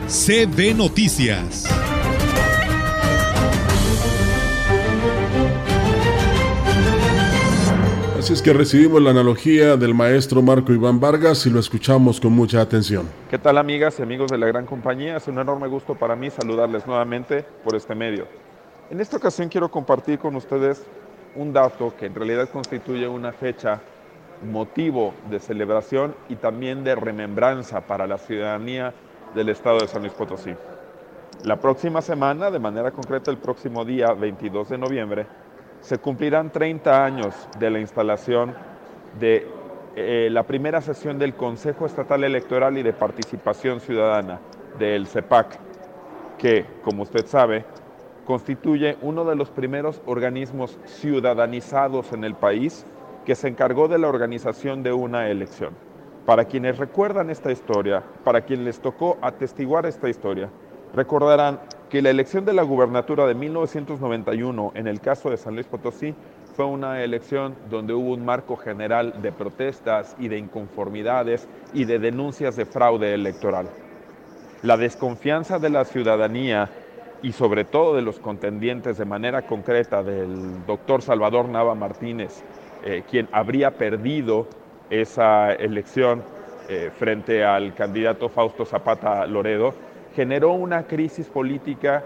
CB 0.06 0.76
Noticias. 0.76 1.64
Así 8.18 8.34
es 8.34 8.42
que 8.42 8.52
recibimos 8.52 9.00
la 9.00 9.12
analogía 9.12 9.78
del 9.78 9.94
maestro 9.94 10.42
Marco 10.42 10.74
Iván 10.74 11.00
Vargas 11.00 11.46
y 11.46 11.50
lo 11.50 11.58
escuchamos 11.58 12.20
con 12.20 12.34
mucha 12.34 12.60
atención. 12.60 13.08
¿Qué 13.30 13.38
tal 13.38 13.56
amigas 13.56 13.98
y 13.98 14.02
amigos 14.02 14.30
de 14.30 14.36
la 14.36 14.46
gran 14.46 14.66
compañía? 14.66 15.16
Es 15.16 15.26
un 15.26 15.38
enorme 15.38 15.68
gusto 15.68 15.94
para 15.94 16.14
mí 16.14 16.28
saludarles 16.28 16.86
nuevamente 16.86 17.46
por 17.64 17.74
este 17.74 17.94
medio. 17.94 18.28
En 18.90 19.00
esta 19.00 19.16
ocasión 19.16 19.48
quiero 19.48 19.70
compartir 19.70 20.18
con 20.18 20.36
ustedes 20.36 20.84
un 21.34 21.52
dato 21.52 21.94
que 21.96 22.06
en 22.06 22.14
realidad 22.14 22.48
constituye 22.48 23.06
una 23.06 23.32
fecha 23.32 23.80
motivo 24.42 25.14
de 25.30 25.40
celebración 25.40 26.14
y 26.28 26.36
también 26.36 26.84
de 26.84 26.94
remembranza 26.94 27.80
para 27.80 28.06
la 28.06 28.18
ciudadanía 28.18 28.92
del 29.34 29.48
estado 29.48 29.80
de 29.80 29.88
San 29.88 30.02
Luis 30.02 30.14
Potosí. 30.14 30.54
La 31.44 31.56
próxima 31.56 32.02
semana, 32.02 32.50
de 32.50 32.58
manera 32.58 32.90
concreta 32.90 33.30
el 33.30 33.38
próximo 33.38 33.84
día 33.84 34.12
22 34.12 34.70
de 34.70 34.78
noviembre, 34.78 35.26
se 35.80 35.98
cumplirán 35.98 36.50
30 36.50 37.04
años 37.04 37.48
de 37.58 37.70
la 37.70 37.78
instalación 37.78 38.54
de 39.18 39.46
eh, 39.94 40.28
la 40.30 40.42
primera 40.42 40.80
sesión 40.80 41.18
del 41.18 41.34
Consejo 41.34 41.86
Estatal 41.86 42.24
Electoral 42.24 42.78
y 42.78 42.82
de 42.82 42.92
Participación 42.92 43.80
Ciudadana, 43.80 44.40
del 44.78 45.06
CEPAC, 45.06 45.58
que, 46.38 46.64
como 46.82 47.02
usted 47.02 47.26
sabe, 47.26 47.64
constituye 48.28 48.98
uno 49.00 49.24
de 49.24 49.34
los 49.34 49.48
primeros 49.48 50.02
organismos 50.04 50.78
ciudadanizados 50.84 52.12
en 52.12 52.24
el 52.24 52.34
país 52.34 52.84
que 53.24 53.34
se 53.34 53.48
encargó 53.48 53.88
de 53.88 53.98
la 53.98 54.08
organización 54.08 54.82
de 54.82 54.92
una 54.92 55.30
elección. 55.30 55.70
Para 56.26 56.44
quienes 56.44 56.76
recuerdan 56.76 57.30
esta 57.30 57.50
historia, 57.50 58.02
para 58.24 58.42
quienes 58.42 58.66
les 58.66 58.80
tocó 58.80 59.16
atestiguar 59.22 59.86
esta 59.86 60.10
historia, 60.10 60.50
recordarán 60.94 61.58
que 61.88 62.02
la 62.02 62.10
elección 62.10 62.44
de 62.44 62.52
la 62.52 62.64
gubernatura 62.64 63.26
de 63.26 63.34
1991 63.34 64.72
en 64.74 64.88
el 64.88 65.00
caso 65.00 65.30
de 65.30 65.38
San 65.38 65.54
Luis 65.54 65.66
Potosí 65.66 66.14
fue 66.54 66.66
una 66.66 67.02
elección 67.02 67.54
donde 67.70 67.94
hubo 67.94 68.12
un 68.12 68.26
marco 68.26 68.56
general 68.56 69.22
de 69.22 69.32
protestas 69.32 70.14
y 70.18 70.28
de 70.28 70.36
inconformidades 70.36 71.48
y 71.72 71.86
de 71.86 71.98
denuncias 71.98 72.56
de 72.56 72.66
fraude 72.66 73.14
electoral. 73.14 73.70
La 74.62 74.76
desconfianza 74.76 75.58
de 75.58 75.70
la 75.70 75.86
ciudadanía 75.86 76.68
y 77.22 77.32
sobre 77.32 77.64
todo 77.64 77.96
de 77.96 78.02
los 78.02 78.18
contendientes 78.18 78.98
de 78.98 79.04
manera 79.04 79.42
concreta 79.42 80.02
del 80.02 80.64
doctor 80.66 81.02
Salvador 81.02 81.48
Nava 81.48 81.74
Martínez, 81.74 82.42
eh, 82.84 83.02
quien 83.10 83.28
habría 83.32 83.72
perdido 83.72 84.46
esa 84.90 85.52
elección 85.52 86.22
eh, 86.68 86.90
frente 86.96 87.44
al 87.44 87.74
candidato 87.74 88.28
Fausto 88.28 88.64
Zapata 88.64 89.26
Loredo, 89.26 89.74
generó 90.14 90.52
una 90.52 90.84
crisis 90.84 91.26
política 91.26 92.04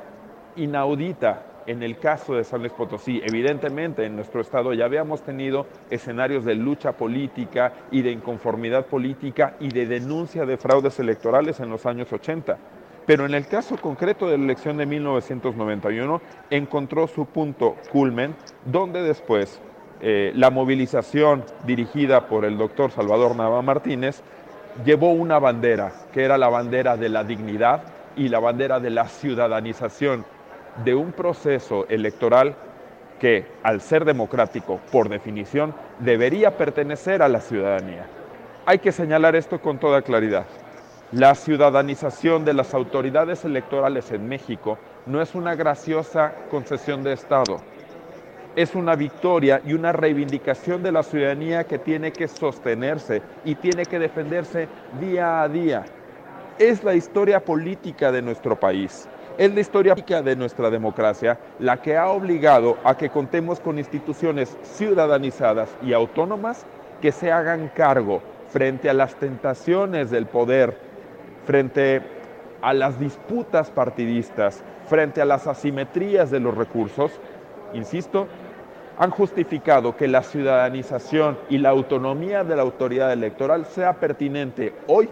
inaudita 0.57 1.47
en 1.67 1.83
el 1.83 1.99
caso 1.99 2.35
de 2.35 2.45
San 2.45 2.61
Luis 2.61 2.73
Potosí. 2.73 3.23
Evidentemente 3.25 4.05
en 4.05 4.17
nuestro 4.17 4.41
estado 4.41 4.73
ya 4.73 4.87
habíamos 4.87 5.23
tenido 5.23 5.67
escenarios 5.91 6.45
de 6.45 6.55
lucha 6.55 6.93
política 6.93 7.73
y 7.91 8.03
de 8.03 8.11
inconformidad 8.11 8.87
política 8.87 9.55
y 9.61 9.69
de 9.69 9.87
denuncia 9.87 10.45
de 10.45 10.57
fraudes 10.57 10.99
electorales 10.99 11.61
en 11.61 11.71
los 11.71 11.87
años 11.87 12.13
80 12.13 12.59
pero 13.13 13.27
en 13.27 13.35
el 13.35 13.47
caso 13.47 13.77
concreto 13.77 14.27
de 14.27 14.39
la 14.39 14.45
elección 14.45 14.79
de 14.79 14.87
1991 14.87 16.23
encontró 16.49 17.07
su 17.07 17.27
punto 17.27 17.77
culmen, 17.91 18.35
donde 18.65 19.03
después 19.03 19.61
eh, 20.01 20.33
la 20.35 20.49
movilización 20.49 21.45
dirigida 21.67 22.27
por 22.27 22.47
el 22.47 22.57
doctor 22.57 22.91
Salvador 22.91 23.37
Nava 23.37 23.61
Martínez 23.61 24.23
llevó 24.83 25.13
una 25.13 25.39
bandera, 25.39 25.93
que 26.11 26.25
era 26.25 26.39
la 26.39 26.49
bandera 26.49 26.97
de 26.97 27.11
la 27.11 27.23
dignidad 27.23 27.83
y 28.17 28.29
la 28.29 28.39
bandera 28.39 28.81
de 28.81 28.89
la 28.89 29.07
ciudadanización 29.07 30.25
de 30.83 30.95
un 30.95 31.13
proceso 31.13 31.85
electoral 31.91 32.55
que, 33.21 33.45
al 33.63 33.83
ser 33.83 34.07
democrático, 34.07 34.81
por 34.91 35.11
definición, 35.11 35.75
debería 35.99 36.57
pertenecer 36.57 37.21
a 37.21 37.29
la 37.29 37.43
ciudadanía. 37.43 38.07
Hay 38.65 38.79
que 38.79 38.91
señalar 38.91 39.37
esto 39.37 39.61
con 39.61 39.77
toda 39.77 40.01
claridad. 40.01 40.47
La 41.13 41.35
ciudadanización 41.35 42.47
de 42.47 42.55
las 42.55 42.73
autoridades 42.73 43.45
electorales 43.45 44.11
en 44.13 44.27
México 44.27 44.79
no 45.05 45.21
es 45.21 45.35
una 45.35 45.55
graciosa 45.55 46.33
concesión 46.51 47.03
de 47.03 47.13
Estado. 47.13 47.61
es 48.57 48.75
una 48.75 48.97
victoria 48.97 49.61
y 49.65 49.75
una 49.75 49.93
reivindicación 49.93 50.83
de 50.83 50.93
la 50.93 51.03
ciudadanía 51.03 51.65
que 51.65 51.79
tiene 51.79 52.13
que 52.13 52.29
sostenerse 52.29 53.23
y 53.45 53.55
tiene 53.55 53.85
que 53.85 53.99
defenderse 53.99 54.69
día 55.01 55.43
a 55.43 55.49
día. 55.49 55.85
Es 56.59 56.83
la 56.85 56.95
historia 56.95 57.41
política 57.41 58.11
de 58.11 58.23
nuestro 58.23 58.59
país. 58.59 59.09
Es 59.39 59.55
la 59.55 59.61
historia 59.61 59.95
política 59.95 60.23
de 60.23 60.37
nuestra 60.37 60.71
democracia 60.71 61.39
la 61.59 61.81
que 61.81 61.97
ha 61.97 62.09
obligado 62.09 62.79
a 62.85 62.97
que 62.97 63.11
contemos 63.11 63.61
con 63.61 63.79
instituciones 63.79 64.57
ciudadanizadas 64.63 65.71
y 65.83 65.93
autónomas 65.93 66.67
que 67.01 67.13
se 67.13 67.33
hagan 67.33 67.71
cargo 67.75 68.23
frente 68.49 68.91
a 68.91 68.95
las 68.95 69.15
tentaciones 69.15 70.11
del 70.11 70.27
poder, 70.27 70.92
frente 71.47 72.03
a 72.61 72.73
las 72.73 72.99
disputas 72.99 73.71
partidistas, 73.71 74.63
frente 74.87 75.21
a 75.21 75.25
las 75.25 75.47
asimetrías 75.47 76.31
de 76.31 76.41
los 76.41 76.57
recursos, 76.57 77.13
insisto, 77.75 78.29
han 78.99 79.11
justificado 79.11 79.97
que 79.97 80.07
la 80.07 80.23
ciudadanización 80.23 81.39
y 81.49 81.59
la 81.59 81.71
autonomía 81.71 82.45
de 82.45 82.57
la 82.57 82.63
autoridad 82.63 83.13
electoral 83.13 83.67
sea 83.67 83.95
pertinente 83.95 84.75
hoy, 84.87 85.09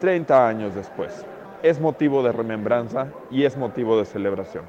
30 0.00 0.48
años 0.48 0.74
después. 0.74 1.26
Es 1.62 1.80
motivo 1.80 2.22
de 2.22 2.32
remembranza 2.32 3.08
y 3.30 3.44
es 3.44 3.56
motivo 3.56 3.98
de 3.98 4.04
celebración. 4.04 4.64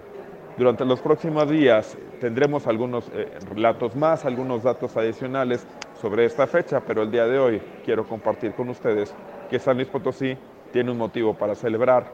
Durante 0.58 0.84
los 0.84 1.00
próximos 1.00 1.50
días 1.50 1.98
tendremos 2.20 2.68
algunos 2.68 3.10
eh, 3.14 3.30
relatos 3.54 3.96
más, 3.96 4.26
algunos 4.26 4.64
datos 4.64 4.98
adicionales 4.98 5.66
sobre 6.02 6.26
esta 6.26 6.48
fecha, 6.48 6.82
pero 6.86 7.04
el 7.04 7.12
día 7.12 7.28
de 7.28 7.40
hoy 7.40 7.62
quiero 7.86 8.06
compartir 8.06 8.54
con 8.54 8.68
ustedes 8.68 9.14
que 9.50 9.60
San 9.60 9.78
Luis 9.78 9.88
Potosí 9.88 10.36
tiene 10.72 10.92
un 10.92 10.98
motivo 10.98 11.38
para 11.38 11.56
celebrar 11.56 12.12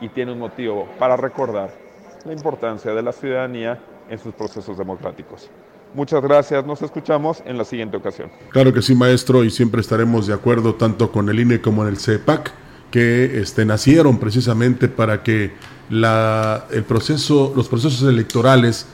y 0.00 0.08
tiene 0.08 0.32
un 0.32 0.38
motivo 0.38 0.88
para 0.98 1.16
recordar 1.16 1.72
la 2.24 2.32
importancia 2.32 2.92
de 2.92 3.02
la 3.02 3.12
ciudadanía 3.12 3.78
en 4.08 4.18
sus 4.18 4.34
procesos 4.34 4.76
democráticos. 4.76 5.50
Muchas 5.94 6.22
gracias, 6.22 6.64
nos 6.64 6.80
escuchamos 6.80 7.42
en 7.44 7.58
la 7.58 7.64
siguiente 7.64 7.98
ocasión. 7.98 8.30
Claro 8.50 8.72
que 8.72 8.80
sí, 8.80 8.94
maestro, 8.94 9.44
y 9.44 9.50
siempre 9.50 9.80
estaremos 9.80 10.26
de 10.26 10.32
acuerdo 10.32 10.74
tanto 10.74 11.12
con 11.12 11.28
el 11.28 11.38
INE 11.38 11.60
como 11.60 11.82
en 11.82 11.88
el 11.88 11.98
CEPAC, 11.98 12.50
que 12.90 13.40
este, 13.40 13.64
nacieron 13.64 14.18
precisamente 14.18 14.88
para 14.88 15.22
que 15.22 15.52
la, 15.90 16.66
el 16.70 16.84
proceso, 16.84 17.52
los 17.54 17.68
procesos 17.68 18.08
electorales 18.08 18.86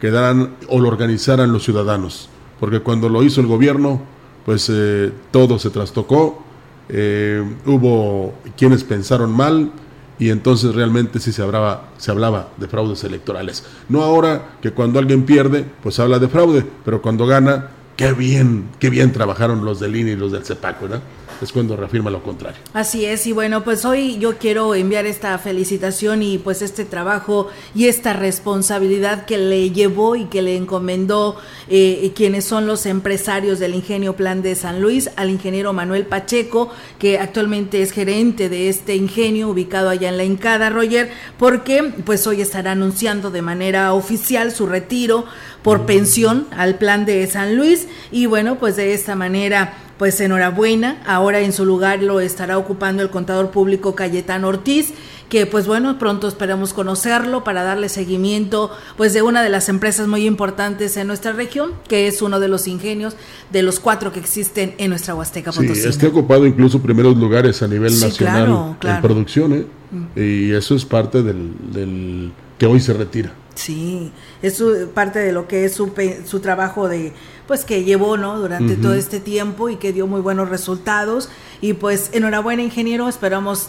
quedaran 0.00 0.54
o 0.68 0.80
lo 0.80 0.88
organizaran 0.88 1.52
los 1.52 1.64
ciudadanos, 1.64 2.28
porque 2.60 2.80
cuando 2.80 3.08
lo 3.08 3.22
hizo 3.22 3.40
el 3.40 3.46
gobierno, 3.46 4.00
pues 4.44 4.70
eh, 4.72 5.12
todo 5.30 5.58
se 5.58 5.70
trastocó, 5.70 6.42
eh, 6.88 7.42
hubo 7.66 8.34
quienes 8.56 8.84
pensaron 8.84 9.32
mal, 9.32 9.72
y 10.18 10.30
entonces 10.30 10.74
realmente 10.74 11.18
sí 11.18 11.32
se 11.32 11.42
hablaba, 11.42 11.88
se 11.98 12.10
hablaba 12.10 12.48
de 12.56 12.68
fraudes 12.68 13.02
electorales. 13.04 13.64
No 13.88 14.02
ahora 14.02 14.56
que 14.62 14.70
cuando 14.70 14.98
alguien 14.98 15.24
pierde, 15.24 15.64
pues 15.82 15.98
habla 15.98 16.18
de 16.18 16.28
fraude, 16.28 16.64
pero 16.84 17.02
cuando 17.02 17.26
gana, 17.26 17.68
qué 17.96 18.12
bien, 18.12 18.68
qué 18.78 18.90
bien 18.90 19.12
trabajaron 19.12 19.64
los 19.64 19.80
del 19.80 19.96
INE 19.96 20.12
y 20.12 20.16
los 20.16 20.32
del 20.32 20.44
CEPAC, 20.44 20.82
¿verdad? 20.82 21.00
Es 21.40 21.52
cuando 21.52 21.76
reafirma 21.76 22.10
lo 22.10 22.22
contrario. 22.22 22.60
Así 22.72 23.04
es, 23.04 23.26
y 23.26 23.32
bueno, 23.32 23.64
pues 23.64 23.84
hoy 23.84 24.18
yo 24.18 24.38
quiero 24.38 24.74
enviar 24.74 25.06
esta 25.06 25.36
felicitación 25.38 26.22
y 26.22 26.38
pues 26.38 26.62
este 26.62 26.84
trabajo 26.84 27.48
y 27.74 27.86
esta 27.86 28.12
responsabilidad 28.12 29.24
que 29.24 29.38
le 29.38 29.70
llevó 29.70 30.16
y 30.16 30.26
que 30.26 30.42
le 30.42 30.56
encomendó 30.56 31.36
eh, 31.68 32.12
quienes 32.14 32.44
son 32.44 32.66
los 32.66 32.86
empresarios 32.86 33.58
del 33.58 33.74
Ingenio 33.74 34.16
Plan 34.16 34.42
de 34.42 34.54
San 34.54 34.80
Luis 34.80 35.10
al 35.16 35.30
ingeniero 35.30 35.72
Manuel 35.72 36.06
Pacheco, 36.06 36.70
que 36.98 37.18
actualmente 37.18 37.82
es 37.82 37.92
gerente 37.92 38.48
de 38.48 38.68
este 38.68 38.96
ingenio 38.96 39.48
ubicado 39.48 39.88
allá 39.88 40.08
en 40.08 40.16
la 40.16 40.24
Incada, 40.24 40.70
Roger, 40.70 41.10
porque 41.38 41.82
pues 42.04 42.26
hoy 42.26 42.40
estará 42.40 42.72
anunciando 42.72 43.30
de 43.30 43.42
manera 43.42 43.92
oficial 43.92 44.52
su 44.52 44.66
retiro 44.66 45.24
por 45.62 45.80
mm. 45.80 45.86
pensión 45.86 46.46
al 46.56 46.76
Plan 46.76 47.04
de 47.04 47.26
San 47.26 47.56
Luis 47.56 47.88
y 48.12 48.26
bueno, 48.26 48.56
pues 48.56 48.76
de 48.76 48.94
esta 48.94 49.16
manera 49.16 49.74
pues 49.98 50.20
enhorabuena, 50.20 51.02
ahora 51.06 51.40
en 51.40 51.52
su 51.52 51.64
lugar 51.64 52.02
lo 52.02 52.20
estará 52.20 52.58
ocupando 52.58 53.02
el 53.02 53.10
contador 53.10 53.50
público 53.50 53.94
Cayetano 53.94 54.48
Ortiz, 54.48 54.92
que 55.28 55.46
pues 55.46 55.66
bueno, 55.66 55.98
pronto 55.98 56.28
esperamos 56.28 56.72
conocerlo 56.72 57.44
para 57.44 57.62
darle 57.62 57.88
seguimiento 57.88 58.70
pues 58.96 59.12
de 59.14 59.22
una 59.22 59.42
de 59.42 59.48
las 59.48 59.68
empresas 59.68 60.06
muy 60.06 60.26
importantes 60.26 60.96
en 60.96 61.06
nuestra 61.06 61.32
región, 61.32 61.72
que 61.88 62.06
es 62.06 62.22
uno 62.22 62.40
de 62.40 62.48
los 62.48 62.66
ingenios 62.66 63.16
de 63.50 63.62
los 63.62 63.80
cuatro 63.80 64.12
que 64.12 64.20
existen 64.20 64.74
en 64.78 64.90
nuestra 64.90 65.14
Huasteca 65.14 65.52
Potosí. 65.52 65.80
Sí, 65.82 65.88
está 65.88 66.08
ocupado 66.08 66.46
incluso 66.46 66.80
primeros 66.80 67.16
lugares 67.16 67.62
a 67.62 67.68
nivel 67.68 67.98
nacional 67.98 68.76
en 68.82 69.00
producción, 69.00 69.52
¿eh? 69.52 69.66
mm. 69.90 70.18
y 70.18 70.52
eso 70.52 70.74
es 70.74 70.84
parte 70.84 71.22
del, 71.22 71.52
del 71.72 72.32
que 72.58 72.66
hoy 72.66 72.80
se 72.80 72.92
retira. 72.92 73.32
Sí, 73.54 74.12
es 74.42 74.62
parte 74.94 75.20
de 75.20 75.32
lo 75.32 75.46
que 75.46 75.64
es 75.64 75.74
su, 75.74 75.92
su 76.26 76.40
trabajo 76.40 76.88
de 76.88 77.12
pues 77.46 77.64
que 77.64 77.84
llevó 77.84 78.16
no 78.16 78.38
durante 78.38 78.76
todo 78.76 78.94
este 78.94 79.20
tiempo 79.20 79.68
y 79.68 79.76
que 79.76 79.92
dio 79.92 80.06
muy 80.06 80.20
buenos 80.20 80.48
resultados. 80.48 81.28
Y 81.60 81.74
pues 81.74 82.10
enhorabuena 82.12 82.62
ingeniero. 82.62 83.08
Esperamos 83.08 83.68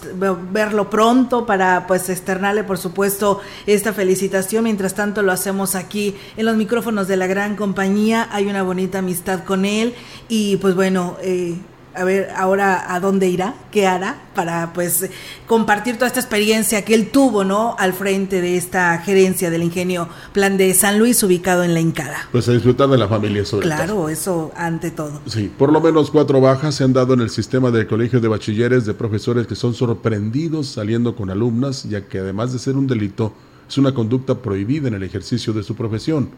verlo 0.51 0.89
pronto 0.89 1.45
para 1.45 1.85
pues 1.85 2.09
externarle 2.09 2.63
por 2.63 2.77
supuesto 2.77 3.41
esta 3.65 3.93
felicitación. 3.93 4.63
Mientras 4.63 4.95
tanto 4.95 5.21
lo 5.23 5.31
hacemos 5.31 5.75
aquí 5.75 6.15
en 6.37 6.45
los 6.45 6.55
micrófonos 6.55 7.07
de 7.07 7.17
la 7.17 7.27
gran 7.27 7.55
compañía. 7.55 8.29
Hay 8.31 8.47
una 8.47 8.63
bonita 8.63 8.99
amistad 8.99 9.43
con 9.43 9.65
él. 9.65 9.93
Y 10.29 10.55
pues 10.57 10.73
bueno 10.73 11.17
eh, 11.21 11.57
a 11.95 12.03
ver 12.03 12.29
ahora 12.35 12.93
a 12.93 12.99
dónde 12.99 13.27
irá, 13.27 13.55
qué 13.71 13.87
hará 13.87 14.17
para 14.35 14.73
pues 14.73 15.09
compartir 15.47 15.95
toda 15.95 16.07
esta 16.07 16.19
experiencia 16.19 16.83
que 16.83 16.93
él 16.93 17.09
tuvo, 17.09 17.43
¿no? 17.43 17.75
Al 17.79 17.93
frente 17.93 18.41
de 18.41 18.57
esta 18.57 18.97
gerencia 18.99 19.49
del 19.49 19.63
ingenio 19.63 20.09
Plan 20.33 20.57
de 20.57 20.73
San 20.73 20.99
Luis 20.99 21.21
ubicado 21.23 21.63
en 21.63 21.73
la 21.73 21.79
Incada. 21.79 22.27
Pues 22.31 22.47
a 22.49 22.51
disfrutar 22.51 22.89
de 22.89 22.97
la 22.97 23.07
familia 23.07 23.45
sobre 23.45 23.65
Claro, 23.65 24.09
eso 24.09 24.51
ante 24.55 24.91
todo. 24.91 25.21
Sí, 25.27 25.51
por 25.57 25.71
lo 25.71 25.81
menos 25.81 26.11
cuatro 26.11 26.41
bajas 26.41 26.75
se 26.75 26.83
han 26.83 26.93
dado 26.93 27.13
en 27.13 27.21
el 27.21 27.29
sistema 27.29 27.71
de 27.71 27.87
colegio 27.87 28.19
de 28.19 28.27
bachilleres 28.27 28.85
de 28.85 28.93
profesores 28.93 29.47
que 29.47 29.55
son 29.55 29.73
sorprendidos 29.73 30.67
saliendo 30.67 31.15
con 31.15 31.29
alumnas, 31.29 31.83
ya 31.83 32.05
que 32.07 32.19
además 32.19 32.53
de 32.53 32.59
ser 32.59 32.75
un 32.75 32.87
delito, 32.87 33.33
es 33.67 33.77
una 33.77 33.93
conducta 33.93 34.35
prohibida 34.35 34.87
en 34.87 34.93
el 34.95 35.03
ejercicio 35.03 35.53
de 35.53 35.63
su 35.63 35.75
profesión. 35.75 36.29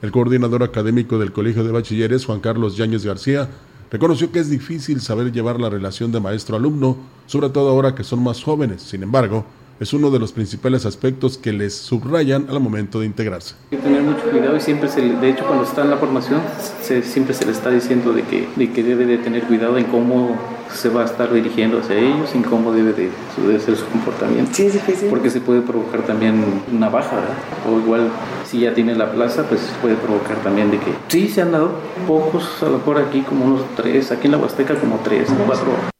El 0.00 0.10
coordinador 0.10 0.64
académico 0.64 1.18
del 1.18 1.32
Colegio 1.32 1.62
de 1.62 1.70
Bachilleres, 1.70 2.24
Juan 2.24 2.40
Carlos 2.40 2.76
Yáñez 2.76 3.04
García, 3.04 3.48
Reconoció 3.92 4.32
que 4.32 4.38
es 4.38 4.48
difícil 4.48 5.02
saber 5.02 5.32
llevar 5.32 5.60
la 5.60 5.68
relación 5.68 6.10
de 6.12 6.18
maestro-alumno, 6.18 6.96
sobre 7.26 7.50
todo 7.50 7.68
ahora 7.68 7.94
que 7.94 8.04
son 8.04 8.22
más 8.22 8.42
jóvenes. 8.42 8.80
Sin 8.80 9.02
embargo, 9.02 9.44
es 9.82 9.92
uno 9.92 10.12
de 10.12 10.20
los 10.20 10.30
principales 10.30 10.86
aspectos 10.86 11.36
que 11.36 11.52
les 11.52 11.74
subrayan 11.74 12.46
al 12.48 12.60
momento 12.60 13.00
de 13.00 13.06
integrarse. 13.06 13.56
Hay 13.72 13.78
que 13.78 13.82
tener 13.82 14.02
mucho 14.02 14.22
cuidado 14.30 14.56
y 14.56 14.60
siempre, 14.60 14.88
se, 14.88 15.00
de 15.00 15.28
hecho, 15.28 15.44
cuando 15.44 15.64
está 15.64 15.82
en 15.82 15.90
la 15.90 15.96
formación, 15.96 16.40
siempre 17.02 17.34
se 17.34 17.44
le 17.44 17.50
está 17.50 17.70
diciendo 17.70 18.12
de 18.12 18.22
que, 18.22 18.48
de 18.54 18.72
que 18.72 18.84
debe 18.84 19.06
de 19.06 19.18
tener 19.18 19.42
cuidado 19.42 19.76
en 19.78 19.84
cómo 19.84 20.38
se 20.72 20.88
va 20.88 21.02
a 21.02 21.04
estar 21.04 21.32
dirigiendo 21.32 21.80
hacia 21.80 21.98
ellos, 21.98 22.32
en 22.32 22.44
cómo 22.44 22.72
debe 22.72 22.92
de, 22.92 23.10
ser 23.58 23.76
su 23.76 23.84
comportamiento. 23.86 24.52
Sí, 24.54 24.66
es 24.66 24.74
difícil. 24.74 25.08
Porque 25.08 25.30
se 25.30 25.40
puede 25.40 25.62
provocar 25.62 26.02
también 26.02 26.44
una 26.72 26.88
baja, 26.88 27.16
¿verdad? 27.16 27.36
O 27.68 27.80
igual, 27.80 28.08
si 28.46 28.60
ya 28.60 28.72
tiene 28.74 28.94
la 28.94 29.10
plaza, 29.10 29.42
pues 29.48 29.60
puede 29.82 29.96
provocar 29.96 30.36
también 30.44 30.70
de 30.70 30.78
que 30.78 30.92
sí, 31.08 31.28
se 31.28 31.42
han 31.42 31.50
dado 31.50 31.72
pocos, 32.06 32.62
a 32.62 32.66
lo 32.66 32.78
mejor 32.78 32.98
aquí 32.98 33.22
como 33.22 33.46
unos 33.46 33.62
tres, 33.74 34.12
aquí 34.12 34.26
en 34.26 34.32
la 34.32 34.38
Huasteca 34.38 34.76
como 34.76 35.00
tres, 35.02 35.28
cuatro 35.44 35.91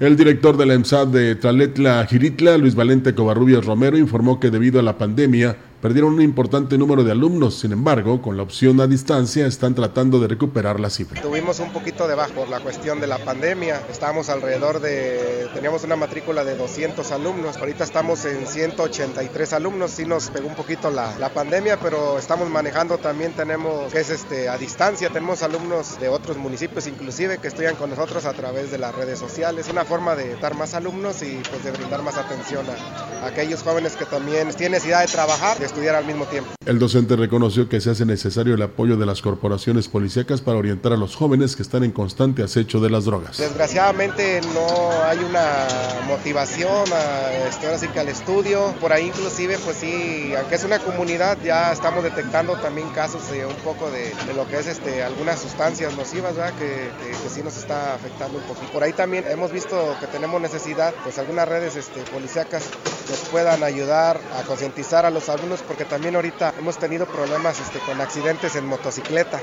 el 0.00 0.16
director 0.16 0.56
de 0.56 0.64
la 0.64 0.72
EMSAD 0.74 1.08
de 1.08 1.34
Tlaletla 1.34 2.06
Giritla, 2.06 2.56
Luis 2.56 2.74
Valente 2.74 3.14
Covarrubias 3.14 3.66
Romero, 3.66 3.98
informó 3.98 4.40
que 4.40 4.50
debido 4.50 4.80
a 4.80 4.82
la 4.82 4.96
pandemia 4.96 5.56
perdieron 5.80 6.14
un 6.14 6.22
importante 6.22 6.76
número 6.76 7.04
de 7.04 7.12
alumnos. 7.12 7.58
Sin 7.58 7.72
embargo, 7.72 8.20
con 8.20 8.36
la 8.36 8.42
opción 8.42 8.80
a 8.80 8.86
distancia 8.86 9.46
están 9.46 9.74
tratando 9.74 10.20
de 10.20 10.28
recuperar 10.28 10.78
la 10.78 10.90
cifra. 10.90 11.20
Tuvimos 11.22 11.58
un 11.60 11.72
poquito 11.72 12.06
de 12.06 12.14
bajo 12.14 12.32
por 12.32 12.48
la 12.48 12.60
cuestión 12.60 13.00
de 13.00 13.06
la 13.06 13.18
pandemia. 13.18 13.80
Estábamos 13.90 14.28
alrededor 14.28 14.80
de, 14.80 15.48
teníamos 15.54 15.84
una 15.84 15.96
matrícula 15.96 16.44
de 16.44 16.56
200 16.56 17.10
alumnos. 17.12 17.56
Ahorita 17.56 17.84
estamos 17.84 18.24
en 18.24 18.46
183 18.46 19.52
alumnos. 19.52 19.90
Sí 19.92 20.04
nos 20.04 20.30
pegó 20.30 20.48
un 20.48 20.54
poquito 20.54 20.90
la, 20.90 21.18
la 21.18 21.30
pandemia, 21.30 21.78
pero 21.80 22.18
estamos 22.18 22.48
manejando 22.50 22.98
también, 22.98 23.32
tenemos, 23.32 23.92
que 23.92 24.00
es 24.00 24.10
este, 24.10 24.48
a 24.48 24.58
distancia, 24.58 25.08
tenemos 25.10 25.42
alumnos 25.42 25.98
de 26.00 26.08
otros 26.08 26.36
municipios 26.36 26.86
inclusive 26.86 27.38
que 27.38 27.48
estudian 27.48 27.76
con 27.76 27.90
nosotros 27.90 28.24
a 28.24 28.32
través 28.32 28.70
de 28.70 28.78
las 28.78 28.94
redes 28.94 29.18
sociales. 29.18 29.68
Una 29.70 29.84
forma 29.84 30.14
de 30.14 30.36
dar 30.36 30.54
más 30.54 30.74
alumnos 30.74 31.22
y 31.22 31.40
pues 31.50 31.64
de 31.64 31.70
brindar 31.70 32.02
más 32.02 32.16
atención 32.16 32.66
a, 32.68 33.24
a 33.24 33.28
aquellos 33.28 33.62
jóvenes 33.62 33.96
que 33.96 34.04
también 34.04 34.48
tienen 34.54 34.72
necesidad 34.72 35.00
de 35.00 35.06
trabajar, 35.06 35.58
estudiar 35.70 35.94
al 35.94 36.04
mismo 36.04 36.26
tiempo. 36.26 36.50
El 36.66 36.78
docente 36.78 37.16
reconoció 37.16 37.68
que 37.68 37.80
se 37.80 37.90
hace 37.90 38.04
necesario 38.04 38.54
el 38.54 38.62
apoyo 38.62 38.96
de 38.96 39.06
las 39.06 39.22
corporaciones 39.22 39.88
policíacas 39.88 40.40
para 40.40 40.58
orientar 40.58 40.92
a 40.92 40.96
los 40.96 41.16
jóvenes 41.16 41.56
que 41.56 41.62
están 41.62 41.84
en 41.84 41.92
constante 41.92 42.42
acecho 42.42 42.80
de 42.80 42.90
las 42.90 43.04
drogas. 43.04 43.38
Desgraciadamente 43.38 44.40
no 44.52 45.02
hay 45.04 45.18
una 45.18 45.66
motivación 46.06 46.84
a 46.92 47.48
estudiar 47.48 47.74
así 47.74 47.88
que 47.88 48.00
al 48.00 48.08
estudio. 48.08 48.74
Por 48.80 48.92
ahí 48.92 49.06
inclusive, 49.06 49.58
pues 49.64 49.76
sí, 49.78 50.32
aunque 50.36 50.56
es 50.56 50.64
una 50.64 50.78
comunidad, 50.80 51.38
ya 51.42 51.72
estamos 51.72 52.02
detectando 52.02 52.54
también 52.56 52.88
casos 52.90 53.30
de 53.30 53.46
un 53.46 53.56
poco 53.56 53.90
de, 53.90 54.12
lo 54.34 54.46
que 54.48 54.58
es 54.58 54.66
este, 54.66 55.02
algunas 55.02 55.40
sustancias 55.40 55.96
nocivas, 55.96 56.36
¿verdad? 56.36 56.54
Que, 56.58 56.90
que, 57.00 57.30
sí 57.30 57.42
nos 57.44 57.56
está 57.56 57.94
afectando 57.94 58.38
un 58.38 58.44
poquito. 58.44 58.72
Por 58.72 58.82
ahí 58.82 58.92
también 58.92 59.24
hemos 59.28 59.52
visto 59.52 59.96
que 60.00 60.08
tenemos 60.08 60.40
necesidad, 60.40 60.92
pues 61.04 61.16
algunas 61.18 61.48
redes 61.48 61.76
este, 61.76 62.00
policíacas 62.10 62.64
nos 63.08 63.20
puedan 63.30 63.62
ayudar 63.62 64.20
a 64.38 64.42
concientizar 64.42 65.06
a 65.06 65.10
los 65.10 65.28
alumnos 65.28 65.59
porque 65.62 65.84
también 65.84 66.16
ahorita 66.16 66.54
hemos 66.58 66.78
tenido 66.78 67.06
problemas 67.06 67.60
este, 67.60 67.78
con 67.80 68.00
accidentes 68.00 68.56
en 68.56 68.66
motocicleta. 68.66 69.40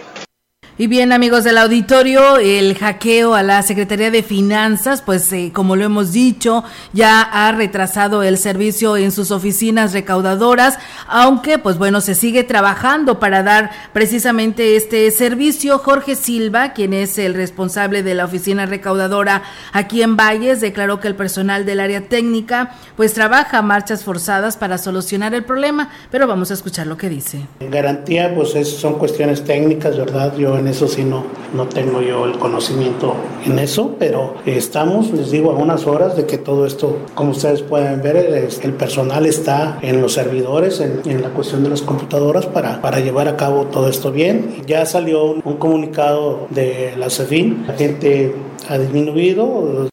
Y 0.79 0.85
bien, 0.85 1.11
amigos 1.11 1.43
del 1.43 1.57
auditorio, 1.57 2.37
el 2.37 2.75
hackeo 2.75 3.33
a 3.33 3.41
la 3.41 3.63
Secretaría 3.63 4.11
de 4.11 4.21
Finanzas, 4.21 5.01
pues 5.01 5.33
eh, 5.33 5.49
como 5.51 5.75
lo 5.75 5.83
hemos 5.85 6.11
dicho, 6.11 6.63
ya 6.93 7.19
ha 7.23 7.51
retrasado 7.51 8.21
el 8.21 8.37
servicio 8.37 8.95
en 8.95 9.11
sus 9.11 9.31
oficinas 9.31 9.93
recaudadoras, 9.93 10.77
aunque 11.07 11.57
pues 11.57 11.79
bueno, 11.79 11.99
se 11.99 12.13
sigue 12.13 12.43
trabajando 12.43 13.17
para 13.17 13.41
dar 13.41 13.71
precisamente 13.91 14.75
este 14.75 15.09
servicio. 15.09 15.79
Jorge 15.79 16.15
Silva, 16.15 16.73
quien 16.73 16.93
es 16.93 17.17
el 17.17 17.33
responsable 17.33 18.03
de 18.03 18.13
la 18.13 18.25
oficina 18.25 18.67
recaudadora 18.67 19.41
aquí 19.73 20.03
en 20.03 20.15
Valles, 20.15 20.61
declaró 20.61 20.99
que 20.99 21.07
el 21.07 21.15
personal 21.15 21.65
del 21.65 21.79
área 21.79 22.01
técnica 22.01 22.75
pues 22.95 23.15
trabaja 23.15 23.63
marchas 23.63 24.03
forzadas 24.03 24.57
para 24.57 24.77
solucionar 24.77 25.33
el 25.33 25.43
problema, 25.43 25.89
pero 26.11 26.27
vamos 26.27 26.51
a 26.51 26.53
escuchar 26.53 26.85
lo 26.85 26.97
que 26.97 27.09
dice. 27.09 27.47
Garantía, 27.61 28.35
pues 28.35 28.53
son 28.69 28.99
cuestiones 28.99 29.43
técnicas, 29.43 29.97
¿verdad? 29.97 30.37
Yo 30.37 30.55
en 30.55 30.66
eso 30.67 30.87
sí 30.87 31.03
no, 31.03 31.23
no 31.53 31.67
tengo 31.67 32.01
yo 32.01 32.25
el 32.25 32.37
conocimiento 32.37 33.15
en 33.45 33.59
eso, 33.59 33.95
pero 33.99 34.35
estamos, 34.45 35.11
les 35.11 35.31
digo, 35.31 35.51
a 35.51 35.55
unas 35.55 35.85
horas 35.87 36.15
de 36.15 36.25
que 36.25 36.37
todo 36.37 36.65
esto, 36.65 36.97
como 37.15 37.31
ustedes 37.31 37.61
pueden 37.61 38.01
ver, 38.01 38.17
el 38.17 38.73
personal 38.73 39.25
está 39.25 39.79
en 39.81 40.01
los 40.01 40.13
servidores, 40.13 40.79
en, 40.79 41.21
la 41.21 41.29
cuestión 41.29 41.63
de 41.63 41.69
las 41.69 41.81
computadoras 41.81 42.45
para, 42.45 42.81
para 42.81 42.99
llevar 42.99 43.27
a 43.27 43.37
cabo 43.37 43.65
todo 43.65 43.89
esto 43.89 44.11
bien. 44.11 44.63
Ya 44.67 44.85
salió 44.85 45.25
un, 45.25 45.41
un 45.43 45.57
comunicado 45.57 46.47
de 46.49 46.93
la 46.97 47.09
CEFIN, 47.09 47.65
la 47.67 47.73
gente 47.73 48.35
ha 48.69 48.77
disminuido, 48.77 49.87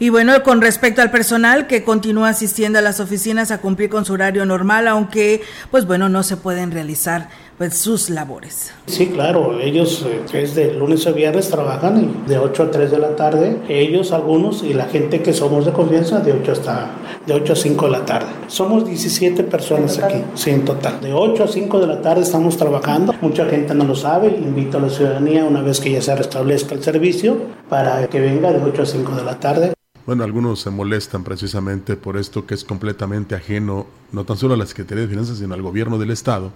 y 0.00 0.08
bueno, 0.08 0.42
con 0.42 0.62
respecto 0.62 1.02
al 1.02 1.10
personal 1.10 1.66
que 1.66 1.84
continúa 1.84 2.30
asistiendo 2.30 2.78
a 2.78 2.82
las 2.82 3.00
oficinas 3.00 3.50
a 3.50 3.58
cumplir 3.58 3.90
con 3.90 4.06
su 4.06 4.14
horario 4.14 4.46
normal, 4.46 4.88
aunque 4.88 5.42
pues 5.70 5.86
bueno, 5.86 6.08
no 6.08 6.22
se 6.22 6.38
pueden 6.38 6.70
realizar 6.70 7.28
pues 7.60 7.76
sus 7.76 8.08
labores. 8.08 8.72
Sí, 8.86 9.08
claro, 9.08 9.60
ellos 9.60 10.06
eh, 10.08 10.24
es 10.32 10.54
de 10.54 10.72
lunes 10.72 11.06
a 11.06 11.10
viernes 11.10 11.50
trabajan 11.50 12.26
de 12.26 12.38
8 12.38 12.62
a 12.62 12.70
3 12.70 12.90
de 12.90 12.98
la 12.98 13.14
tarde, 13.16 13.60
ellos 13.68 14.12
algunos 14.12 14.62
y 14.62 14.72
la 14.72 14.86
gente 14.86 15.20
que 15.20 15.34
somos 15.34 15.66
de 15.66 15.72
confianza 15.72 16.20
de 16.20 16.32
8 16.32 16.52
hasta 16.52 16.90
de 17.26 17.34
8 17.34 17.52
a 17.52 17.56
5 17.56 17.84
de 17.84 17.92
la 17.92 18.06
tarde. 18.06 18.28
Somos 18.46 18.86
17 18.86 19.44
personas 19.44 19.98
aquí, 19.98 20.24
sí, 20.36 20.48
en 20.48 20.64
total. 20.64 21.02
De 21.02 21.12
8 21.12 21.44
a 21.44 21.48
5 21.48 21.80
de 21.80 21.86
la 21.86 22.00
tarde 22.00 22.22
estamos 22.22 22.56
trabajando. 22.56 23.12
Mucha 23.20 23.44
gente 23.44 23.74
no 23.74 23.84
lo 23.84 23.94
sabe, 23.94 24.28
invito 24.28 24.78
a 24.78 24.80
la 24.80 24.88
ciudadanía 24.88 25.44
una 25.44 25.60
vez 25.60 25.80
que 25.80 25.92
ya 25.92 26.00
se 26.00 26.16
restablezca 26.16 26.74
el 26.74 26.82
servicio 26.82 27.36
para 27.68 28.06
que 28.06 28.20
venga 28.20 28.54
de 28.54 28.64
8 28.64 28.80
a 28.80 28.86
5 28.86 29.16
de 29.16 29.22
la 29.22 29.38
tarde. 29.38 29.74
Bueno, 30.06 30.24
algunos 30.24 30.60
se 30.60 30.70
molestan 30.70 31.24
precisamente 31.24 31.96
por 31.96 32.16
esto 32.16 32.46
que 32.46 32.54
es 32.54 32.64
completamente 32.64 33.34
ajeno, 33.34 33.86
no 34.12 34.24
tan 34.24 34.38
solo 34.38 34.54
a 34.54 34.56
la 34.56 34.64
Secretaría 34.64 35.02
de 35.02 35.10
Finanzas, 35.10 35.36
sino 35.36 35.52
al 35.52 35.60
gobierno 35.60 35.98
del 35.98 36.10
Estado. 36.10 36.52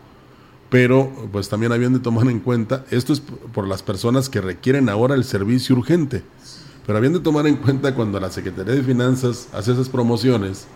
Pero 0.71 1.13
pues 1.31 1.49
también 1.49 1.73
habían 1.73 1.93
de 1.93 2.01
tomar 2.01 2.27
en 2.29 2.41
cuenta, 2.41 2.85
esto 2.91 3.13
es 3.13 3.21
por 3.21 3.69
las 3.69 3.83
personas 3.83 4.29
que 4.29 4.41
requieren 4.41 4.89
ahora 4.89 5.15
el 5.15 5.25
servicio 5.25 5.77
urgente, 5.77 6.23
pero 6.87 6.99
habían 6.99 7.13
de 7.13 7.21
tomar 7.21 7.47
en 7.47 7.57
cuenta 7.57 7.95
cuando 7.95 8.19
la 8.19 8.31
Secretaría 8.31 8.75
de 8.75 8.83
Finanzas 8.83 9.49
hace 9.53 9.73
esas 9.73 9.89
promociones, 9.89 10.67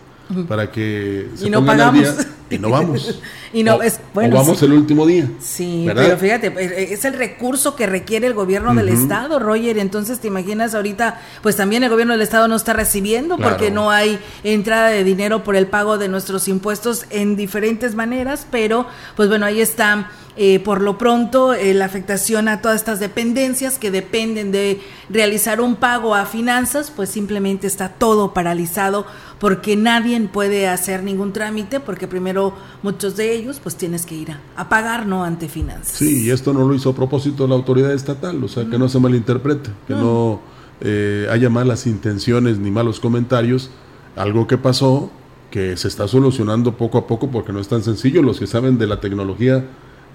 para 0.47 0.71
que 0.71 1.29
se 1.35 1.47
y 1.47 1.49
no 1.49 1.65
pagamos. 1.65 2.07
Al 2.07 2.17
día 2.17 2.25
y 2.49 2.57
no 2.57 2.69
vamos. 2.69 3.21
y 3.53 3.63
no, 3.63 3.75
o, 3.75 3.81
es, 3.81 3.99
bueno, 4.13 4.35
o 4.35 4.39
vamos 4.39 4.59
sí. 4.59 4.65
el 4.65 4.73
último 4.73 5.05
día. 5.05 5.29
Sí, 5.39 5.85
¿verdad? 5.85 6.03
pero 6.03 6.17
fíjate, 6.17 6.93
es 6.93 7.05
el 7.05 7.13
recurso 7.13 7.75
que 7.75 7.85
requiere 7.85 8.27
el 8.27 8.33
gobierno 8.33 8.71
uh 8.71 8.73
-huh. 8.73 8.77
del 8.77 8.89
Estado, 8.89 9.39
Roger. 9.39 9.77
Entonces, 9.77 10.19
te 10.19 10.27
imaginas 10.27 10.75
ahorita, 10.75 11.19
pues 11.41 11.55
también 11.55 11.83
el 11.83 11.89
gobierno 11.89 12.13
del 12.13 12.21
Estado 12.21 12.47
no 12.47 12.55
está 12.55 12.73
recibiendo 12.73 13.37
claro. 13.37 13.51
porque 13.51 13.71
no 13.71 13.91
hay 13.91 14.19
entrada 14.43 14.89
de 14.89 15.03
dinero 15.03 15.43
por 15.43 15.55
el 15.55 15.67
pago 15.67 15.97
de 15.97 16.07
nuestros 16.07 16.47
impuestos 16.47 17.05
en 17.09 17.35
diferentes 17.35 17.95
maneras, 17.95 18.47
pero 18.49 18.87
pues 19.15 19.29
bueno, 19.29 19.45
ahí 19.45 19.61
está. 19.61 20.09
Eh, 20.41 20.61
por 20.61 20.79
lo 20.81 20.97
pronto, 20.97 21.53
eh, 21.53 21.73
la 21.73 21.83
afectación 21.83 22.47
a 22.47 22.61
todas 22.61 22.77
estas 22.77 23.01
dependencias 23.01 23.77
que 23.77 23.91
dependen 23.91 24.53
de 24.53 24.79
realizar 25.09 25.59
un 25.59 25.75
pago 25.75 26.15
a 26.15 26.25
finanzas, 26.25 26.93
pues 26.95 27.09
simplemente 27.09 27.67
está 27.67 27.89
todo 27.89 28.33
paralizado 28.33 29.05
porque 29.39 29.75
nadie 29.75 30.19
puede 30.21 30.67
hacer 30.67 31.03
ningún 31.03 31.31
trámite 31.33 31.79
porque 31.79 32.07
primero 32.07 32.53
muchos 32.83 33.15
de 33.15 33.33
ellos 33.33 33.59
pues 33.61 33.75
tienes 33.75 34.05
que 34.05 34.15
ir 34.15 34.31
a, 34.31 34.39
a, 34.57 34.69
pagar 34.69 35.05
no 35.05 35.23
ante 35.23 35.47
finanzas. 35.47 35.97
Sí, 35.97 36.25
y 36.25 36.29
esto 36.29 36.53
no 36.53 36.67
lo 36.67 36.75
hizo 36.75 36.89
a 36.89 36.95
propósito 36.95 37.47
la 37.47 37.55
autoridad 37.55 37.93
estatal, 37.93 38.43
o 38.43 38.47
sea, 38.47 38.65
que 38.69 38.77
no 38.77 38.89
se 38.89 38.99
malinterprete, 38.99 39.69
que 39.87 39.93
no, 39.93 40.01
no 40.01 40.41
eh, 40.81 41.27
haya 41.31 41.49
malas 41.49 41.87
intenciones 41.87 42.57
ni 42.57 42.71
malos 42.71 42.99
comentarios, 42.99 43.69
algo 44.15 44.47
que 44.47 44.57
pasó 44.57 45.11
que 45.51 45.77
se 45.77 45.87
está 45.87 46.07
solucionando 46.07 46.77
poco 46.77 46.97
a 46.97 47.07
poco 47.07 47.31
porque 47.31 47.51
no 47.51 47.59
es 47.59 47.67
tan 47.67 47.83
sencillo, 47.83 48.21
los 48.21 48.39
que 48.39 48.47
saben 48.47 48.77
de 48.77 48.87
la 48.87 48.99
tecnología 48.99 49.65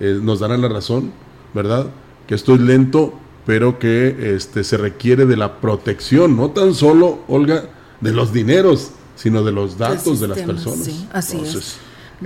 eh, 0.00 0.18
nos 0.22 0.40
darán 0.40 0.62
la 0.62 0.68
razón, 0.68 1.12
¿verdad? 1.52 1.86
Que 2.26 2.34
esto 2.34 2.54
es 2.54 2.60
lento, 2.60 3.14
pero 3.46 3.78
que 3.78 4.34
este, 4.36 4.64
se 4.64 4.76
requiere 4.76 5.26
de 5.26 5.36
la 5.36 5.60
protección, 5.60 6.36
no 6.36 6.50
tan 6.50 6.74
solo, 6.74 7.20
Olga, 7.28 7.64
de 8.00 8.12
los 8.12 8.32
dineros, 8.32 8.92
sino 9.16 9.42
de 9.44 9.52
los 9.52 9.78
datos 9.78 10.20
de 10.20 10.28
las 10.28 10.38
personas. 10.40 10.84
Sí, 10.84 11.06
así 11.12 11.36
Entonces, 11.36 11.66
es. 11.66 11.76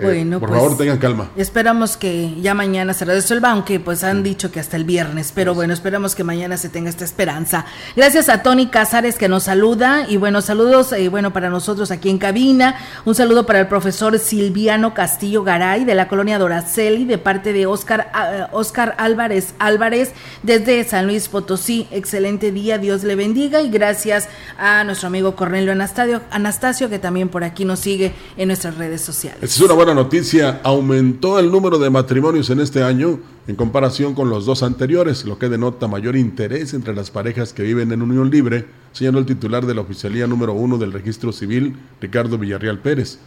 Bueno, 0.02 0.36
eh, 0.36 0.40
por 0.40 0.48
pues, 0.48 0.60
favor, 0.60 0.76
tengan 0.76 0.98
calma. 0.98 1.30
Esperamos 1.36 1.96
que 1.96 2.34
ya 2.40 2.54
mañana 2.54 2.94
se 2.94 3.04
resuelva, 3.04 3.50
aunque 3.50 3.80
pues 3.80 4.04
han 4.04 4.22
dicho 4.22 4.50
que 4.50 4.60
hasta 4.60 4.76
el 4.76 4.84
viernes, 4.84 5.32
pero 5.34 5.54
bueno, 5.54 5.72
esperamos 5.72 6.14
que 6.14 6.24
mañana 6.24 6.56
se 6.56 6.68
tenga 6.68 6.90
esta 6.90 7.04
esperanza. 7.04 7.64
Gracias 7.96 8.28
a 8.28 8.42
Tony 8.42 8.68
Cázares 8.68 9.16
que 9.16 9.28
nos 9.28 9.44
saluda 9.44 10.06
y 10.08 10.16
bueno, 10.16 10.40
saludos 10.40 10.92
y 10.92 11.04
eh, 11.04 11.08
bueno 11.08 11.32
para 11.32 11.50
nosotros 11.50 11.90
aquí 11.90 12.10
en 12.10 12.18
cabina. 12.18 12.76
Un 13.04 13.14
saludo 13.14 13.46
para 13.46 13.60
el 13.60 13.66
profesor 13.66 14.18
Silviano 14.18 14.94
Castillo 14.94 15.42
Garay 15.42 15.84
de 15.84 15.94
la 15.94 16.08
colonia 16.08 16.38
Doraceli 16.38 17.04
de 17.04 17.18
parte 17.18 17.52
de 17.52 17.66
Oscar 17.66 18.10
uh, 18.52 18.56
Oscar 18.56 18.94
Álvarez 18.98 19.54
Álvarez 19.58 20.12
desde 20.42 20.84
San 20.84 21.06
Luis 21.06 21.28
Potosí. 21.28 21.88
Excelente 21.90 22.52
día, 22.52 22.78
Dios 22.78 23.04
le 23.04 23.14
bendiga 23.14 23.60
y 23.62 23.70
gracias 23.70 24.28
a 24.58 24.84
nuestro 24.84 25.08
amigo 25.08 25.34
Cornelio 25.34 25.72
Anastasio, 25.72 26.22
Anastasio 26.30 26.88
que 26.88 26.98
también 26.98 27.28
por 27.28 27.44
aquí 27.44 27.64
nos 27.64 27.80
sigue 27.80 28.12
en 28.36 28.48
nuestras 28.48 28.76
redes 28.76 29.00
sociales. 29.00 29.38
Es 29.42 29.60
una 29.60 29.74
buena 29.74 29.87
noticia, 29.94 30.60
aumentó 30.64 31.38
el 31.38 31.50
número 31.50 31.78
de 31.78 31.90
matrimonios 31.90 32.50
en 32.50 32.60
este 32.60 32.82
año 32.82 33.20
en 33.46 33.56
comparación 33.56 34.14
con 34.14 34.28
los 34.28 34.44
dos 34.44 34.62
anteriores, 34.62 35.24
lo 35.24 35.38
que 35.38 35.48
denota 35.48 35.88
mayor 35.88 36.16
interés 36.16 36.74
entre 36.74 36.94
las 36.94 37.10
parejas 37.10 37.52
que 37.52 37.62
viven 37.62 37.92
en 37.92 38.02
unión 38.02 38.30
libre, 38.30 38.66
señaló 38.92 39.18
el 39.18 39.26
titular 39.26 39.64
de 39.66 39.74
la 39.74 39.80
oficialía 39.80 40.26
número 40.26 40.52
uno 40.52 40.78
del 40.78 40.92
registro 40.92 41.32
civil, 41.32 41.76
Ricardo 42.00 42.38
Villarreal 42.38 42.80
Pérez. 42.80 43.18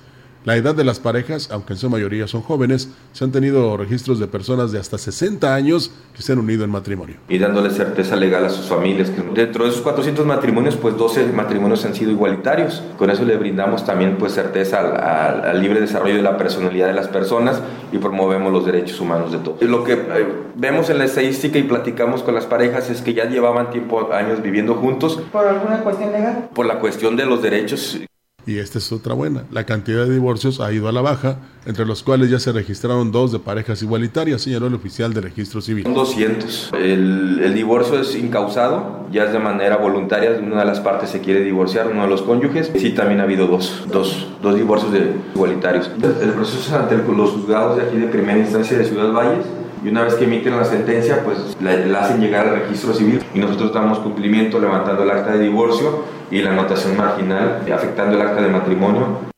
La 0.43 0.55
edad 0.55 0.73
de 0.73 0.83
las 0.83 0.99
parejas, 0.99 1.49
aunque 1.51 1.73
en 1.73 1.79
su 1.79 1.87
mayoría 1.87 2.27
son 2.27 2.41
jóvenes, 2.41 2.89
se 3.11 3.23
han 3.23 3.31
tenido 3.31 3.77
registros 3.77 4.17
de 4.17 4.25
personas 4.25 4.71
de 4.71 4.79
hasta 4.79 4.97
60 4.97 5.53
años 5.53 5.91
que 6.15 6.23
se 6.23 6.33
han 6.33 6.39
unido 6.39 6.63
en 6.63 6.71
matrimonio. 6.71 7.17
Y 7.29 7.37
dándole 7.37 7.69
certeza 7.69 8.15
legal 8.15 8.43
a 8.45 8.49
sus 8.49 8.65
familias. 8.65 9.11
Que 9.11 9.21
dentro 9.21 9.65
de 9.65 9.69
esos 9.69 9.83
400 9.83 10.25
matrimonios, 10.25 10.77
pues 10.77 10.97
12 10.97 11.27
matrimonios 11.27 11.85
han 11.85 11.93
sido 11.93 12.09
igualitarios. 12.09 12.81
Con 12.97 13.11
eso 13.11 13.23
le 13.23 13.37
brindamos 13.37 13.85
también 13.85 14.17
pues 14.17 14.33
certeza 14.33 14.79
al, 14.79 14.99
al, 14.99 15.45
al 15.47 15.61
libre 15.61 15.79
desarrollo 15.79 16.15
de 16.15 16.23
la 16.23 16.37
personalidad 16.37 16.87
de 16.87 16.93
las 16.93 17.07
personas 17.07 17.61
y 17.91 17.99
promovemos 17.99 18.51
los 18.51 18.65
derechos 18.65 18.99
humanos 18.99 19.31
de 19.31 19.37
todos. 19.37 19.61
Lo 19.61 19.83
que 19.83 19.93
eh, 19.93 20.27
vemos 20.55 20.89
en 20.89 20.97
la 20.97 21.05
estadística 21.05 21.59
y 21.59 21.63
platicamos 21.63 22.23
con 22.23 22.33
las 22.33 22.47
parejas 22.47 22.89
es 22.89 23.03
que 23.03 23.13
ya 23.13 23.25
llevaban 23.25 23.69
tiempo, 23.69 24.11
años 24.11 24.41
viviendo 24.41 24.73
juntos. 24.73 25.21
¿Por 25.31 25.45
alguna 25.45 25.81
cuestión 25.81 26.11
legal? 26.11 26.49
Por 26.55 26.65
la 26.65 26.79
cuestión 26.79 27.15
de 27.15 27.27
los 27.27 27.43
derechos 27.43 27.99
y 28.45 28.57
esta 28.57 28.79
es 28.79 28.91
otra 28.91 29.13
buena. 29.13 29.43
La 29.51 29.65
cantidad 29.65 30.05
de 30.05 30.13
divorcios 30.13 30.59
ha 30.59 30.71
ido 30.71 30.87
a 30.87 30.91
la 30.91 31.01
baja, 31.01 31.37
entre 31.65 31.85
los 31.85 32.03
cuales 32.03 32.29
ya 32.29 32.39
se 32.39 32.51
registraron 32.51 33.11
dos 33.11 33.31
de 33.31 33.39
parejas 33.39 33.81
igualitarias, 33.81 34.41
señaló 34.41 34.67
el 34.67 34.73
oficial 34.73 35.13
de 35.13 35.21
registro 35.21 35.61
civil. 35.61 35.83
Son 35.83 35.93
200. 35.93 36.71
El, 36.73 37.41
el, 37.43 37.53
divorcio 37.53 38.01
es 38.01 38.15
incausado, 38.15 39.07
ya 39.11 39.25
es 39.25 39.33
de 39.33 39.39
manera 39.39 39.77
voluntaria, 39.77 40.31
una 40.41 40.59
de 40.59 40.65
las 40.65 40.79
partes 40.79 41.09
se 41.09 41.21
quiere 41.21 41.41
divorciar, 41.41 41.87
uno 41.87 42.03
de 42.03 42.07
los 42.07 42.23
cónyuges. 42.23 42.71
Sí, 42.75 42.91
también 42.91 43.19
ha 43.19 43.23
habido 43.23 43.47
dos, 43.47 43.85
dos, 43.91 44.27
dos 44.41 44.55
divorcios 44.55 44.91
de 44.91 45.13
igualitarios. 45.35 45.91
El 46.21 46.31
proceso 46.31 46.59
es 46.59 46.71
ante 46.71 46.97
los 46.97 47.31
juzgados 47.31 47.77
de 47.77 47.83
aquí 47.83 47.97
de 47.97 48.07
primera 48.07 48.39
instancia 48.39 48.77
de 48.77 48.85
Ciudad 48.85 49.11
Valles 49.11 49.45
y 49.83 49.89
una 49.89 50.03
vez 50.03 50.13
que 50.15 50.25
emiten 50.25 50.55
la 50.55 50.63
sentencia, 50.63 51.23
pues 51.23 51.57
la, 51.59 51.99
hacen 51.99 52.21
llegar 52.21 52.47
al 52.47 52.61
registro 52.61 52.93
civil 52.93 53.23
y 53.33 53.39
nosotros 53.39 53.73
damos 53.73 53.99
cumplimiento 53.99 54.59
levantando 54.59 55.03
el 55.03 55.09
acta 55.09 55.31
de 55.33 55.39
divorcio 55.39 56.03
y 56.29 56.41
la 56.41 56.51
anotación 56.51 56.95
marginal 56.97 57.63
afectando 57.71 58.15
el 58.15 58.21
acta 58.21 58.41
de 58.41 58.49
matrimonio. 58.49 59.30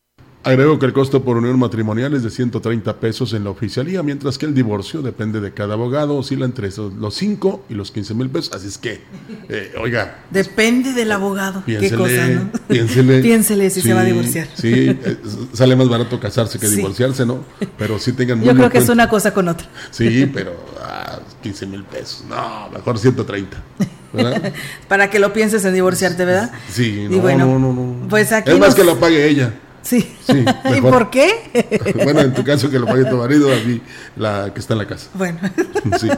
Agrego 0.43 0.77
que 0.77 0.85
el 0.85 0.91
costo 0.91 1.23
por 1.23 1.37
unión 1.37 1.57
matrimonial 1.57 2.13
es 2.13 2.23
de 2.23 2.29
130 2.29 2.97
pesos 2.97 3.31
en 3.33 3.45
la 3.45 3.49
oficialía, 3.49 4.03
mientras 4.03 4.37
que 4.37 4.45
el 4.45 4.53
divorcio 4.53 5.01
depende 5.01 5.39
de 5.39 5.53
cada 5.53 5.75
abogado, 5.75 6.17
oscila 6.17 6.43
entre 6.43 6.69
los 6.75 7.15
5 7.15 7.65
y 7.69 7.73
los 7.75 7.91
15 7.91 8.13
mil 8.13 8.29
pesos. 8.29 8.53
Así 8.53 8.67
es 8.67 8.77
que, 8.77 9.01
eh, 9.47 9.73
oiga. 9.79 10.23
Depende 10.31 10.91
del 10.91 11.13
abogado. 11.13 11.63
Piénsele, 11.65 11.89
Qué 11.89 11.95
cosa, 11.95 12.27
¿no? 12.27 12.51
Piénsele. 12.67 13.21
piénsele 13.23 13.69
si 13.69 13.81
sí, 13.81 13.87
se 13.87 13.93
va 13.93 14.01
a 14.01 14.03
divorciar. 14.03 14.47
Sí, 14.53 14.73
eh, 14.73 15.17
sale 15.53 15.77
más 15.77 15.87
barato 15.87 16.19
casarse 16.19 16.59
que 16.59 16.67
sí. 16.67 16.75
divorciarse, 16.75 17.25
¿no? 17.25 17.45
Pero 17.77 17.97
sí 17.97 18.11
tengan 18.11 18.39
muy 18.39 18.47
Yo 18.47 18.53
creo 18.53 18.67
que 18.67 18.73
cuenta. 18.73 18.91
es 18.91 18.93
una 18.93 19.07
cosa 19.07 19.33
con 19.33 19.47
otra. 19.47 19.67
Sí, 19.91 20.29
pero 20.33 20.57
ah, 20.81 21.19
15 21.41 21.67
mil 21.67 21.85
pesos. 21.85 22.25
No, 22.27 22.69
mejor 22.69 22.99
130. 22.99 23.63
¿verdad? 24.11 24.53
Para 24.89 25.09
que 25.09 25.19
lo 25.19 25.31
pienses 25.31 25.63
en 25.63 25.73
divorciarte, 25.73 26.25
¿verdad? 26.25 26.51
Sí, 26.69 27.07
y 27.09 27.15
no, 27.15 27.21
bueno, 27.21 27.45
no, 27.45 27.59
no, 27.59 27.73
no. 27.73 28.07
Pues 28.09 28.33
aquí 28.33 28.51
es 28.51 28.59
más 28.59 28.75
que 28.75 28.83
lo 28.83 28.99
pague 28.99 29.25
ella. 29.27 29.53
Sí. 29.83 30.15
¿Y 30.75 30.81
por 30.81 31.09
qué? 31.09 31.93
bueno, 32.03 32.21
en 32.21 32.33
tu 32.33 32.43
caso 32.43 32.69
que 32.69 32.79
lo 32.79 32.85
pague 32.85 33.03
tu 33.05 33.17
marido, 33.17 33.51
a 33.51 33.57
mí 33.57 33.81
la 34.15 34.51
que 34.53 34.59
está 34.59 34.73
en 34.73 34.79
la 34.79 34.87
casa. 34.87 35.09
Bueno. 35.13 35.39
sí. 35.99 36.09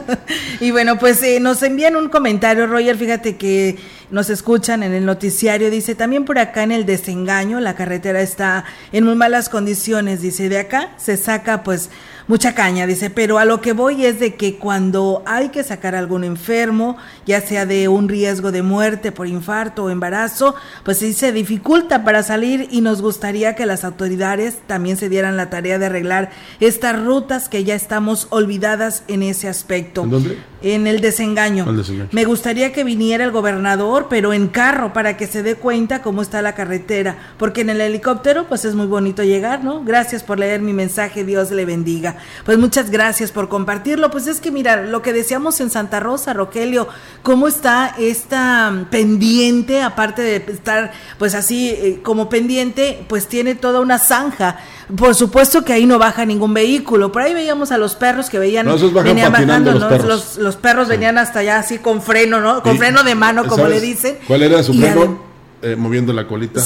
Y 0.60 0.70
bueno, 0.70 0.98
pues 0.98 1.22
eh, 1.22 1.40
nos 1.40 1.62
envían 1.62 1.96
un 1.96 2.08
comentario, 2.08 2.66
Roger, 2.68 2.96
fíjate 2.96 3.36
que 3.36 3.76
nos 4.10 4.30
escuchan 4.30 4.84
en 4.84 4.94
el 4.94 5.04
noticiario, 5.04 5.68
dice, 5.70 5.96
también 5.96 6.24
por 6.24 6.38
acá 6.38 6.62
en 6.62 6.70
el 6.70 6.86
desengaño, 6.86 7.58
la 7.58 7.74
carretera 7.74 8.20
está 8.20 8.64
en 8.92 9.04
muy 9.04 9.16
malas 9.16 9.48
condiciones, 9.48 10.22
dice, 10.22 10.48
de 10.48 10.58
acá 10.58 10.90
se 10.96 11.16
saca 11.16 11.64
pues 11.64 11.90
mucha 12.28 12.54
caña, 12.54 12.86
dice, 12.86 13.10
pero 13.10 13.38
a 13.38 13.44
lo 13.44 13.60
que 13.60 13.72
voy 13.72 14.04
es 14.04 14.18
de 14.18 14.34
que 14.34 14.56
cuando 14.56 15.22
hay 15.26 15.50
que 15.50 15.62
sacar 15.62 15.94
a 15.94 15.98
algún 15.98 16.24
enfermo, 16.24 16.96
ya 17.24 17.40
sea 17.40 17.66
de 17.66 17.88
un 17.88 18.08
riesgo 18.08 18.52
de 18.52 18.62
muerte 18.62 19.12
por 19.12 19.26
infarto 19.26 19.84
o 19.84 19.90
embarazo, 19.90 20.54
pues 20.84 20.98
sí 20.98 21.12
se 21.12 21.32
dificulta 21.32 22.04
para 22.04 22.22
salir 22.22 22.68
y 22.70 22.80
nos 22.80 23.02
gustaría 23.02 23.54
que 23.54 23.66
las 23.66 23.84
autoridades 23.84 24.58
también 24.66 24.96
se 24.96 25.08
dieran 25.08 25.36
la 25.36 25.50
tarea 25.50 25.78
de 25.78 25.86
arreglar 25.86 26.30
estas 26.60 27.00
rutas 27.02 27.48
que 27.48 27.64
ya 27.64 27.74
estamos 27.74 28.26
olvidadas 28.30 29.04
en 29.08 29.22
ese 29.22 29.48
aspecto. 29.48 30.02
¿En 30.02 30.10
dónde? 30.10 30.38
En 30.62 30.86
el 30.86 31.00
desengaño. 31.00 31.68
el 31.68 31.76
desengaño. 31.76 32.08
Me 32.12 32.24
gustaría 32.24 32.72
que 32.72 32.82
viniera 32.82 33.24
el 33.24 33.30
gobernador, 33.30 34.06
pero 34.10 34.32
en 34.32 34.48
carro, 34.48 34.92
para 34.92 35.16
que 35.16 35.26
se 35.26 35.42
dé 35.42 35.54
cuenta 35.54 36.02
cómo 36.02 36.22
está 36.22 36.42
la 36.42 36.54
carretera, 36.54 37.16
porque 37.38 37.60
en 37.60 37.70
el 37.70 37.80
helicóptero 37.80 38.48
pues 38.48 38.64
es 38.64 38.74
muy 38.74 38.86
bonito 38.86 39.22
llegar, 39.22 39.62
¿no? 39.62 39.84
Gracias 39.84 40.22
por 40.22 40.38
leer 40.38 40.60
mi 40.60 40.72
mensaje, 40.72 41.24
Dios 41.24 41.50
le 41.50 41.64
bendiga. 41.64 42.15
Pues 42.44 42.58
muchas 42.58 42.90
gracias 42.90 43.32
por 43.32 43.48
compartirlo. 43.48 44.10
Pues 44.10 44.26
es 44.26 44.40
que 44.40 44.50
mira, 44.50 44.82
lo 44.82 45.02
que 45.02 45.12
decíamos 45.12 45.60
en 45.60 45.70
Santa 45.70 46.00
Rosa, 46.00 46.32
Rogelio, 46.32 46.88
cómo 47.22 47.48
está 47.48 47.94
esta 47.98 48.86
pendiente, 48.90 49.82
aparte 49.82 50.22
de 50.22 50.36
estar 50.52 50.92
pues 51.18 51.34
así 51.34 51.70
eh, 51.70 52.00
como 52.02 52.28
pendiente, 52.28 53.04
pues 53.08 53.26
tiene 53.26 53.54
toda 53.54 53.80
una 53.80 53.98
zanja. 53.98 54.58
Por 54.96 55.14
supuesto 55.14 55.64
que 55.64 55.72
ahí 55.72 55.86
no 55.86 55.98
baja 55.98 56.24
ningún 56.24 56.54
vehículo. 56.54 57.10
Por 57.10 57.22
ahí 57.22 57.34
veíamos 57.34 57.72
a 57.72 57.78
los 57.78 57.96
perros 57.96 58.30
que 58.30 58.38
veían, 58.38 58.66
venían 59.02 59.32
bajando, 59.32 59.72
los, 59.72 59.84
perros. 59.84 60.36
Los, 60.38 60.56
perros 60.56 60.88
venían 60.88 61.18
hasta 61.18 61.40
allá 61.40 61.58
así 61.58 61.78
con 61.78 62.02
freno, 62.02 62.40
¿no? 62.40 62.62
Con 62.62 62.78
freno 62.78 63.02
de 63.02 63.14
mano, 63.14 63.46
como 63.46 63.66
le 63.66 63.80
dicen. 63.80 64.18
¿Cuál 64.26 64.42
era 64.44 64.62
su 64.62 64.72
freno? 64.74 65.35
Eh, 65.62 65.74
moviendo 65.74 66.12
la 66.12 66.28
colita 66.28 66.62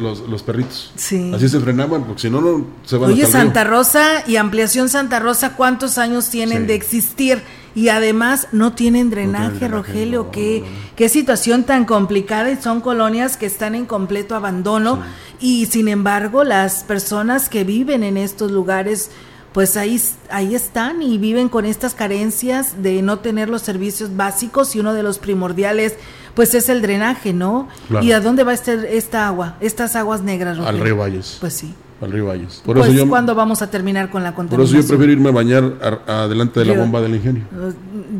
los, 0.00 0.42
perritos. 0.44 0.92
Así 0.94 1.48
se 1.48 1.58
frenaban, 1.58 2.04
porque 2.04 2.22
si 2.22 2.30
no, 2.30 2.40
no 2.40 2.64
se 2.84 2.96
van 2.96 3.10
Oye, 3.10 3.26
Santa 3.26 3.64
Rosa 3.64 4.22
y 4.28 4.36
Ampliación 4.36 4.88
Santa 4.88 5.18
Rosa, 5.18 5.56
¿cuántos 5.56 5.98
años 5.98 6.30
tienen 6.30 6.68
de 6.68 6.74
existir? 6.74 7.42
Y 7.74 7.88
además 7.88 8.46
no 8.52 8.74
tienen 8.74 9.10
drenaje, 9.10 9.66
Rogelio. 9.66 10.30
qué, 10.30 10.64
qué 10.94 11.08
situación 11.08 11.64
tan 11.64 11.84
complicada 11.84 12.50
y 12.52 12.56
son 12.56 12.80
colonias 12.80 13.36
que 13.36 13.46
están 13.46 13.74
en 13.74 13.86
completo 13.86 14.36
abandono. 14.36 15.02
Y 15.40 15.66
sin 15.66 15.88
embargo, 15.88 16.44
las 16.44 16.84
personas 16.84 17.48
que 17.48 17.64
viven 17.64 18.04
en 18.04 18.16
estos 18.16 18.52
lugares 18.52 19.10
pues 19.52 19.76
ahí, 19.76 20.00
ahí 20.30 20.54
están 20.54 21.02
y 21.02 21.18
viven 21.18 21.48
con 21.48 21.64
estas 21.64 21.94
carencias 21.94 22.82
de 22.82 23.02
no 23.02 23.18
tener 23.18 23.48
los 23.48 23.62
servicios 23.62 24.16
básicos 24.16 24.76
y 24.76 24.80
uno 24.80 24.94
de 24.94 25.02
los 25.02 25.18
primordiales 25.18 25.94
pues 26.34 26.54
es 26.54 26.68
el 26.68 26.82
drenaje, 26.82 27.32
¿no? 27.32 27.66
¿Y 28.00 28.12
a 28.12 28.20
dónde 28.20 28.44
va 28.44 28.54
este, 28.54 28.96
esta 28.96 29.26
agua, 29.26 29.56
estas 29.60 29.96
aguas 29.96 30.22
negras? 30.22 30.58
Al 30.58 30.78
río 30.78 30.96
Valles. 30.96 31.38
Pues 31.40 31.54
sí. 31.54 31.74
Al 32.00 32.12
río 32.12 32.26
Valles. 32.26 32.62
Por 32.64 32.78
pues, 32.78 32.94
eso 32.94 33.08
¿cuándo 33.08 33.34
vamos 33.34 33.60
a 33.60 33.70
terminar 33.70 34.08
con 34.08 34.22
la 34.22 34.34
contaminación? 34.34 34.76
Por 34.76 34.78
eso 34.78 34.86
yo 34.86 34.88
prefiero 34.88 35.12
irme 35.12 35.30
a 35.30 35.32
bañar 35.32 36.00
adelante 36.06 36.60
de 36.60 36.66
la 36.66 36.74
bomba 36.74 37.00
del 37.00 37.16
ingenio. 37.16 37.42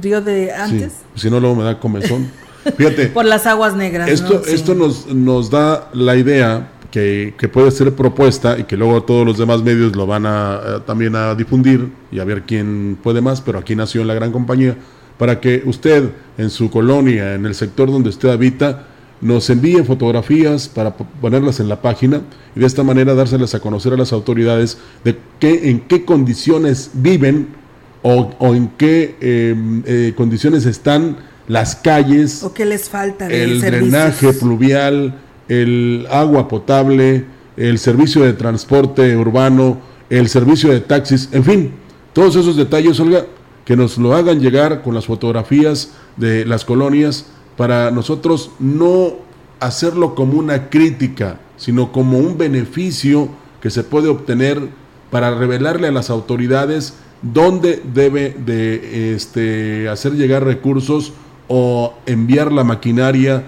¿Río 0.02 0.20
de 0.20 0.52
antes? 0.52 0.94
Si 1.14 1.30
no, 1.30 1.38
luego 1.38 1.54
me 1.54 1.62
da 1.62 1.78
comezón. 1.78 2.28
Fíjate. 2.76 3.06
Por 3.14 3.24
las 3.24 3.46
aguas 3.46 3.76
negras. 3.76 4.08
Esto, 4.08 4.42
esto 4.44 4.74
nos, 4.74 5.06
nos 5.06 5.50
da 5.50 5.88
la 5.92 6.16
idea 6.16 6.72
que, 6.90 7.34
que, 7.38 7.48
puede 7.48 7.70
ser 7.70 7.94
propuesta 7.94 8.58
y 8.58 8.64
que 8.64 8.76
luego 8.76 9.02
todos 9.02 9.26
los 9.26 9.36
demás 9.38 9.62
medios 9.62 9.94
lo 9.94 10.06
van 10.06 10.24
a, 10.26 10.82
también 10.86 11.14
a 11.16 11.34
difundir 11.34 11.88
y 12.10 12.18
a 12.18 12.24
ver 12.24 12.42
quién 12.42 12.98
puede 13.02 13.20
más, 13.20 13.40
pero 13.40 13.58
aquí 13.58 13.76
nació 13.76 14.00
en 14.00 14.08
la 14.08 14.14
gran 14.14 14.32
compañía 14.32 14.76
para 15.18 15.40
que 15.40 15.62
usted 15.66 16.10
en 16.38 16.48
su 16.48 16.70
colonia, 16.70 17.34
en 17.34 17.44
el 17.44 17.54
sector 17.54 17.90
donde 17.90 18.08
usted 18.08 18.30
habita, 18.30 18.86
nos 19.20 19.50
envíe 19.50 19.82
fotografías 19.82 20.68
para 20.68 20.96
ponerlas 20.96 21.58
en 21.58 21.68
la 21.68 21.82
página 21.82 22.22
y 22.54 22.60
de 22.60 22.66
esta 22.66 22.84
manera 22.84 23.14
dárselas 23.14 23.54
a 23.54 23.60
conocer 23.60 23.92
a 23.92 23.96
las 23.96 24.12
autoridades 24.12 24.78
de 25.04 25.18
qué, 25.40 25.70
en 25.70 25.80
qué 25.80 26.04
condiciones 26.04 26.92
viven 26.94 27.48
o, 28.02 28.54
en 28.54 28.68
qué 28.78 29.16
em, 29.20 29.82
eh, 29.84 30.14
condiciones 30.16 30.66
están 30.66 31.16
las 31.48 31.74
calles. 31.74 32.44
O 32.44 32.54
qué 32.54 32.64
les 32.64 32.88
falta. 32.88 33.26
el 33.26 33.60
drenaje 33.60 34.32
pluvial, 34.34 35.14
el 35.48 36.06
agua 36.10 36.48
potable, 36.48 37.24
el 37.56 37.78
servicio 37.78 38.22
de 38.22 38.32
transporte 38.34 39.16
urbano, 39.16 39.78
el 40.10 40.28
servicio 40.28 40.70
de 40.70 40.80
taxis, 40.80 41.28
en 41.32 41.44
fin, 41.44 41.72
todos 42.12 42.36
esos 42.36 42.56
detalles, 42.56 42.98
Olga, 43.00 43.26
que 43.64 43.76
nos 43.76 43.98
lo 43.98 44.14
hagan 44.14 44.40
llegar 44.40 44.82
con 44.82 44.94
las 44.94 45.06
fotografías 45.06 45.92
de 46.16 46.44
las 46.44 46.64
colonias 46.64 47.26
para 47.56 47.90
nosotros 47.90 48.50
no 48.58 49.16
hacerlo 49.60 50.14
como 50.14 50.38
una 50.38 50.70
crítica, 50.70 51.40
sino 51.56 51.92
como 51.92 52.18
un 52.18 52.38
beneficio 52.38 53.28
que 53.60 53.70
se 53.70 53.84
puede 53.84 54.08
obtener 54.08 54.68
para 55.10 55.34
revelarle 55.34 55.88
a 55.88 55.92
las 55.92 56.10
autoridades 56.10 56.94
dónde 57.22 57.82
debe 57.92 58.36
de 58.44 59.14
este, 59.14 59.88
hacer 59.88 60.12
llegar 60.12 60.44
recursos 60.44 61.12
o 61.48 61.94
enviar 62.06 62.52
la 62.52 62.62
maquinaria 62.62 63.44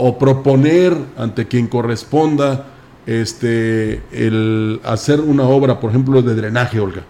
o 0.00 0.18
proponer 0.18 0.96
ante 1.16 1.46
quien 1.46 1.66
corresponda 1.66 2.66
este, 3.06 4.00
el 4.12 4.80
hacer 4.82 5.20
una 5.20 5.44
obra, 5.44 5.78
por 5.78 5.90
ejemplo, 5.90 6.22
de 6.22 6.34
drenaje, 6.34 6.80
Olga. 6.80 7.04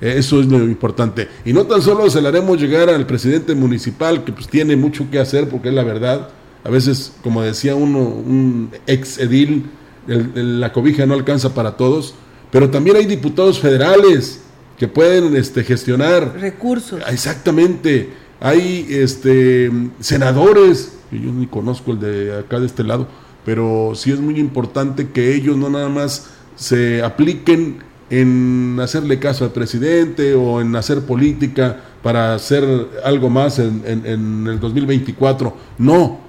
Eso 0.00 0.40
es 0.40 0.46
lo 0.46 0.58
importante. 0.58 1.28
Y 1.44 1.52
no 1.52 1.64
tan 1.64 1.80
solo 1.80 2.10
se 2.10 2.20
le 2.20 2.28
haremos 2.28 2.60
llegar 2.60 2.88
al 2.90 3.06
presidente 3.06 3.54
municipal, 3.54 4.24
que 4.24 4.32
pues 4.32 4.48
tiene 4.48 4.76
mucho 4.76 5.06
que 5.10 5.18
hacer, 5.18 5.48
porque 5.48 5.68
es 5.68 5.74
la 5.74 5.84
verdad. 5.84 6.28
A 6.64 6.70
veces, 6.70 7.12
como 7.22 7.42
decía 7.42 7.74
uno, 7.74 8.00
un 8.00 8.70
ex 8.86 9.18
edil, 9.18 9.66
la 10.06 10.72
cobija 10.72 11.06
no 11.06 11.14
alcanza 11.14 11.54
para 11.54 11.76
todos, 11.76 12.14
pero 12.50 12.70
también 12.70 12.96
hay 12.96 13.06
diputados 13.06 13.60
federales 13.60 14.40
que 14.78 14.88
pueden 14.88 15.36
este, 15.36 15.62
gestionar 15.62 16.36
recursos. 16.38 17.00
Exactamente. 17.08 18.10
Hay 18.40 18.86
este, 18.90 19.70
senadores, 20.00 20.93
yo 21.20 21.32
ni 21.32 21.46
conozco 21.46 21.92
el 21.92 22.00
de 22.00 22.38
acá 22.38 22.60
de 22.60 22.66
este 22.66 22.84
lado, 22.84 23.06
pero 23.44 23.92
sí 23.94 24.10
es 24.10 24.20
muy 24.20 24.38
importante 24.38 25.10
que 25.10 25.34
ellos 25.34 25.56
no 25.56 25.70
nada 25.70 25.88
más 25.88 26.30
se 26.56 27.02
apliquen 27.02 27.78
en 28.10 28.78
hacerle 28.80 29.18
caso 29.18 29.44
al 29.44 29.52
presidente 29.52 30.34
o 30.34 30.60
en 30.60 30.74
hacer 30.76 31.02
política 31.02 31.80
para 32.02 32.34
hacer 32.34 32.64
algo 33.04 33.30
más 33.30 33.58
en, 33.58 34.46
el 34.46 34.60
2024. 34.60 35.56
No, 35.78 36.20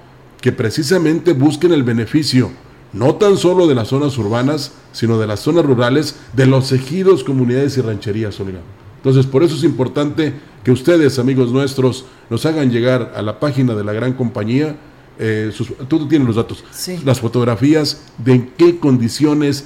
que 0.42 0.52
precisamente 0.52 1.34
busquen 1.34 1.74
el 1.74 1.84
beneficio, 1.84 2.52
no 2.94 3.16
tan 3.16 3.38
solo 3.38 3.68
de 3.68 3.76
las 3.76 3.90
zonas 3.90 4.18
urbanas, 4.18 4.72
sino 4.94 5.20
de 5.20 5.28
las 5.28 5.42
zonas 5.42 5.66
rurales, 5.66 6.16
de 6.34 6.46
los 6.46 6.72
ejidos, 6.72 7.24
comunidades 7.24 7.78
y 7.78 7.82
rancherías, 7.82 8.40
Olga. 8.40 8.62
Entonces, 8.98 9.26
por 9.26 9.44
eso 9.44 9.56
es 9.56 9.64
importante 9.64 10.34
que 10.66 10.72
ustedes, 10.72 11.20
amigos 11.20 11.52
nuestros, 11.52 12.06
nos 12.28 12.44
hagan 12.48 12.72
llegar 12.72 13.14
a 13.16 13.22
la 13.22 13.40
página 13.40 13.76
de 13.76 13.84
la 13.84 13.94
gran 13.94 14.14
compañía, 14.14 14.76
eh, 15.20 15.52
tú 15.88 16.08
tienes 16.08 16.28
los 16.28 16.38
datos, 16.38 16.66
las 17.06 17.20
fotografías 17.20 18.02
de 18.18 18.34
en 18.34 18.50
qué 18.58 18.80
condiciones 18.80 19.66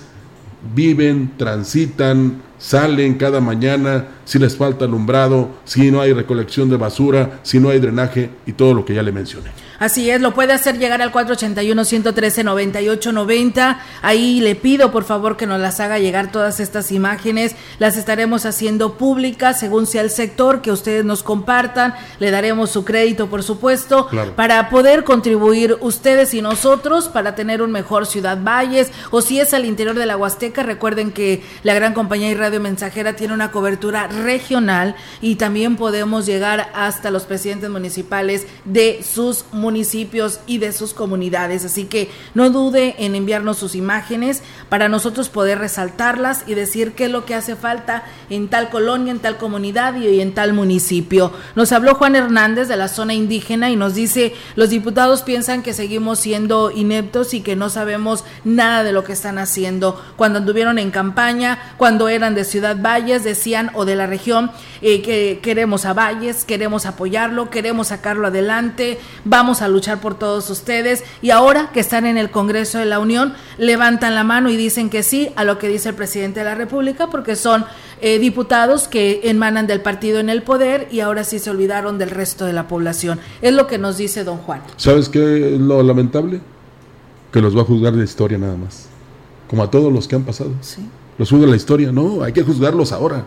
viven, 0.76 1.32
transitan, 1.38 2.41
salen 2.60 3.16
cada 3.16 3.41
mañana, 3.41 4.05
si 4.26 4.38
les 4.38 4.55
falta 4.55 4.86
alumbrado, 4.86 5.49
si 5.66 5.89
no 5.89 6.01
hay 6.01 6.14
recolección 6.14 6.70
de 6.70 6.78
basura, 6.78 7.39
si 7.41 7.60
no 7.60 7.70
hay 7.70 7.80
drenaje 7.80 8.30
y 8.45 8.53
todo 8.53 8.76
lo 8.76 8.86
que 8.86 8.93
ya 8.93 9.01
le 9.01 9.12
mencioné. 9.12 9.49
Así 9.80 10.10
es, 10.10 10.20
lo 10.20 10.34
puede 10.34 10.51
hacer 10.51 10.78
llegar 10.78 11.01
al 11.01 11.14
481-113-9890. 11.14 13.78
Ahí 14.01 14.41
le 14.41 14.55
pido 14.55 14.91
por 14.91 15.05
favor 15.05 15.38
que 15.38 15.47
nos 15.47 15.62
las 15.62 15.80
haga 15.80 15.99
llegar 15.99 16.34
todas 16.34 16.60
estas 16.60 16.91
imágenes. 16.91 17.55
Las 17.80 17.95
estaremos 17.95 18.45
haciendo 18.45 18.97
públicas 18.97 19.57
según 19.57 19.88
sea 19.88 20.01
el 20.01 20.10
sector, 20.10 20.62
que 20.62 20.74
ustedes 20.74 21.05
nos 21.05 21.24
compartan. 21.24 21.95
Le 22.20 22.30
daremos 22.30 22.72
su 22.72 22.84
crédito, 22.84 23.28
por 23.28 23.41
supuesto, 23.41 24.10
para 24.36 24.70
poder 24.70 25.05
contribuir 25.05 25.78
ustedes 25.80 26.34
y 26.34 26.41
nosotros 26.41 27.07
para 27.07 27.36
tener 27.36 27.62
un 27.62 27.72
mejor 27.72 28.05
Ciudad 28.05 28.38
Valles. 28.43 28.91
O 29.12 29.22
si 29.22 29.39
es 29.39 29.53
al 29.53 29.64
interior 29.64 29.95
de 29.95 30.05
la 30.05 30.18
Huasteca, 30.18 30.62
recuerden 30.62 31.14
que 31.14 31.41
la 31.64 31.74
gran 31.74 31.93
compañía 31.93 32.30
Radio 32.50 32.62
Mensajera 32.62 33.16
tiene 33.16 33.36
una 33.36 33.52
cobertura 33.52 34.08
regional 34.08 34.95
y 35.22 35.36
también 35.36 35.76
podemos 35.76 36.26
llegar 36.26 36.72
hasta 36.74 37.12
los 37.12 37.26
presidentes 37.26 37.70
municipales 37.70 38.47
de 38.66 39.04
sus 39.04 39.45
municipios 39.52 40.39
y 40.47 40.58
de 40.58 40.72
sus 40.72 40.95
comunidades. 40.95 41.64
Así 41.64 41.86
que 41.86 42.10
no 42.34 42.50
dude 42.50 42.95
en 42.97 43.14
enviarnos 43.14 43.60
sus 43.60 43.76
imágenes 43.76 44.41
para 44.68 44.89
nosotros 44.89 45.30
poder 45.30 45.60
resaltarlas 45.60 46.43
y 46.47 46.56
decir 46.56 46.93
qué 46.93 47.06
es 47.06 47.12
lo 47.12 47.24
que 47.24 47.36
hace 47.36 47.56
falta 47.56 48.04
en 48.32 48.47
tal 48.47 48.72
colonia, 48.72 49.12
en 49.12 49.20
tal 49.20 49.38
comunidad 49.38 49.95
y 49.97 50.20
en 50.20 50.34
tal 50.34 50.54
municipio. 50.54 51.32
Nos 51.54 51.72
habló 51.72 51.93
Juan 51.93 52.16
Hernández 52.16 52.68
de 52.68 52.78
la 52.78 52.88
zona 52.88 53.14
indígena 53.14 53.70
y 53.70 53.76
nos 53.76 53.93
dice, 53.93 54.34
los 54.56 54.72
diputados 54.72 55.22
piensan 55.22 55.62
que 55.62 55.74
seguimos 55.74 56.18
siendo 56.18 56.72
ineptos 56.72 57.36
y 57.36 57.41
que 57.41 57.56
no 57.56 57.70
sabemos 57.70 58.24
nada 58.43 58.84
de 58.84 58.91
lo 58.91 59.04
que 59.04 59.14
están 59.14 59.38
haciendo. 59.38 60.04
Cuando 60.16 60.39
anduvieron 60.39 60.80
en 60.80 60.89
campaña, 60.89 61.76
cuando 61.78 62.10
eran 62.10 62.34
de 62.34 62.39
Ciudad 62.44 62.78
Valles, 62.80 63.24
decían, 63.24 63.72
o 63.74 63.86
de 63.86 63.96
la 63.96 64.08
región, 64.08 64.52
eh, 64.82 65.02
que 65.02 65.40
queremos 65.42 65.86
a 65.86 65.94
Valles, 65.94 66.46
queremos 66.46 66.86
apoyarlo, 66.86 67.50
queremos 67.50 67.88
sacarlo 67.88 68.28
adelante, 68.28 69.00
vamos 69.26 69.62
a 69.62 69.68
luchar 69.68 70.02
por 70.02 70.18
todos 70.18 70.50
ustedes. 70.50 71.04
Y 71.22 71.32
ahora 71.32 71.72
que 71.74 71.80
están 71.80 72.06
en 72.06 72.18
el 72.18 72.30
Congreso 72.32 72.80
de 72.80 72.86
la 72.86 73.00
Unión, 73.00 73.34
levantan 73.58 74.16
la 74.16 74.24
mano 74.24 74.50
y 74.50 74.58
dicen 74.58 74.90
que 74.90 75.04
sí 75.04 75.32
a 75.36 75.44
lo 75.44 75.58
que 75.58 75.68
dice 75.68 75.90
el 75.90 75.96
presidente 75.96 76.40
de 76.40 76.46
la 76.46 76.56
República, 76.56 77.08
porque 77.08 77.36
son 77.36 77.66
eh, 78.02 78.20
diputados 78.20 78.88
que 78.88 79.22
emanan 79.24 79.68
del 79.68 79.82
partido 79.82 80.20
en 80.20 80.30
el 80.30 80.44
poder 80.44 80.88
y 80.92 81.02
ahora 81.02 81.24
sí 81.24 81.40
se 81.40 81.50
olvidaron 81.50 81.98
del 81.98 82.10
resto 82.10 82.46
de 82.46 82.54
la 82.54 82.68
población. 82.68 83.20
Es 83.42 83.54
lo 83.54 83.68
que 83.68 83.78
nos 83.78 83.98
dice 83.98 84.24
don 84.24 84.38
Juan. 84.38 84.62
¿Sabes 84.78 85.10
qué 85.10 85.56
es 85.56 85.60
lo 85.60 85.84
lamentable? 85.84 86.42
Que 87.32 87.42
los 87.42 87.56
va 87.56 87.62
a 87.62 87.66
juzgar 87.66 87.94
la 87.94 88.04
historia 88.04 88.38
nada 88.38 88.56
más. 88.56 88.88
Como 89.50 89.64
a 89.64 89.70
todos 89.70 89.92
los 89.92 90.08
que 90.08 90.16
han 90.16 90.24
pasado. 90.24 90.52
Sí. 90.62 90.88
Los 91.20 91.32
juzga 91.32 91.47
la 91.47 91.57
historia, 91.57 91.91
no, 91.91 92.24
hay 92.24 92.32
que 92.32 92.43
juzgarlos 92.43 92.93
ahora. 92.93 93.26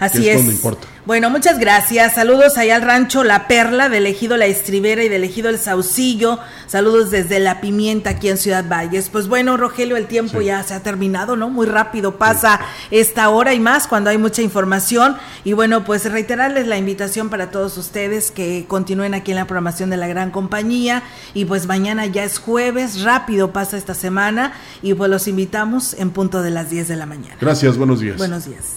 Así 0.00 0.28
es. 0.30 0.62
Bueno, 1.04 1.28
muchas 1.28 1.58
gracias. 1.58 2.14
Saludos 2.14 2.56
allá 2.56 2.76
al 2.76 2.82
rancho 2.82 3.22
La 3.22 3.46
Perla, 3.48 3.88
de 3.88 3.98
elegido 3.98 4.36
La 4.36 4.46
Estribera 4.46 5.02
y 5.02 5.08
de 5.08 5.16
elegido 5.16 5.50
El 5.50 5.58
Saucillo. 5.58 6.38
Saludos 6.66 7.10
desde 7.10 7.38
La 7.38 7.60
Pimienta 7.60 8.10
aquí 8.10 8.28
en 8.28 8.38
Ciudad 8.38 8.64
Valles. 8.66 9.10
Pues 9.10 9.28
bueno, 9.28 9.58
Rogelio, 9.58 9.96
el 9.96 10.06
tiempo 10.06 10.40
ya 10.40 10.62
se 10.62 10.72
ha 10.72 10.82
terminado, 10.82 11.36
¿no? 11.36 11.50
Muy 11.50 11.66
rápido 11.66 12.16
pasa 12.16 12.60
esta 12.90 13.28
hora 13.28 13.52
y 13.52 13.60
más 13.60 13.86
cuando 13.86 14.08
hay 14.08 14.16
mucha 14.16 14.40
información. 14.40 15.16
Y 15.44 15.52
bueno, 15.52 15.84
pues 15.84 16.10
reiterarles 16.10 16.66
la 16.66 16.78
invitación 16.78 17.28
para 17.28 17.50
todos 17.50 17.76
ustedes 17.76 18.30
que 18.30 18.64
continúen 18.66 19.12
aquí 19.12 19.32
en 19.32 19.36
la 19.36 19.46
programación 19.46 19.90
de 19.90 19.98
la 19.98 20.08
gran 20.08 20.30
compañía. 20.30 21.02
Y 21.34 21.44
pues 21.44 21.66
mañana 21.66 22.06
ya 22.06 22.24
es 22.24 22.38
jueves, 22.38 23.02
rápido 23.02 23.52
pasa 23.52 23.76
esta 23.76 23.94
semana. 23.94 24.52
Y 24.80 24.94
pues 24.94 25.10
los 25.10 25.28
invitamos 25.28 25.92
en 25.94 26.10
punto 26.10 26.40
de 26.40 26.50
las 26.50 26.70
10 26.70 26.88
de 26.88 26.96
la 26.96 27.04
mañana. 27.04 27.36
Gracias, 27.38 27.76
buenos 27.76 28.00
días. 28.00 28.16
Buenos 28.16 28.46
días. 28.46 28.76